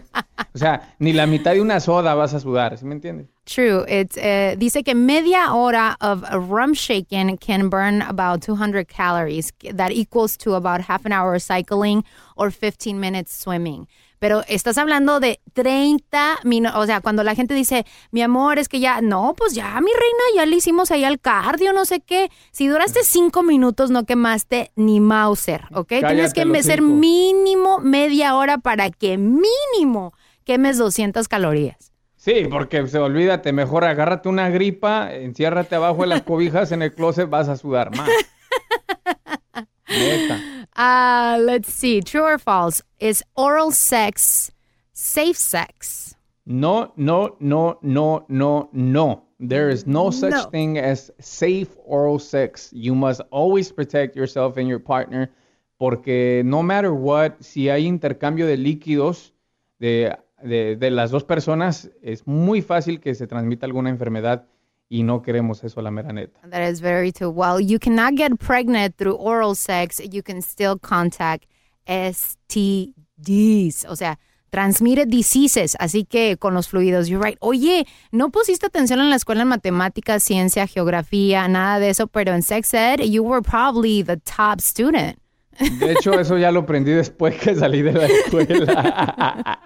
O 0.54 0.58
sea, 0.58 0.94
ni 0.98 1.12
la 1.12 1.26
mitad 1.26 1.52
de 1.52 1.60
una 1.60 1.78
soda 1.78 2.14
vas 2.14 2.34
a 2.34 2.40
sudar, 2.40 2.76
¿sí 2.76 2.84
me 2.84 2.94
entiendes? 2.94 3.28
True. 3.44 3.84
It's, 3.88 4.16
eh, 4.16 4.56
dice 4.58 4.82
que 4.82 4.94
media 4.94 5.54
hora 5.54 5.96
of 6.00 6.22
rum 6.32 6.72
shaking 6.74 7.36
can 7.38 7.70
burn 7.70 8.02
about 8.02 8.42
200 8.42 8.88
calories. 8.88 9.52
That 9.74 9.90
equals 9.92 10.36
to 10.38 10.54
about 10.54 10.80
half 10.82 11.06
an 11.06 11.12
hour 11.12 11.34
of 11.34 11.42
cycling 11.42 12.04
or 12.36 12.50
15 12.50 12.98
minutes 12.98 13.32
swimming. 13.32 13.86
Pero 14.18 14.42
estás 14.48 14.78
hablando 14.78 15.20
de 15.20 15.40
30 15.52 16.40
minutos. 16.44 16.80
O 16.80 16.86
sea, 16.86 17.00
cuando 17.00 17.22
la 17.22 17.34
gente 17.34 17.54
dice, 17.54 17.86
mi 18.10 18.22
amor, 18.22 18.58
es 18.58 18.68
que 18.68 18.80
ya, 18.80 19.00
no, 19.00 19.34
pues 19.36 19.54
ya, 19.54 19.80
mi 19.80 19.90
reina, 19.90 20.24
ya 20.34 20.46
le 20.46 20.56
hicimos 20.56 20.90
ahí 20.90 21.04
al 21.04 21.20
cardio, 21.20 21.72
no 21.72 21.84
sé 21.84 22.00
qué. 22.00 22.30
Si 22.50 22.66
duraste 22.66 23.00
cinco 23.04 23.42
minutos, 23.42 23.90
no 23.90 24.04
quemaste 24.04 24.70
ni 24.76 25.00
Mauser, 25.00 25.64
¿ok? 25.72 25.88
Tienes 25.88 26.32
que 26.32 26.62
ser 26.62 26.82
mínimo 26.82 27.78
media 27.78 28.34
hora 28.34 28.58
para 28.58 28.90
que 28.90 29.18
mínimo 29.18 30.12
quemes 30.44 30.78
200 30.78 31.28
calorías. 31.28 31.92
Sí, 32.16 32.46
porque 32.50 32.86
se 32.88 32.98
olvídate, 32.98 33.52
mejor 33.52 33.84
agárrate 33.84 34.28
una 34.28 34.50
gripa, 34.50 35.14
enciérrate 35.14 35.76
abajo 35.76 36.02
de 36.02 36.08
las 36.08 36.22
cobijas 36.22 36.72
en 36.72 36.82
el 36.82 36.92
closet, 36.92 37.28
vas 37.30 37.48
a 37.48 37.56
sudar 37.56 37.96
más. 37.96 38.08
Neta. 39.88 40.57
Uh, 40.78 41.38
let's 41.42 41.72
see. 41.72 42.00
True 42.00 42.22
or 42.22 42.38
false? 42.38 42.80
Is 43.00 43.22
oral 43.36 43.72
sex 43.72 44.52
safe 44.92 45.36
sex? 45.36 46.14
No, 46.46 46.92
no, 46.96 47.36
no, 47.40 47.78
no, 47.82 48.24
no, 48.28 48.68
no. 48.72 49.22
There 49.40 49.70
is 49.70 49.86
no 49.86 50.10
such 50.10 50.32
No. 50.32 50.50
thing 50.50 50.78
as 50.78 51.12
safe 51.20 51.68
oral 51.84 52.18
sex. 52.18 52.70
You 52.72 52.94
must 52.94 53.20
always 53.30 53.70
protect 53.72 54.16
yourself 54.16 54.56
and 54.56 54.68
your 54.68 54.80
partner 54.80 55.30
porque 55.78 56.42
no 56.44 56.62
matter 56.62 56.92
what, 56.92 57.34
si 57.40 57.68
hay 57.68 57.86
intercambio 57.86 58.46
de 58.46 58.56
líquidos 58.56 59.32
de, 59.78 60.16
de, 60.42 60.76
de 60.76 60.90
las 60.90 61.10
dos 61.10 61.22
personas, 61.24 61.90
es 62.02 62.26
muy 62.26 62.62
fácil 62.62 63.00
que 63.00 63.14
se 63.14 63.26
transmita 63.26 63.66
alguna 63.66 63.90
enfermedad 63.90 64.46
y 64.88 65.02
no 65.02 65.22
queremos 65.22 65.62
eso, 65.64 65.82
la 65.82 65.90
mera 65.90 66.12
neta. 66.12 66.40
That 66.48 66.68
is 66.68 66.80
very 66.80 67.12
true. 67.12 67.30
While 67.30 67.60
you 67.60 67.78
cannot 67.78 68.14
get 68.16 68.38
pregnant 68.38 68.96
through 68.96 69.16
oral 69.16 69.54
sex, 69.54 70.00
you 70.00 70.22
can 70.22 70.40
still 70.42 70.78
contact 70.78 71.46
STDs. 71.86 73.84
O 73.88 73.96
sea, 73.96 74.18
transmitted 74.50 75.08
diseases. 75.08 75.76
Así 75.78 76.04
que 76.04 76.36
con 76.38 76.54
los 76.54 76.68
fluidos, 76.68 77.08
you're 77.08 77.22
right. 77.22 77.38
Oye, 77.40 77.86
no 78.12 78.30
pusiste 78.30 78.66
atención 78.66 79.00
en 79.00 79.10
la 79.10 79.16
escuela 79.16 79.42
en 79.42 79.48
matemáticas, 79.48 80.22
ciencia, 80.22 80.66
geografía, 80.66 81.46
nada 81.48 81.78
de 81.78 81.90
eso, 81.90 82.06
pero 82.06 82.32
en 82.32 82.42
sex 82.42 82.72
ed, 82.74 83.00
you 83.02 83.22
were 83.22 83.42
probably 83.42 84.02
the 84.02 84.16
top 84.16 84.60
student. 84.60 85.18
De 85.58 85.92
hecho, 85.92 86.18
eso 86.18 86.38
ya 86.38 86.50
lo 86.52 86.60
aprendí 86.60 86.92
después 86.92 87.34
que 87.36 87.54
salí 87.54 87.82
de 87.82 87.92
la 87.92 88.06
escuela. 88.06 89.58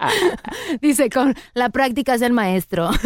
Dice, 0.80 1.10
con 1.10 1.34
la 1.54 1.68
práctica 1.70 2.14
es 2.14 2.22
el 2.22 2.32
maestro. 2.32 2.90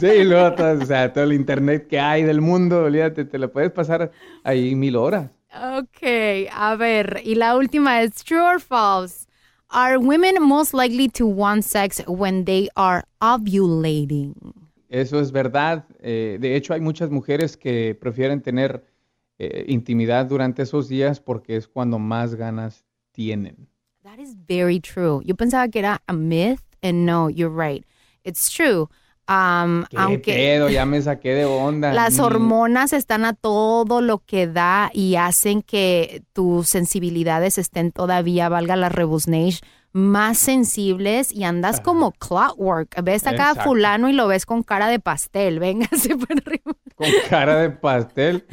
Sí, 0.00 0.22
luego 0.22 0.54
todo, 0.54 0.80
o 0.80 0.86
sea, 0.86 1.12
todo 1.12 1.24
el 1.24 1.32
internet 1.32 1.88
que 1.88 1.98
hay 1.98 2.22
del 2.22 2.40
mundo, 2.40 2.84
olvídate, 2.84 3.24
te 3.24 3.36
lo 3.36 3.50
puedes 3.50 3.72
pasar 3.72 4.12
ahí 4.44 4.76
mil 4.76 4.94
horas. 4.94 5.28
Ok, 5.52 6.48
a 6.52 6.76
ver, 6.76 7.20
y 7.24 7.34
la 7.34 7.56
última 7.56 8.02
es 8.02 8.22
true 8.22 8.40
or 8.40 8.60
false. 8.60 9.26
Are 9.70 9.98
women 9.98 10.40
most 10.40 10.72
likely 10.72 11.08
to 11.08 11.26
want 11.26 11.64
sex 11.64 12.00
when 12.06 12.44
they 12.44 12.68
are 12.76 13.02
ovulating? 13.20 14.34
Eso 14.88 15.20
es 15.20 15.32
verdad. 15.32 15.84
Eh, 16.00 16.38
de 16.40 16.54
hecho, 16.56 16.74
hay 16.74 16.80
muchas 16.80 17.10
mujeres 17.10 17.56
que 17.56 17.96
prefieren 18.00 18.40
tener 18.40 18.84
eh, 19.38 19.64
intimidad 19.68 20.26
durante 20.26 20.62
esos 20.62 20.88
días 20.88 21.20
porque 21.20 21.56
es 21.56 21.68
cuando 21.68 21.98
más 21.98 22.34
ganas 22.34 22.84
tienen. 23.12 23.68
That 24.02 24.18
is 24.18 24.36
very 24.46 24.80
true. 24.80 25.20
Yo 25.24 25.34
pensaba 25.34 25.68
que 25.68 25.78
era 25.80 26.02
a 26.06 26.12
myth, 26.12 26.60
and 26.82 27.04
no, 27.04 27.28
you're 27.28 27.54
right. 27.54 27.84
It's 28.24 28.50
true. 28.50 28.88
Um, 29.28 29.84
¿Qué 29.90 29.96
aunque 29.98 30.32
pedo? 30.34 30.70
Ya 30.70 30.86
me 30.86 31.02
saqué 31.02 31.34
de 31.34 31.44
onda. 31.44 31.92
las 31.92 32.18
hormonas 32.18 32.94
están 32.94 33.26
a 33.26 33.34
todo 33.34 34.00
lo 34.00 34.20
que 34.20 34.46
da 34.46 34.90
y 34.94 35.16
hacen 35.16 35.60
que 35.60 36.22
tus 36.32 36.68
sensibilidades 36.68 37.58
estén 37.58 37.92
todavía, 37.92 38.48
valga 38.48 38.74
la 38.76 38.88
rebusnage, 38.88 39.60
más 39.92 40.38
sensibles 40.38 41.32
y 41.32 41.44
andas 41.44 41.80
como 41.80 42.12
clockwork. 42.12 43.02
Ves 43.02 43.26
acá 43.26 43.48
a 43.48 43.50
Exacto. 43.50 43.70
fulano 43.70 44.08
y 44.08 44.12
lo 44.12 44.28
ves 44.28 44.46
con 44.46 44.62
cara 44.62 44.88
de 44.88 45.00
pastel. 45.00 45.58
Véngase 45.58 46.16
por 46.16 46.28
arriba. 46.32 46.72
Con 46.94 47.08
cara 47.28 47.56
de 47.56 47.70
pastel. 47.70 48.46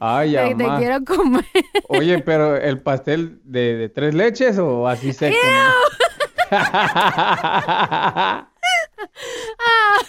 Ay, 0.00 0.32
Te, 0.34 0.54
te 0.54 0.64
quiero 0.78 1.04
comer. 1.04 1.44
Oye, 1.88 2.18
pero 2.20 2.56
el 2.56 2.80
pastel 2.80 3.40
de, 3.44 3.76
de 3.76 3.88
tres 3.88 4.14
leches 4.14 4.58
o 4.58 4.88
así 4.88 5.12
seco. 5.12 5.36
Ah, 9.60 10.00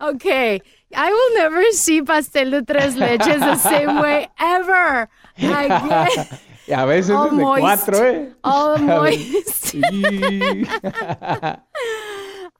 okay. 0.00 0.62
I 0.94 1.10
will 1.12 1.34
never 1.36 1.62
see 1.72 2.02
pastel 2.02 2.50
de 2.50 2.62
tres 2.62 2.96
leches 2.96 3.40
the 3.40 3.56
same 3.56 4.00
way 4.00 4.28
ever 4.38 5.08
again. 5.38 6.26
y 6.66 6.72
a 6.72 6.84
veces 6.84 7.16
de 7.30 7.42
cuatro, 7.60 8.04
¿eh? 8.04 8.32
Veces- 8.42 8.82
moist. 8.82 9.54
Sí. 9.72 9.80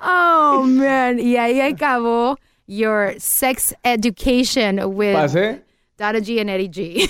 Oh 0.04 0.62
man, 0.66 1.20
y 1.20 1.36
ahí 1.36 1.60
acabó 1.60 2.36
your 2.66 3.14
sex 3.18 3.74
education 3.84 4.80
with 4.84 5.14
¿Pasé? 5.14 5.62
Dada 5.96 6.18
G 6.18 6.40
and 6.40 6.50
Eddie 6.50 6.68
G. 6.70 7.08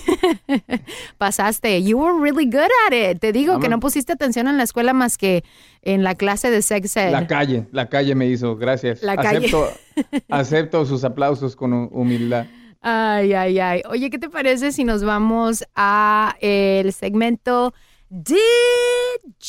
Pasaste. 1.18 1.82
You 1.82 1.96
were 1.96 2.20
really 2.20 2.44
good 2.44 2.68
at 2.86 2.92
it. 2.92 3.20
Te 3.20 3.32
digo 3.32 3.58
que 3.60 3.68
no 3.70 3.80
pusiste 3.80 4.12
atención 4.12 4.48
en 4.48 4.58
la 4.58 4.64
escuela 4.64 4.92
más 4.92 5.16
que 5.16 5.44
en 5.80 6.02
la 6.04 6.14
clase 6.16 6.50
de 6.50 6.60
sex 6.60 6.94
ed. 6.98 7.10
La 7.12 7.26
calle, 7.26 7.66
la 7.72 7.88
calle 7.88 8.14
me 8.14 8.26
hizo, 8.26 8.56
gracias. 8.56 9.02
La 9.02 9.16
calle. 9.16 9.46
Acepto, 9.46 9.68
acepto 10.28 10.84
sus 10.84 11.04
aplausos 11.04 11.56
con 11.56 11.72
hu- 11.72 11.88
humildad. 11.92 12.44
Ay, 12.82 13.32
ay, 13.32 13.58
ay. 13.60 13.82
Oye, 13.88 14.10
¿qué 14.10 14.18
te 14.18 14.28
parece 14.28 14.72
si 14.72 14.82
nos 14.82 15.04
vamos 15.04 15.64
a 15.76 16.34
el 16.40 16.92
segmento 16.92 17.72
Did 18.10 18.36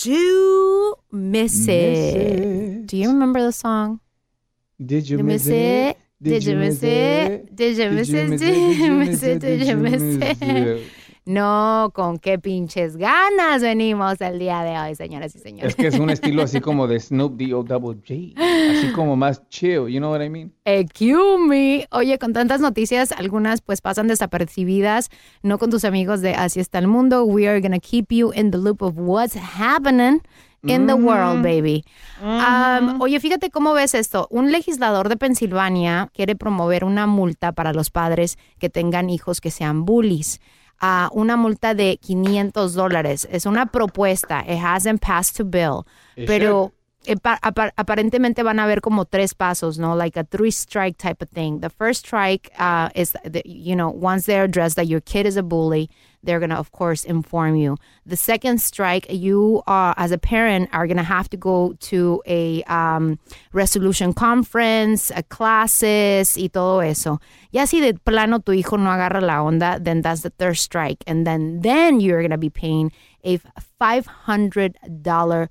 You 0.06 0.96
Miss 1.12 1.68
It? 1.68 2.86
Do 2.86 2.96
you 2.96 3.10
remember 3.10 3.42
the 3.42 3.52
song? 3.52 4.00
Did 4.78 5.06
you 5.10 5.24
miss 5.24 5.48
it? 5.48 5.98
Did 6.22 6.44
you 6.44 6.56
miss 6.56 6.84
it? 6.84 7.50
Did 7.54 7.78
you 7.78 7.90
miss 7.92 8.10
it? 8.10 8.40
Did 8.40 8.78
you 8.78 8.92
miss 8.94 9.24
it? 9.24 9.40
Did 9.40 9.68
you 9.68 9.78
miss 9.78 10.02
it? 10.22 10.92
No, 11.26 11.92
con 11.94 12.18
qué 12.18 12.38
pinches 12.38 12.98
ganas 12.98 13.62
venimos 13.62 14.20
el 14.20 14.40
día 14.40 14.62
de 14.64 14.78
hoy, 14.78 14.96
señoras 14.96 15.34
y 15.36 15.40
señores. 15.40 15.70
Es 15.70 15.76
que 15.76 15.88
es 15.88 15.98
un 15.98 16.10
estilo 16.10 16.44
así 16.44 16.60
como 16.60 16.86
de 16.86 17.00
Snoop 17.00 17.38
D-O 17.38 17.64
Double 17.64 17.98
J. 18.06 18.40
Así 18.72 18.92
como 18.94 19.16
más 19.16 19.48
chill, 19.48 19.88
you 19.88 20.00
know 20.00 20.12
what 20.12 20.22
I 20.22 20.30
mean? 20.30 20.54
Excuse 20.66 21.38
me. 21.48 21.88
Oye, 21.92 22.18
con 22.20 22.34
tantas 22.34 22.60
noticias, 22.60 23.14
algunas 23.14 23.62
pues 23.62 23.80
pasan 23.80 24.08
desapercibidas, 24.08 25.10
no 25.44 25.58
con 25.60 25.70
tus 25.70 25.86
amigos 25.86 26.22
de 26.22 26.36
Así 26.36 26.60
está 26.60 26.80
el 26.80 26.88
mundo. 26.88 27.24
We 27.24 27.48
are 27.48 27.62
gonna 27.62 27.80
keep 27.80 28.12
you 28.12 28.34
in 28.34 28.52
the 28.52 28.58
loop 28.58 28.82
of 28.82 28.96
what's 28.98 29.36
happening 29.36 30.22
in 30.64 30.88
the 30.88 30.94
world, 30.94 31.42
baby. 31.42 31.84
Um, 32.22 33.02
oye, 33.02 33.20
fíjate 33.20 33.50
cómo 33.50 33.74
ves 33.74 33.94
esto. 33.94 34.28
Un 34.30 34.52
legislador 34.52 35.10
de 35.10 35.18
Pensilvania 35.18 36.10
quiere 36.14 36.36
promover 36.36 36.84
una 36.84 37.08
multa 37.08 37.52
para 37.52 37.74
los 37.74 37.92
padres 37.92 38.38
que 38.60 38.70
tengan 38.70 39.10
hijos 39.10 39.42
que 39.42 39.52
sean 39.52 39.86
bullies. 39.86 40.40
A 40.80 41.10
una 41.14 41.38
multa 41.38 41.74
de 41.74 41.98
500 41.98 42.74
dólares. 42.74 43.28
Es 43.32 43.46
una 43.46 43.68
propuesta. 43.68 44.44
It 44.48 44.60
hasn't 44.62 45.02
passed 45.02 45.38
to 45.38 45.46
bill. 45.46 45.86
Pero 46.16 46.74
aparentemente 47.06 48.44
van 48.44 48.60
a 48.60 48.64
haber 48.64 48.82
como 48.82 49.06
tres 49.06 49.34
pasos, 49.34 49.78
¿no? 49.78 49.96
Like 49.96 50.18
a 50.18 50.24
three 50.24 50.52
strike 50.52 50.98
type 50.98 51.22
of 51.22 51.30
thing. 51.30 51.60
The 51.60 51.70
first 51.70 52.06
strike 52.06 52.52
uh, 52.58 52.90
is, 52.96 53.14
the, 53.24 53.42
you 53.46 53.76
know, 53.76 53.90
once 53.90 54.26
they're 54.26 54.46
addressed 54.46 54.76
that 54.78 54.88
your 54.88 55.02
kid 55.02 55.26
is 55.26 55.38
a 55.38 55.44
bully, 55.44 55.90
they're 56.24 56.40
going 56.40 56.52
to, 56.52 56.58
of 56.58 56.72
course, 56.72 57.04
inform 57.04 57.56
you. 57.56 57.78
The 58.06 58.16
second 58.16 58.62
strike, 58.62 59.12
you 59.12 59.62
are, 59.68 59.94
as 59.98 60.12
a 60.12 60.18
parent, 60.18 60.70
are 60.72 60.88
going 60.88 60.98
to 60.98 61.04
have 61.04 61.30
to 61.32 61.38
go 61.38 61.74
to 61.92 62.22
a 62.26 62.64
um, 62.64 63.20
resolution 63.52 64.14
conference, 64.14 65.12
a 65.14 65.24
classes 65.24 66.38
y 66.38 66.48
todo 66.48 66.80
eso. 66.80 67.20
Ya 67.52 67.66
si 67.66 67.82
de 67.82 67.94
plano 67.94 68.40
tu 68.40 68.54
hijo 68.54 68.78
no 68.78 68.90
agarra 68.90 69.22
la 69.22 69.44
onda, 69.44 69.84
then 69.84 70.02
that's 70.02 70.22
the 70.22 70.30
third 70.30 70.58
strike. 70.58 71.04
And 71.06 71.28
then, 71.28 71.60
then 71.62 72.00
you're 72.00 72.22
going 72.22 72.32
to 72.32 72.38
be 72.38 72.50
paying 72.50 72.94
a 73.26 73.40
$500 73.82 75.50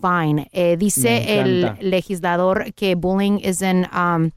fine. 0.00 0.48
Eh, 0.52 0.76
dice 0.76 1.40
el 1.40 1.76
legislador 1.80 2.72
que 2.74 2.94
bullying 2.94 3.38
is 3.40 3.62
an 3.62 3.88
um, 3.92 4.32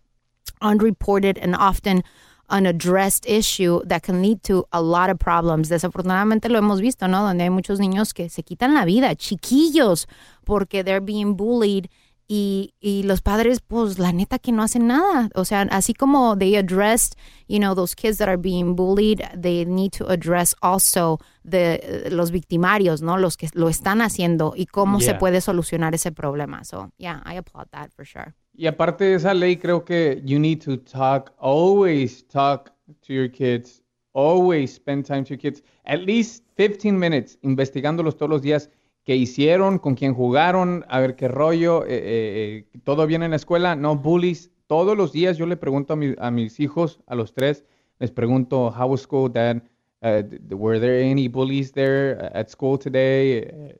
unreported 0.61 1.37
and 1.37 1.55
often 1.55 2.03
unaddressed 2.49 3.25
issue 3.27 3.81
that 3.85 4.03
can 4.03 4.21
lead 4.21 4.43
to 4.43 4.65
a 4.71 4.81
lot 4.81 5.09
of 5.09 5.17
problems. 5.17 5.69
Desafortunadamente 5.69 6.49
lo 6.49 6.59
hemos 6.59 6.81
visto, 6.81 7.07
¿no? 7.07 7.23
Donde 7.23 7.43
hay 7.43 7.49
muchos 7.49 7.79
niños 7.79 8.13
que 8.13 8.29
se 8.29 8.43
quitan 8.43 8.73
la 8.73 8.85
vida, 8.85 9.15
chiquillos, 9.15 10.05
porque 10.45 10.83
they're 10.83 10.99
being 10.99 11.35
bullied 11.35 11.89
y, 12.33 12.75
y 12.79 13.03
los 13.03 13.19
padres, 13.19 13.59
pues 13.59 13.99
la 13.99 14.13
neta 14.13 14.39
que 14.39 14.53
no 14.53 14.63
hacen 14.63 14.87
nada. 14.87 15.27
O 15.35 15.43
sea, 15.43 15.63
así 15.63 15.93
como 15.93 16.37
they 16.37 16.55
addressed, 16.55 17.17
you 17.49 17.59
know, 17.59 17.75
those 17.75 17.93
kids 17.93 18.19
that 18.19 18.29
are 18.29 18.37
being 18.37 18.73
bullied, 18.73 19.19
they 19.37 19.65
need 19.65 19.91
to 19.91 20.09
address 20.09 20.55
also 20.61 21.19
the, 21.43 22.07
los 22.09 22.31
victimarios, 22.31 23.01
¿no? 23.01 23.17
Los 23.17 23.35
que 23.35 23.49
lo 23.53 23.67
están 23.67 24.01
haciendo 24.01 24.53
y 24.55 24.65
cómo 24.67 25.01
se 25.01 25.15
puede 25.15 25.41
solucionar 25.41 25.93
ese 25.93 26.13
problema. 26.13 26.63
So, 26.63 26.93
yeah, 26.97 27.21
I 27.25 27.35
applaud 27.35 27.67
that 27.71 27.91
for 27.93 28.05
sure. 28.05 28.33
Y 28.55 28.67
aparte 28.67 29.03
de 29.03 29.15
esa 29.15 29.33
ley, 29.33 29.57
creo 29.57 29.83
que 29.83 30.21
you 30.23 30.39
need 30.39 30.61
to 30.61 30.77
talk, 30.77 31.33
always 31.37 32.25
talk 32.29 32.71
to 33.01 33.11
your 33.11 33.29
kids, 33.29 33.83
always 34.13 34.73
spend 34.73 35.05
time 35.05 35.25
to 35.25 35.31
your 35.31 35.39
kids, 35.39 35.61
at 35.83 35.99
least 35.99 36.45
15 36.55 36.97
minutes 36.97 37.37
investigándolos 37.41 38.15
todos 38.15 38.29
los 38.29 38.41
días, 38.41 38.69
qué 39.03 39.15
hicieron, 39.15 39.79
con 39.79 39.95
quién 39.95 40.13
jugaron, 40.13 40.85
a 40.89 40.99
ver 40.99 41.15
qué 41.15 41.27
rollo, 41.27 41.83
eh, 41.85 41.89
eh, 41.89 42.65
eh, 42.73 42.79
todo 42.83 43.07
bien 43.07 43.23
en 43.23 43.31
la 43.31 43.37
escuela, 43.37 43.75
no 43.75 43.95
bullies. 43.95 44.51
Todos 44.67 44.95
los 44.97 45.11
días 45.11 45.37
yo 45.37 45.45
le 45.45 45.57
pregunto 45.57 45.93
a, 45.93 45.95
mi- 45.95 46.15
a 46.17 46.31
mis 46.31 46.59
hijos, 46.59 46.99
a 47.07 47.15
los 47.15 47.33
tres, 47.33 47.65
les 47.99 48.11
pregunto, 48.11 48.71
how 48.71 48.87
was 48.87 49.01
school, 49.01 49.29
dad? 49.31 49.61
Uh, 50.03 50.23
were 50.55 50.79
there 50.79 50.99
any 51.03 51.27
bullies 51.27 51.71
there 51.71 52.17
uh, 52.19 52.37
at 52.39 52.49
school 52.49 52.77
today? 52.77 53.45
Uh, 53.45 53.73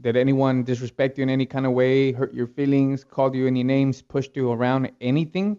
did 0.00 0.16
anyone 0.16 0.64
disrespect 0.64 1.18
you 1.18 1.22
in 1.24 1.28
any 1.28 1.44
kind 1.44 1.66
of 1.66 1.72
way, 1.72 2.12
hurt 2.12 2.32
your 2.32 2.46
feelings, 2.46 3.04
called 3.04 3.34
you 3.34 3.46
any 3.46 3.62
names, 3.62 4.00
pushed 4.00 4.34
you 4.36 4.50
around, 4.50 4.90
anything? 5.02 5.58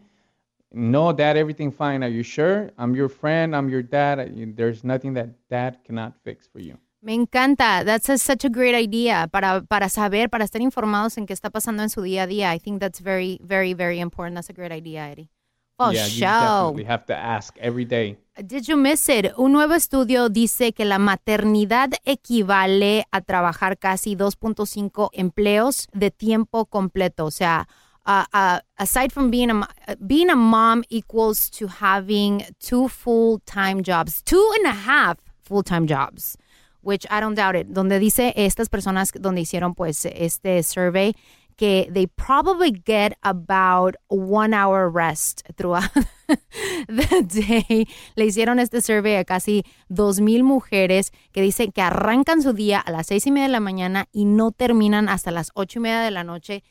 No, 0.71 1.11
dad, 1.13 1.37
everything 1.37 1.71
fine. 1.71 2.03
Are 2.03 2.09
you 2.09 2.23
sure? 2.23 2.71
I'm 2.77 2.95
your 2.95 3.09
friend. 3.09 3.55
I'm 3.55 3.69
your 3.69 3.83
dad. 3.83 4.55
There's 4.55 4.83
nothing 4.83 5.13
that 5.15 5.29
dad 5.49 5.79
cannot 5.83 6.13
fix 6.23 6.47
for 6.47 6.59
you. 6.59 6.77
Me 7.01 7.13
encanta. 7.13 7.83
That's 7.85 8.09
a- 8.09 8.17
such 8.17 8.43
a 8.45 8.49
great 8.49 8.75
idea 8.75 9.27
para, 9.27 9.61
para 9.61 9.87
saber, 9.87 10.29
para 10.29 10.43
estar 10.43 10.61
informados 10.61 11.17
en 11.17 11.25
qué 11.25 11.33
está 11.33 11.49
pasando 11.49 11.81
en 11.81 11.89
su 11.89 12.01
día 12.01 12.23
a 12.23 12.27
día. 12.27 12.53
I 12.53 12.59
think 12.59 12.81
that's 12.81 13.01
very, 13.01 13.39
very, 13.41 13.73
very 13.73 13.99
important. 13.99 14.35
That's 14.35 14.49
a 14.49 14.53
great 14.53 14.71
idea, 14.71 15.09
Eddie. 15.09 15.29
For 15.77 15.93
yeah, 15.93 16.07
sure. 16.07 16.27
definitely 16.27 16.83
have 16.83 17.05
to 17.05 17.13
ask 17.13 17.57
every 17.57 17.85
day. 17.85 18.17
Did 18.35 18.67
you 18.67 18.75
miss 18.75 19.07
it? 19.07 19.31
Un 19.37 19.53
nuevo 19.53 19.75
estudio 19.75 20.27
dice 20.27 20.73
que 20.73 20.83
la 20.83 20.99
maternidad 20.99 21.91
equivale 22.03 23.05
a 23.11 23.21
trabajar 23.21 23.77
casi 23.77 24.17
2.5 24.17 25.09
empleos 25.13 25.87
de 25.93 26.11
tiempo 26.11 26.65
completo. 26.65 27.25
O 27.25 27.31
sea, 27.31 27.65
uh, 28.05 28.25
uh, 28.33 28.59
aside 28.75 29.11
from 29.13 29.31
being 29.31 29.51
a, 29.51 29.67
being 30.05 30.29
a 30.29 30.35
mom 30.35 30.83
equals 30.89 31.49
to 31.49 31.67
having 31.67 32.43
two 32.59 32.89
full-time 32.89 33.81
jobs, 33.81 34.21
two 34.21 34.45
and 34.57 34.67
a 34.67 34.75
half 34.75 35.17
full-time 35.43 35.87
jobs. 35.87 36.37
Which 36.81 37.05
I 37.09 37.19
don't 37.19 37.35
doubt 37.35 37.55
it. 37.55 37.67
Donde 37.67 37.99
dice 37.99 38.33
estas 38.35 38.69
personas 38.69 39.11
donde 39.13 39.41
hicieron 39.41 39.75
pues 39.75 40.05
este 40.05 40.63
survey 40.63 41.13
que 41.59 41.89
they 41.93 42.07
probably 42.07 42.71
get 42.71 43.17
about 43.21 43.97
one 44.07 44.53
hour 44.53 44.89
rest 44.89 45.43
throughout 45.57 45.91
the 46.87 47.21
day. 47.27 47.85
Le 48.15 48.25
hicieron 48.25 48.59
este 48.59 48.81
survey 48.81 49.17
a 49.17 49.25
casi 49.25 49.65
dos 49.89 50.21
mil 50.21 50.45
mujeres 50.45 51.11
que 51.33 51.41
dicen 51.41 51.73
que 51.73 51.81
arrancan 51.81 52.41
su 52.41 52.53
día 52.53 52.79
a 52.79 52.91
las 52.91 53.07
seis 53.07 53.27
y 53.27 53.31
media 53.31 53.47
de 53.47 53.51
la 53.51 53.59
mañana 53.59 54.07
y 54.13 54.23
no 54.23 54.51
terminan 54.51 55.09
hasta 55.09 55.31
las 55.31 55.51
ocho 55.53 55.79
y 55.79 55.81
media 55.81 55.99
de 55.99 56.11
la 56.11 56.23
noche, 56.23 56.63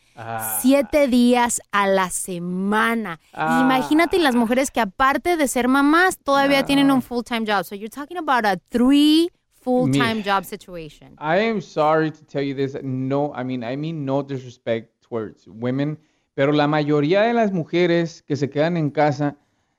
siete 0.62 1.06
días 1.06 1.60
a 1.70 1.86
la 1.86 2.08
semana. 2.08 3.20
Ah. 3.34 3.60
Imagínate 3.62 4.18
las 4.18 4.36
mujeres 4.36 4.70
que 4.70 4.80
aparte 4.80 5.36
de 5.36 5.48
ser 5.48 5.68
mamás 5.68 6.16
todavía 6.16 6.64
tienen 6.64 6.90
un 6.90 7.02
full-time 7.02 7.44
job. 7.46 7.64
So 7.64 7.74
you're 7.74 7.90
talking 7.90 8.16
about 8.16 8.46
a 8.46 8.56
three 8.70 9.28
full-time 9.68 10.14
Me- 10.16 10.22
job 10.22 10.44
situation. 10.44 11.12
I 11.20 11.38
am 11.48 11.60
sorry 11.60 12.10
to 12.10 12.24
tell 12.24 12.42
you 12.42 12.54
this. 12.54 12.76
No, 12.82 13.32
I 13.36 13.44
mean, 13.44 13.62
I 13.62 13.76
mean 13.76 14.04
no 14.04 14.22
disrespect 14.22 14.88
towards 15.08 15.46
women, 15.46 15.98
pero 16.34 16.52
la 16.52 16.66
mayoría 16.66 17.22
de 17.22 17.34
las 17.34 17.52
mujeres 17.52 18.22
que 18.22 18.36
se 18.36 18.48
quedan 18.48 18.76
en 18.76 18.90
casa, 18.90 19.36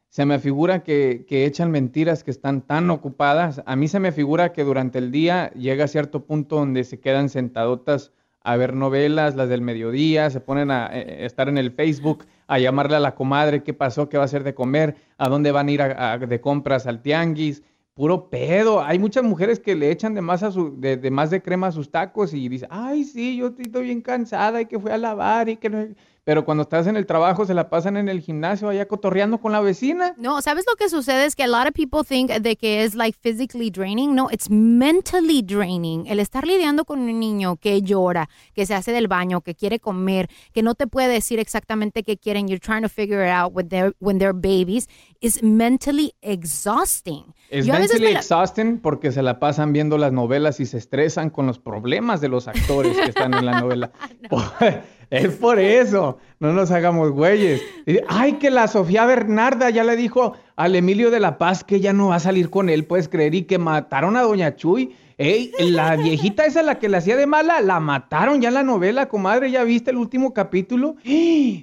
se 0.09 0.25
me 0.25 0.39
figura 0.39 0.83
que, 0.83 1.25
que 1.27 1.45
echan 1.45 1.69
mentiras, 1.71 2.23
que 2.23 2.31
están 2.31 2.61
tan 2.61 2.89
ocupadas. 2.89 3.61
A 3.65 3.75
mí 3.75 3.87
se 3.87 3.99
me 3.99 4.11
figura 4.11 4.51
que 4.53 4.63
durante 4.63 4.97
el 4.99 5.11
día 5.11 5.51
llega 5.53 5.85
a 5.85 5.87
cierto 5.87 6.25
punto 6.25 6.55
donde 6.57 6.83
se 6.83 6.99
quedan 6.99 7.29
sentadotas 7.29 8.11
a 8.41 8.55
ver 8.55 8.73
novelas, 8.73 9.35
las 9.35 9.49
del 9.49 9.61
mediodía, 9.61 10.29
se 10.29 10.39
ponen 10.39 10.71
a 10.71 10.87
eh, 10.91 11.25
estar 11.25 11.47
en 11.49 11.57
el 11.57 11.71
Facebook, 11.71 12.25
a 12.47 12.57
llamarle 12.57 12.95
a 12.95 12.99
la 12.99 13.13
comadre 13.13 13.63
qué 13.63 13.73
pasó, 13.73 14.09
qué 14.09 14.17
va 14.17 14.23
a 14.23 14.25
hacer 14.25 14.43
de 14.43 14.53
comer, 14.55 14.95
a 15.17 15.27
dónde 15.29 15.51
van 15.51 15.67
a 15.67 15.71
ir 15.71 15.81
a- 15.81 16.13
a- 16.13 16.17
de 16.17 16.41
compras 16.41 16.87
al 16.87 17.01
tianguis. 17.01 17.61
Puro 17.99 18.29
pedo. 18.29 18.81
Hay 18.81 18.97
muchas 18.97 19.25
mujeres 19.25 19.59
que 19.59 19.75
le 19.75 19.91
echan 19.91 20.13
de 20.13 20.21
más, 20.21 20.41
a 20.41 20.51
su, 20.51 20.73
de, 20.79 20.95
de 20.95 21.11
más 21.11 21.31
de 21.31 21.41
crema 21.41 21.67
a 21.67 21.71
sus 21.73 21.91
tacos 21.91 22.33
y 22.33 22.47
dicen, 22.47 22.69
ay, 22.71 23.03
sí, 23.03 23.35
yo 23.35 23.47
estoy 23.47 23.83
bien 23.83 24.01
cansada 24.01 24.61
y 24.61 24.67
que 24.67 24.79
fui 24.79 24.89
a 24.89 24.97
lavar 24.97 25.49
y 25.49 25.57
que 25.57 25.69
no... 25.69 25.85
Pero 26.23 26.45
cuando 26.45 26.63
estás 26.63 26.85
en 26.87 26.95
el 26.95 27.05
trabajo 27.05 27.45
se 27.45 27.53
la 27.53 27.69
pasan 27.69 27.97
en 27.97 28.09
el 28.09 28.21
gimnasio 28.21 28.69
allá 28.69 28.87
cotorreando 28.87 29.39
con 29.39 29.51
la 29.51 29.61
vecina. 29.61 30.13
No, 30.17 30.41
¿sabes 30.41 30.65
lo 30.69 30.75
que 30.75 30.89
sucede? 30.89 31.25
Es 31.25 31.35
que 31.35 31.43
a 31.43 31.47
lot 31.47 31.65
of 31.67 31.73
people 31.73 32.01
think 32.07 32.29
de 32.31 32.55
que 32.55 32.83
es 32.83 32.93
like 32.95 33.17
physically 33.21 33.69
draining. 33.71 34.13
No, 34.13 34.29
it's 34.31 34.49
mentally 34.49 35.41
draining. 35.41 36.05
El 36.07 36.19
estar 36.19 36.45
lidiando 36.45 36.85
con 36.85 36.99
un 36.99 37.19
niño 37.19 37.55
que 37.57 37.81
llora, 37.81 38.29
que 38.53 38.65
se 38.65 38.75
hace 38.75 38.91
del 38.91 39.07
baño, 39.07 39.41
que 39.41 39.55
quiere 39.55 39.79
comer, 39.79 40.29
que 40.53 40.61
no 40.63 40.75
te 40.75 40.87
puede 40.87 41.07
decir 41.07 41.39
exactamente 41.39 42.03
qué 42.03 42.17
quieren. 42.17 42.47
You're 42.47 42.59
trying 42.59 42.83
to 42.83 42.89
figure 42.89 43.25
it 43.25 43.31
out 43.31 43.53
when 43.55 43.69
they're, 43.69 43.93
when 43.99 44.19
they're 44.19 44.33
babies. 44.33 44.87
is 45.21 45.43
mentally 45.43 46.13
exhausting. 46.21 47.33
Es 47.49 47.65
Yo 47.65 47.73
mentally 47.73 48.13
la- 48.13 48.19
exhausting 48.19 48.79
porque 48.79 49.11
se 49.11 49.21
la 49.21 49.39
pasan 49.39 49.73
viendo 49.73 49.97
las 49.97 50.11
novelas 50.11 50.59
y 50.59 50.65
se 50.65 50.77
estresan 50.77 51.29
con 51.29 51.45
los 51.47 51.59
problemas 51.59 52.21
de 52.21 52.29
los 52.29 52.47
actores 52.47 52.95
que 52.97 53.09
están 53.09 53.33
en 53.33 53.45
la 53.45 53.59
novela. 53.59 53.91
Es 55.09 55.35
por 55.35 55.59
eso, 55.59 56.17
no 56.39 56.53
nos 56.53 56.69
hagamos 56.71 57.11
güeyes. 57.11 57.61
Ay, 58.07 58.33
que 58.33 58.51
la 58.51 58.67
Sofía 58.67 59.05
Bernarda 59.05 59.69
ya 59.69 59.83
le 59.83 59.95
dijo 59.95 60.33
al 60.55 60.75
Emilio 60.75 61.09
de 61.09 61.19
la 61.19 61.37
Paz 61.37 61.63
que 61.63 61.79
ya 61.79 61.93
no 61.93 62.09
va 62.09 62.15
a 62.15 62.19
salir 62.19 62.49
con 62.49 62.69
él, 62.69 62.85
puedes 62.85 63.09
creer, 63.09 63.33
y 63.33 63.43
que 63.43 63.57
mataron 63.57 64.15
a 64.17 64.21
Doña 64.21 64.55
Chuy. 64.55 64.95
Ey, 65.17 65.51
la 65.59 65.97
viejita 65.97 66.45
esa, 66.45 66.63
la 66.63 66.79
que 66.79 66.87
le 66.87 66.97
hacía 66.97 67.17
de 67.17 67.25
mala, 67.25 67.59
la 67.59 67.79
mataron 67.79 68.39
ya 68.39 68.47
en 68.47 68.53
la 68.53 68.63
novela, 68.63 69.09
comadre, 69.09 69.51
¿ya 69.51 69.63
viste 69.65 69.91
el 69.91 69.97
último 69.97 70.33
capítulo? 70.33 70.95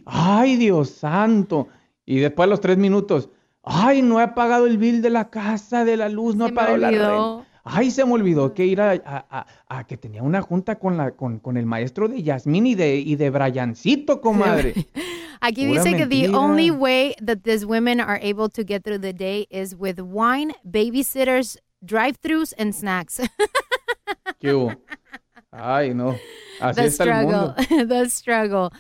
Ay, 0.05 0.57
Dios 0.57 0.91
santo. 0.91 1.69
Y 2.05 2.19
después 2.19 2.47
a 2.47 2.51
los 2.51 2.61
tres 2.61 2.77
minutos, 2.77 3.31
ay, 3.63 4.03
no 4.03 4.21
he 4.21 4.29
pagado 4.29 4.67
el 4.67 4.77
bill 4.77 5.01
de 5.01 5.11
la 5.11 5.31
casa, 5.31 5.85
de 5.85 5.97
la 5.97 6.09
luz, 6.09 6.37
no 6.37 6.47
he 6.49 6.53
pagado 6.53 6.77
la 6.77 6.91
renta. 6.91 7.49
Ay, 7.69 7.91
se 7.91 8.05
me 8.05 8.12
olvidó 8.12 8.55
que 8.55 8.64
ir 8.64 8.81
a, 8.81 8.93
a- 8.93 9.27
a- 9.29 9.47
a 9.79 9.85
que 9.87 9.97
tenía 9.97 10.23
una 10.23 10.41
junta 10.41 10.79
con, 10.79 10.97
la, 10.97 11.11
con, 11.12 11.41
con 11.41 11.57
el 11.57 11.67
maestro 11.67 12.09
de 12.09 12.23
Yasmín 12.23 12.67
y 12.67 12.75
de, 12.77 12.97
y 12.97 13.17
de 13.17 13.29
Briancito, 13.31 14.21
comadre. 14.21 14.73
Aquí 15.41 15.67
Pura 15.67 15.83
dice 15.83 15.97
que 15.97 16.07
the 16.07 16.23
mentira. 16.23 16.39
only 16.39 16.71
way 16.71 17.14
that 17.25 17.39
these 17.43 17.67
women 17.67 18.01
are 18.01 18.19
able 18.23 18.49
to 18.49 18.62
get 18.64 18.83
through 18.85 19.01
the 19.01 19.12
day 19.12 19.47
is 19.51 19.75
with 19.79 19.99
wine, 20.01 20.55
babysitters, 20.64 21.59
drive-thrus 21.85 22.55
and 22.59 22.73
snacks. 22.73 23.21
¿Qué 24.41 24.53
hubo? 24.55 24.73
Ay, 25.51 25.93
no. 25.95 26.14
Así 26.61 26.81
the 26.81 26.87
está 26.87 27.05
el 27.05 27.11
struggle. 27.11 27.55
mundo. 27.69 27.87
the 27.95 28.09
struggle. 28.11 28.71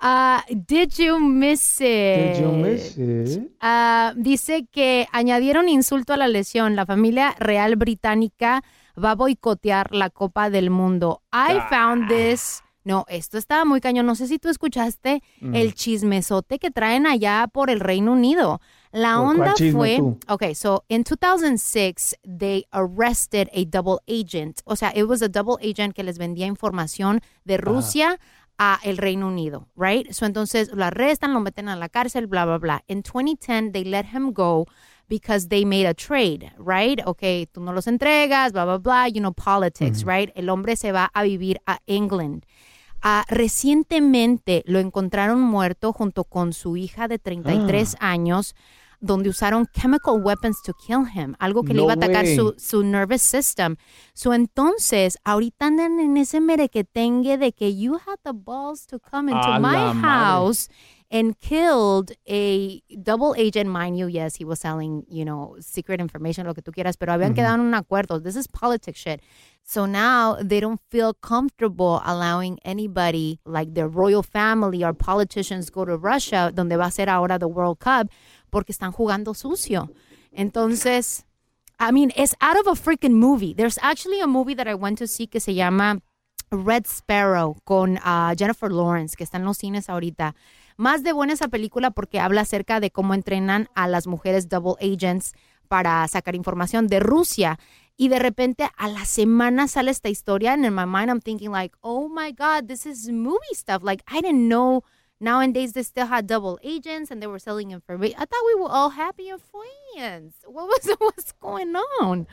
Uh, 0.00 0.40
did 0.66 0.92
you 0.98 1.18
miss 1.18 1.80
it? 1.80 2.34
Did 2.36 2.42
you 2.42 2.52
miss 2.52 2.96
it? 2.98 3.50
Ah, 3.60 4.12
dice 4.16 4.66
que 4.70 5.06
añadieron 5.12 5.68
insulto 5.68 6.12
a 6.12 6.16
la 6.16 6.28
lesión. 6.28 6.76
La 6.76 6.84
familia 6.84 7.34
real 7.38 7.76
británica 7.76 8.62
va 9.02 9.12
a 9.12 9.14
boicotear 9.14 9.94
la 9.94 10.10
Copa 10.10 10.50
del 10.50 10.68
Mundo. 10.70 11.22
I 11.32 11.56
Ah. 11.58 11.66
found 11.70 12.08
this. 12.08 12.60
No, 12.86 13.06
esto 13.08 13.38
estaba 13.38 13.64
muy 13.64 13.80
cañón. 13.80 14.04
No 14.04 14.14
sé 14.14 14.26
si 14.26 14.38
tú 14.38 14.50
escuchaste 14.50 15.22
Mm. 15.40 15.54
el 15.54 15.72
chismesote 15.74 16.58
que 16.58 16.70
traen 16.70 17.06
allá 17.06 17.48
por 17.50 17.70
el 17.70 17.80
Reino 17.80 18.12
Unido. 18.12 18.60
La 18.92 19.14
¿Cuál 19.16 19.26
onda 19.40 19.54
fue. 19.72 19.96
tú? 19.96 20.18
Okay, 20.28 20.54
so 20.54 20.84
in 20.88 21.02
2006, 21.02 22.14
they 22.22 22.66
arrested 22.72 23.48
a 23.54 23.64
double 23.64 24.00
agent. 24.06 24.60
O 24.66 24.76
sea, 24.76 24.92
it 24.94 25.04
was 25.06 25.22
a 25.22 25.28
double 25.28 25.56
agent 25.62 25.94
que 25.94 26.02
les 26.02 26.18
vendía 26.18 26.46
información 26.46 27.22
de 27.44 27.56
Rusia 27.56 28.18
a 28.58 28.78
el 28.84 28.98
Reino 28.98 29.28
Unido, 29.28 29.68
right? 29.76 30.10
So 30.12 30.26
entonces 30.26 30.70
lo 30.72 30.84
arrestan, 30.84 31.32
lo 31.32 31.40
meten 31.40 31.68
a 31.68 31.76
la 31.76 31.88
cárcel, 31.88 32.26
bla, 32.26 32.44
bla, 32.44 32.58
bla. 32.58 32.84
In 32.86 33.02
2010, 33.02 33.72
they 33.72 33.84
let 33.84 34.06
him 34.12 34.32
go 34.32 34.66
because 35.08 35.48
they 35.48 35.64
made 35.64 35.86
a 35.86 35.94
trade, 35.94 36.52
right? 36.58 37.00
Okay, 37.06 37.46
tú 37.46 37.60
no 37.60 37.72
los 37.72 37.86
entregas, 37.86 38.52
bla, 38.52 38.64
bla, 38.64 38.78
bla, 38.78 39.08
you 39.08 39.20
know, 39.20 39.32
politics, 39.32 40.04
right? 40.04 40.30
El 40.34 40.48
hombre 40.48 40.76
se 40.76 40.92
va 40.92 41.10
a 41.12 41.22
vivir 41.22 41.60
a 41.66 41.78
England. 41.86 42.44
Ah, 43.02 43.24
recientemente 43.28 44.62
lo 44.66 44.78
encontraron 44.78 45.40
muerto 45.42 45.92
junto 45.92 46.24
con 46.24 46.54
su 46.54 46.78
hija 46.78 47.06
de 47.06 47.18
33 47.18 47.96
años, 48.00 48.54
donde 49.04 49.28
usaron 49.28 49.66
chemical 49.72 50.20
weapons 50.22 50.62
to 50.62 50.72
kill 50.86 51.04
him, 51.06 51.34
algo 51.38 51.62
que 51.62 51.74
le 51.74 51.80
No 51.80 51.84
iba 51.84 51.92
a 51.92 51.96
atacar 51.96 52.26
su, 52.26 52.54
su 52.58 52.82
nervous 52.82 53.22
system. 53.22 53.76
So 54.14 54.32
entonces, 54.32 55.18
ahorita 55.24 55.66
andan 55.66 56.00
en 56.00 56.16
ese 56.16 56.40
merequetengue 56.40 57.38
de 57.38 57.52
que 57.52 57.74
you 57.74 57.94
had 57.94 58.18
the 58.24 58.32
balls 58.32 58.86
to 58.86 58.98
come 58.98 59.30
into 59.30 59.46
A 59.48 59.58
my 59.60 59.72
la 59.76 59.94
madre. 59.94 60.00
house 60.02 60.68
and 61.10 61.38
killed 61.38 62.12
a 62.26 62.80
double 63.02 63.34
agent, 63.36 63.70
mind 63.70 63.96
you, 63.96 64.08
yes, 64.08 64.36
he 64.36 64.44
was 64.44 64.58
selling, 64.58 65.04
you 65.08 65.24
know, 65.24 65.54
secret 65.60 66.00
information, 66.00 66.44
lo 66.46 66.54
que 66.54 66.62
tú 66.62 66.72
quieras, 66.72 66.96
pero 66.98 67.12
habían 67.12 67.34
quedado 67.34 67.54
en 67.54 67.60
un 67.60 67.74
acuerdo. 67.74 68.20
This 68.20 68.34
is 68.34 68.48
politics 68.48 68.98
shit. 68.98 69.20
So 69.66 69.86
now 69.86 70.36
they 70.42 70.60
don't 70.60 70.80
feel 70.90 71.14
comfortable 71.14 72.02
allowing 72.04 72.58
anybody 72.64 73.38
like 73.46 73.74
their 73.74 73.88
royal 73.88 74.22
family 74.22 74.82
or 74.84 74.92
politicians 74.92 75.70
go 75.70 75.84
to 75.84 75.96
Russia, 75.96 76.50
donde 76.52 76.76
va 76.76 76.86
a 76.86 76.90
ser 76.90 77.08
ahora 77.08 77.38
the 77.38 77.48
World 77.48 77.78
Cup, 77.78 78.08
porque 78.54 78.70
están 78.70 78.92
jugando 78.92 79.34
sucio. 79.34 79.90
Entonces, 80.30 81.26
I 81.80 81.90
mean, 81.90 82.12
it's 82.14 82.36
out 82.38 82.56
of 82.56 82.68
a 82.68 82.76
freaking 82.80 83.14
movie. 83.14 83.52
There's 83.52 83.80
actually 83.82 84.20
a 84.20 84.28
movie 84.28 84.54
that 84.54 84.68
I 84.68 84.74
went 84.74 85.00
to 85.00 85.08
see 85.08 85.26
que 85.26 85.40
se 85.40 85.54
llama 85.54 85.98
Red 86.52 86.86
Sparrow 86.86 87.56
con 87.64 87.98
ah, 88.04 88.32
Jennifer 88.38 88.70
Lawrence, 88.70 89.16
que 89.16 89.24
está 89.24 89.38
en 89.38 89.44
los 89.44 89.58
cines 89.58 89.90
ahorita. 89.90 90.36
Más 90.76 91.02
de 91.02 91.12
buena 91.12 91.32
esa 91.32 91.48
película 91.48 91.90
porque 91.90 92.20
habla 92.20 92.42
acerca 92.42 92.78
de 92.78 92.92
cómo 92.92 93.14
entrenan 93.14 93.68
a 93.74 93.88
las 93.88 94.06
mujeres 94.06 94.48
double 94.48 94.76
agents 94.80 95.32
para 95.66 96.06
sacar 96.06 96.36
información 96.36 96.86
de 96.86 97.00
Rusia. 97.00 97.58
Y 97.96 98.06
de 98.06 98.20
repente 98.20 98.70
a 98.76 98.86
la 98.86 99.04
semana 99.04 99.66
sale 99.66 99.90
esta 99.90 100.10
historia 100.10 100.52
and 100.52 100.64
in 100.64 100.72
my 100.72 100.86
mind 100.86 101.10
I'm 101.10 101.20
thinking 101.20 101.50
like, 101.50 101.74
oh 101.80 102.08
my 102.08 102.30
God, 102.30 102.68
this 102.68 102.86
is 102.86 103.08
movie 103.10 103.54
stuff. 103.54 103.82
Like 103.82 104.04
I 104.06 104.20
didn't 104.20 104.46
know 104.46 104.84
nowadays 105.24 105.72
they 105.72 105.82
still 105.82 106.06
had 106.06 106.26
double 106.26 106.58
agents 106.62 107.10
and 107.10 107.20
they 107.20 107.26
were 107.26 107.40
selling 107.40 107.72
information. 107.72 108.16
I 108.18 108.26
thought 108.26 108.44
we 108.46 108.62
were 108.62 108.70
all 108.70 108.90
happy 108.90 109.30
and 109.30 109.40
friends. 109.40 110.34
What 110.46 110.66
was 110.66 110.88
what's 110.98 111.32
going 111.40 111.74
on? 112.02 112.26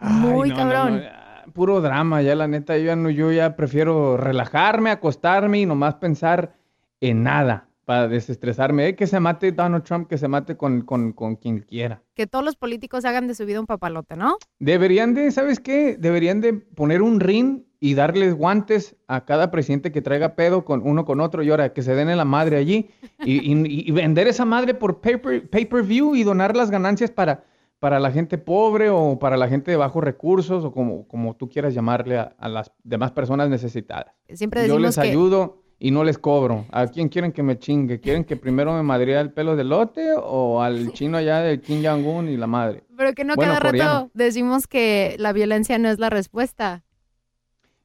Muy 0.00 0.50
Ay, 0.50 0.50
no, 0.50 0.56
cabrón. 0.56 0.96
no, 0.96 1.08
ah, 1.10 1.44
Puro 1.52 1.80
drama, 1.80 2.22
ya 2.22 2.34
la 2.34 2.46
neta, 2.46 2.78
yo 2.78 2.84
ya, 2.84 2.96
no, 2.96 3.10
yo 3.10 3.32
ya 3.32 3.56
prefiero 3.56 4.16
relajarme, 4.16 4.90
acostarme 4.90 5.58
y 5.58 5.66
nomás 5.66 5.96
pensar 5.96 6.54
en 7.00 7.24
nada 7.24 7.68
para 7.84 8.08
desestresarme. 8.08 8.88
Eh, 8.88 8.96
que 8.96 9.06
se 9.06 9.18
mate 9.20 9.52
Donald 9.52 9.84
Trump, 9.84 10.08
que 10.08 10.18
se 10.18 10.28
mate 10.28 10.56
con, 10.56 10.82
con, 10.82 11.12
con 11.12 11.36
quien 11.36 11.60
quiera. 11.60 12.02
Que 12.14 12.26
todos 12.26 12.44
los 12.44 12.56
políticos 12.56 13.04
hagan 13.04 13.26
de 13.26 13.34
su 13.34 13.44
vida 13.44 13.60
un 13.60 13.66
papalote, 13.66 14.16
¿no? 14.16 14.36
Deberían 14.60 15.14
de, 15.14 15.30
¿sabes 15.32 15.58
qué? 15.60 15.96
Deberían 15.98 16.40
de 16.40 16.54
poner 16.54 17.02
un 17.02 17.18
ring 17.20 17.64
y 17.84 17.94
darles 17.94 18.34
guantes 18.34 18.94
a 19.08 19.24
cada 19.24 19.50
presidente 19.50 19.90
que 19.90 20.00
traiga 20.02 20.36
pedo 20.36 20.64
con 20.64 20.82
uno 20.86 21.04
con 21.04 21.20
otro 21.20 21.42
y 21.42 21.50
ahora 21.50 21.72
que 21.72 21.82
se 21.82 21.96
den 21.96 22.08
en 22.10 22.16
la 22.16 22.24
madre 22.24 22.56
allí 22.56 22.90
y, 23.24 23.52
y- 23.52 23.88
y 23.88 23.90
vender 23.90 24.28
esa 24.28 24.44
madre 24.44 24.74
por 24.74 25.00
pay-per- 25.00 25.50
pay-per-view 25.50 26.14
y 26.14 26.22
donar 26.22 26.56
las 26.56 26.70
ganancias 26.70 27.10
para, 27.10 27.42
para 27.80 27.98
la 27.98 28.12
gente 28.12 28.38
pobre 28.38 28.88
o 28.88 29.18
para 29.18 29.36
la 29.36 29.48
gente 29.48 29.72
de 29.72 29.76
bajos 29.76 30.04
recursos 30.04 30.64
o 30.64 30.70
como, 30.72 31.08
como 31.08 31.34
tú 31.34 31.48
quieras 31.48 31.74
llamarle 31.74 32.18
a, 32.18 32.36
a 32.38 32.48
las 32.48 32.70
demás 32.84 33.10
personas 33.10 33.48
necesitadas. 33.48 34.14
Siempre 34.32 34.60
Yo 34.60 34.74
decimos 34.74 34.82
les 34.82 34.94
que 35.04 35.10
ayudo 35.10 35.62
y 35.80 35.90
no 35.90 36.04
les 36.04 36.18
cobro. 36.18 36.64
¿A 36.70 36.86
quién 36.86 37.08
quieren 37.08 37.32
que 37.32 37.42
me 37.42 37.58
chingue? 37.58 37.98
¿Quieren 37.98 38.22
que 38.22 38.36
primero 38.36 38.72
me 38.74 38.84
madría 38.84 39.20
el 39.20 39.32
pelo 39.32 39.56
de 39.56 39.64
lote 39.64 40.12
o 40.16 40.62
al 40.62 40.92
chino 40.92 41.16
allá 41.18 41.40
de 41.40 41.60
Kim 41.60 41.82
Jong-un 41.84 42.28
y 42.28 42.36
la 42.36 42.46
madre? 42.46 42.84
Pero 42.96 43.12
que 43.14 43.24
no 43.24 43.34
Bueno, 43.34 43.54
cada 43.54 43.66
coreano. 43.66 43.90
rato 44.02 44.10
decimos 44.14 44.68
que 44.68 45.16
la 45.18 45.32
violencia 45.32 45.78
no 45.78 45.88
es 45.88 45.98
la 45.98 46.10
respuesta. 46.10 46.84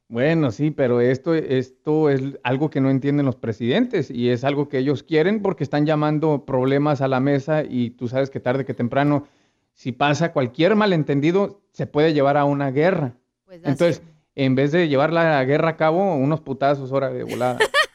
Bueno, 0.08 0.50
sí, 0.50 0.70
pero 0.70 1.02
esto, 1.02 1.34
esto 1.34 2.08
es 2.08 2.22
algo 2.42 2.70
que 2.70 2.80
no 2.80 2.88
entienden 2.88 3.26
los 3.26 3.36
presidentes 3.36 4.10
y 4.10 4.30
es 4.30 4.42
algo 4.42 4.68
que 4.68 4.78
ellos 4.78 5.02
quieren 5.02 5.42
porque 5.42 5.64
están 5.64 5.84
llamando 5.84 6.46
problemas 6.46 7.02
a 7.02 7.08
la 7.08 7.20
mesa 7.20 7.62
y 7.62 7.90
tú 7.90 8.08
sabes 8.08 8.30
que 8.30 8.40
tarde 8.40 8.64
que 8.64 8.72
temprano, 8.72 9.26
si 9.74 9.92
pasa 9.92 10.32
cualquier 10.32 10.76
malentendido, 10.76 11.60
se 11.72 11.86
puede 11.86 12.14
llevar 12.14 12.38
a 12.38 12.46
una 12.46 12.70
guerra. 12.70 13.16
Pues 13.44 13.60
Entonces, 13.64 14.02
en 14.34 14.54
vez 14.54 14.72
de 14.72 14.88
llevar 14.88 15.12
la 15.12 15.44
guerra 15.44 15.70
a 15.70 15.76
cabo, 15.76 16.14
unos 16.16 16.40
putazos 16.40 16.90
hora 16.90 17.10
de 17.10 17.24
volada. 17.24 17.58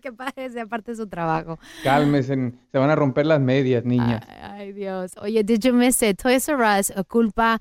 que 0.00 0.12
parece 0.12 0.60
aparte 0.60 0.92
de 0.92 0.96
su 0.96 1.08
trabajo. 1.08 1.58
Cálmense, 1.82 2.52
se 2.70 2.78
van 2.78 2.90
a 2.90 2.94
romper 2.94 3.26
las 3.26 3.40
medias, 3.40 3.84
niñas. 3.84 4.22
Ay, 4.40 4.72
Dios. 4.72 5.14
Oye, 5.20 5.42
did 5.42 5.60
you 5.60 5.72
miss 5.72 6.02
it? 6.02 6.20
Toys 6.20 6.48
R 6.48 6.62
Us 6.78 6.92
culpa 7.08 7.58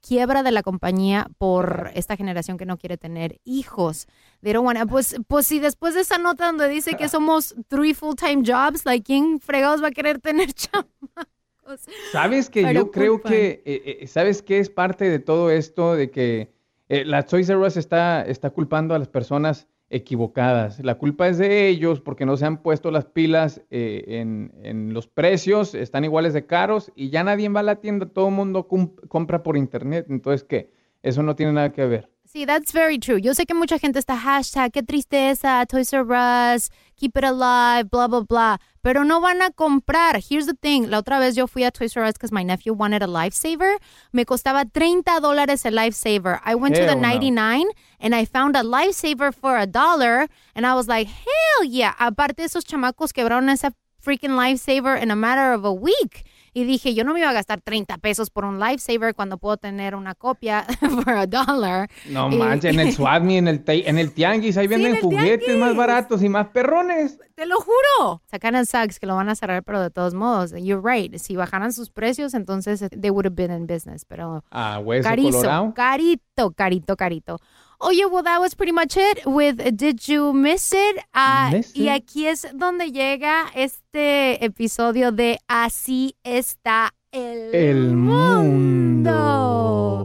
quiebra 0.00 0.42
de 0.42 0.50
la 0.52 0.62
compañía 0.62 1.28
por 1.38 1.90
esta 1.94 2.16
generación 2.16 2.56
que 2.58 2.66
no 2.66 2.76
quiere 2.78 2.96
tener 2.96 3.40
hijos. 3.44 4.06
They 4.42 4.52
don't 4.52 4.66
wanna- 4.66 4.86
pues, 4.86 5.16
pues 5.26 5.46
si 5.46 5.58
después 5.58 5.94
de 5.94 6.00
esa 6.02 6.18
nota 6.18 6.46
donde 6.46 6.68
dice 6.68 6.94
que 6.96 7.08
somos 7.08 7.54
three 7.68 7.94
full-time 7.94 8.42
jobs, 8.44 8.84
like, 8.86 9.04
¿quién 9.04 9.40
fregados 9.40 9.82
va 9.82 9.88
a 9.88 9.92
querer 9.92 10.18
tener 10.20 10.52
chamacos? 10.54 11.80
¿Sabes 12.12 12.48
que 12.48 12.62
Pero 12.62 12.80
yo 12.80 12.90
creo 12.90 13.12
culpan. 13.14 13.32
que, 13.32 13.62
eh, 13.66 13.98
eh, 14.02 14.06
¿sabes 14.06 14.42
qué 14.42 14.58
es 14.58 14.70
parte 14.70 15.04
de 15.10 15.18
todo 15.18 15.50
esto? 15.50 15.94
De 15.94 16.10
que 16.10 16.50
eh, 16.88 17.04
la 17.04 17.24
Toys 17.24 17.48
R 17.50 17.58
Us 17.58 17.76
está, 17.76 18.22
está 18.22 18.50
culpando 18.50 18.94
a 18.94 18.98
las 18.98 19.08
personas 19.08 19.66
equivocadas. 19.90 20.80
La 20.84 20.96
culpa 20.96 21.28
es 21.28 21.38
de 21.38 21.68
ellos 21.68 22.00
porque 22.00 22.26
no 22.26 22.36
se 22.36 22.46
han 22.46 22.62
puesto 22.62 22.90
las 22.90 23.06
pilas 23.06 23.62
eh, 23.70 24.04
en, 24.06 24.52
en 24.62 24.92
los 24.92 25.06
precios, 25.06 25.74
están 25.74 26.04
iguales 26.04 26.34
de 26.34 26.46
caros 26.46 26.92
y 26.94 27.10
ya 27.10 27.24
nadie 27.24 27.48
va 27.48 27.60
a 27.60 27.62
la 27.64 27.76
tienda, 27.76 28.06
todo 28.06 28.28
el 28.28 28.34
mundo 28.34 28.68
compra 28.68 29.42
por 29.42 29.56
internet. 29.56 30.06
Entonces, 30.10 30.44
¿qué? 30.44 30.70
Eso 31.02 31.22
no 31.22 31.36
tiene 31.36 31.52
nada 31.52 31.72
que 31.72 31.86
ver. 31.86 32.10
Sí, 32.30 32.44
that's 32.44 32.72
very 32.72 32.98
true. 32.98 33.18
Yo 33.18 33.32
sé 33.32 33.46
que 33.46 33.54
mucha 33.54 33.78
gente 33.78 33.98
está 33.98 34.14
hashtag, 34.14 34.70
qué 34.70 34.82
tristeza, 34.82 35.64
Toys 35.66 35.94
R 35.94 36.12
Us, 36.12 36.68
keep 36.94 37.16
it 37.16 37.24
alive, 37.24 37.88
blah, 37.90 38.06
blah, 38.06 38.20
blah. 38.20 38.58
Pero 38.82 39.02
no 39.02 39.18
van 39.18 39.40
a 39.40 39.50
comprar. 39.50 40.20
Here's 40.20 40.44
the 40.44 40.52
thing. 40.52 40.90
La 40.90 41.00
otra 41.00 41.18
vez 41.18 41.36
yo 41.36 41.46
fui 41.46 41.64
a 41.64 41.70
Toys 41.70 41.96
R 41.96 42.04
Us 42.04 42.12
because 42.12 42.30
my 42.30 42.42
nephew 42.42 42.74
wanted 42.74 43.02
a 43.02 43.06
lifesaver. 43.06 43.78
Me 44.12 44.26
costaba 44.26 44.70
30 44.70 45.20
dólares 45.20 45.64
el 45.64 45.72
lifesaver. 45.72 46.38
I 46.44 46.54
went 46.54 46.74
to 46.74 46.82
the 46.82 46.88
Hell 46.88 47.00
no. 47.00 47.08
99 47.08 47.64
and 47.98 48.14
I 48.14 48.26
found 48.26 48.56
a 48.56 48.62
lifesaver 48.62 49.32
for 49.32 49.56
a 49.56 49.66
dollar. 49.66 50.28
And 50.54 50.66
I 50.66 50.74
was 50.74 50.86
like, 50.86 51.06
hell 51.08 51.64
yeah. 51.64 51.94
Aparte, 51.98 52.40
esos 52.40 52.66
chamacos 52.66 53.14
quebraron 53.14 53.48
esa 53.48 53.72
freaking 54.04 54.36
lifesaver 54.36 55.00
in 55.00 55.10
a 55.10 55.16
matter 55.16 55.54
of 55.54 55.64
a 55.64 55.72
week. 55.72 56.24
Y 56.54 56.64
dije, 56.64 56.94
yo 56.94 57.04
no 57.04 57.12
me 57.14 57.20
iba 57.20 57.30
a 57.30 57.32
gastar 57.32 57.60
30 57.60 57.98
pesos 57.98 58.30
por 58.30 58.44
un 58.44 58.58
lifesaver 58.58 59.14
cuando 59.14 59.38
puedo 59.38 59.56
tener 59.56 59.94
una 59.94 60.14
copia 60.14 60.64
for 61.04 61.10
a 61.10 61.26
dollar. 61.26 61.88
No 62.08 62.30
Y- 62.30 62.36
manches, 62.36 62.74
en 62.74 62.80
el 62.80 62.92
Swatme, 62.94 63.38
en 63.38 63.48
el, 63.48 63.62
en 63.66 63.98
el 63.98 64.12
Tianguis, 64.12 64.56
ahí 64.56 64.66
venden 64.66 64.92
en 64.92 64.96
el 64.96 65.02
juguetes 65.02 65.56
más 65.58 65.76
baratos 65.76 66.22
y 66.22 66.28
más 66.28 66.48
perrones. 66.48 67.18
Te 67.34 67.46
lo 67.46 67.56
juro. 67.60 68.22
Sacan 68.30 68.54
el 68.56 68.66
sucks 68.66 68.98
que 68.98 69.06
lo 69.06 69.14
van 69.14 69.28
a 69.28 69.34
cerrar, 69.34 69.62
pero 69.62 69.80
de 69.80 69.90
todos 69.90 70.14
modos, 70.14 70.52
you're 70.56 70.82
right. 70.82 71.14
Si 71.18 71.36
bajaran 71.36 71.72
sus 71.72 71.90
precios, 71.90 72.34
entonces 72.34 72.80
they 72.90 73.10
would 73.10 73.26
have 73.26 73.36
been 73.36 73.52
in 73.52 73.66
business. 73.66 74.04
Pero 74.04 74.42
Ah, 74.50 74.80
hueso 74.82 75.08
carizo, 75.08 75.38
colorado. 75.38 75.72
carito, 75.74 76.50
carito, 76.52 76.96
carito. 76.96 77.38
Oye, 77.80 77.86
oh, 77.86 77.90
yeah, 77.92 78.06
well, 78.06 78.24
that 78.24 78.40
was 78.40 78.54
pretty 78.54 78.72
much 78.72 78.96
it 78.96 79.24
with 79.24 79.76
Did 79.76 80.08
You 80.08 80.32
Miss 80.32 80.72
It? 80.72 80.98
Ah, 81.14 81.50
Miss 81.52 81.72
y 81.76 81.88
aquí 81.88 82.26
es 82.26 82.44
donde 82.52 82.90
llega 82.90 83.46
este 83.54 84.44
episodio 84.44 85.12
de 85.12 85.38
Así 85.48 86.16
está 86.24 86.90
el, 87.12 87.54
El 87.54 87.94
mundo. 87.94 89.12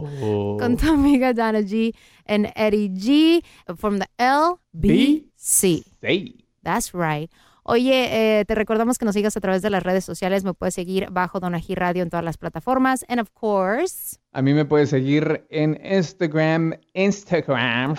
mundo. 0.08 0.56
Con 0.60 0.76
tu 0.76 0.88
amiga 0.88 1.32
Dana 1.34 1.62
G 1.62 1.92
and 2.26 2.52
Eddie 2.54 2.90
G 2.90 3.42
from 3.76 3.98
the 3.98 4.06
LBC. 4.20 5.82
That's 6.62 6.94
right. 6.94 7.28
Oye, 7.66 8.40
eh, 8.40 8.44
te 8.44 8.54
recordamos 8.54 8.98
que 8.98 9.06
nos 9.06 9.14
sigas 9.14 9.38
a 9.38 9.40
través 9.40 9.62
de 9.62 9.70
las 9.70 9.82
redes 9.82 10.04
sociales. 10.04 10.44
Me 10.44 10.52
puedes 10.52 10.74
seguir 10.74 11.08
bajo 11.10 11.40
Donají 11.40 11.74
Radio 11.74 12.02
en 12.02 12.10
todas 12.10 12.24
las 12.24 12.36
plataformas. 12.36 13.06
And 13.08 13.20
of 13.20 13.30
course. 13.30 14.18
A 14.32 14.42
mí 14.42 14.52
me 14.52 14.66
puedes 14.66 14.90
seguir 14.90 15.46
en 15.48 15.80
Instagram, 15.82 16.74
Instagram. 16.92 17.94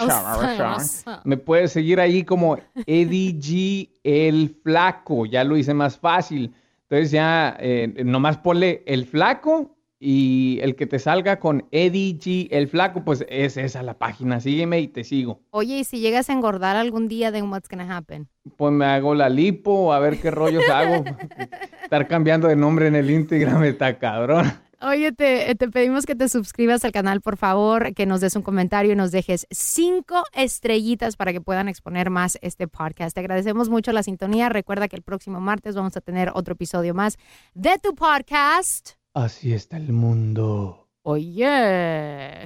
Me 1.24 1.38
puedes 1.38 1.72
seguir 1.72 2.00
ahí 2.00 2.24
como 2.24 2.60
Eddie 2.86 3.34
G 3.40 3.90
el 4.04 4.56
Flaco. 4.62 5.26
Ya 5.26 5.44
lo 5.44 5.58
hice 5.58 5.74
más 5.74 5.98
fácil. 5.98 6.54
Entonces 6.84 7.10
ya 7.10 7.58
eh, 7.60 8.04
nomás 8.06 8.38
ponle 8.38 8.84
el 8.86 9.08
Flaco 9.08 9.75
y 10.00 10.60
el 10.62 10.76
que 10.76 10.86
te 10.86 11.00
salga 11.00 11.40
con 11.40 11.68
Eddie 11.72 12.18
G, 12.18 12.48
el 12.52 12.68
flaco, 12.68 13.04
pues 13.06 13.26
es 13.30 13.58
esa 13.58 13.82
la 13.82 13.98
página. 13.98 14.40
Sígueme 14.40 14.80
y 14.80 14.88
te 14.88 15.04
sigo. 15.04 15.42
Oye, 15.52 15.80
y 15.80 15.84
si 15.84 16.00
llegas 16.00 16.30
a 16.30 16.34
engordar 16.34 16.76
algún 16.76 17.08
día, 17.08 17.32
then 17.32 17.50
what's 17.50 17.70
gonna 17.70 17.96
happen? 17.96 18.28
Pues 18.58 18.74
me 18.74 18.86
hago 18.86 19.16
la 19.16 19.30
lipo, 19.30 19.94
a 19.94 20.00
ver 20.00 20.20
qué 20.20 20.32
rollos 20.32 20.68
hago. 20.70 21.04
Estar 21.84 22.08
cambiando 22.08 22.48
de 22.48 22.56
nombre 22.56 22.88
en 22.88 22.96
el 22.96 23.10
Instagram 23.10 23.64
está 23.64 23.98
cabrón. 23.98 24.52
Oye, 24.82 25.14
te, 25.14 25.56
te, 25.56 25.70
pedimos 25.70 26.06
que 26.06 26.16
te 26.16 26.28
suscribas 26.28 26.84
al 26.84 26.92
canal, 26.92 27.22
por 27.22 27.38
favor, 27.38 27.94
que 27.96 28.06
nos 28.06 28.22
des 28.22 28.36
un 28.36 28.42
comentario 28.42 28.92
y 28.92 28.96
nos 28.96 29.12
dejes 29.12 29.48
cinco 29.50 30.24
estrellitas 30.34 31.16
para 31.16 31.32
que 31.32 31.42
puedan 31.42 31.70
exponer 31.70 32.10
más 32.10 32.38
este 32.42 32.68
podcast. 32.68 33.16
Te 33.16 33.22
agradecemos 33.22 33.70
mucho 33.70 33.94
la 33.94 34.04
sintonía. 34.04 34.50
Recuerda 34.50 34.88
que 34.88 34.98
el 34.98 35.02
próximo 35.02 35.40
martes 35.40 35.76
vamos 35.76 35.96
a 35.96 36.02
tener 36.02 36.30
otro 36.36 36.54
episodio 36.54 36.94
más 36.94 37.18
de 37.54 37.80
tu 37.82 37.96
podcast. 37.96 39.05
Así 39.16 39.54
está 39.54 39.78
el 39.78 39.94
mundo. 39.94 40.90
Oye. 41.04 42.46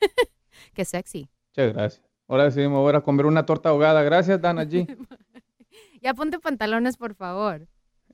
Qué 0.74 0.84
sexy. 0.86 1.28
Muchas 1.50 1.74
gracias. 1.74 2.02
Ahora 2.26 2.50
sí 2.50 2.60
me 2.60 2.68
voy 2.68 2.94
a 2.94 3.02
comer 3.02 3.26
una 3.26 3.44
torta 3.44 3.68
ahogada. 3.68 4.02
Gracias, 4.02 4.40
Dana 4.40 4.64
G. 4.64 4.96
ya 6.02 6.14
ponte 6.14 6.38
pantalones, 6.38 6.96
por 6.96 7.14
favor. 7.14 7.68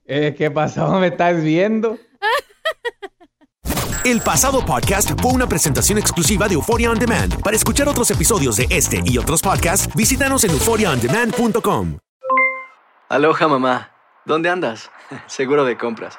Eh, 0.05 0.35
¿Qué 0.37 0.51
pasó? 0.51 0.99
¿Me 0.99 1.07
estás 1.07 1.45
viendo? 1.45 1.97
El 4.05 4.21
pasado 4.21 4.67
podcast 4.67 5.13
fue 5.21 5.31
una 5.31 5.47
presentación 5.47 5.97
exclusiva 5.97 6.49
de 6.49 6.55
Euphoria 6.55 6.91
On 6.91 6.99
Demand. 6.99 7.41
Para 7.41 7.55
escuchar 7.55 7.87
otros 7.89 8.11
episodios 8.11 8.57
de 8.57 8.67
este 8.69 9.01
y 9.05 9.17
otros 9.17 9.41
podcasts, 9.41 9.89
visítanos 9.95 10.43
en 10.43 10.51
euphoriaondemand.com. 10.51 11.99
Aloha, 13.09 13.47
mamá. 13.47 13.93
¿Dónde 14.25 14.49
andas? 14.51 14.91
Seguro 15.29 15.65
de 15.65 15.79
compras. 15.79 16.19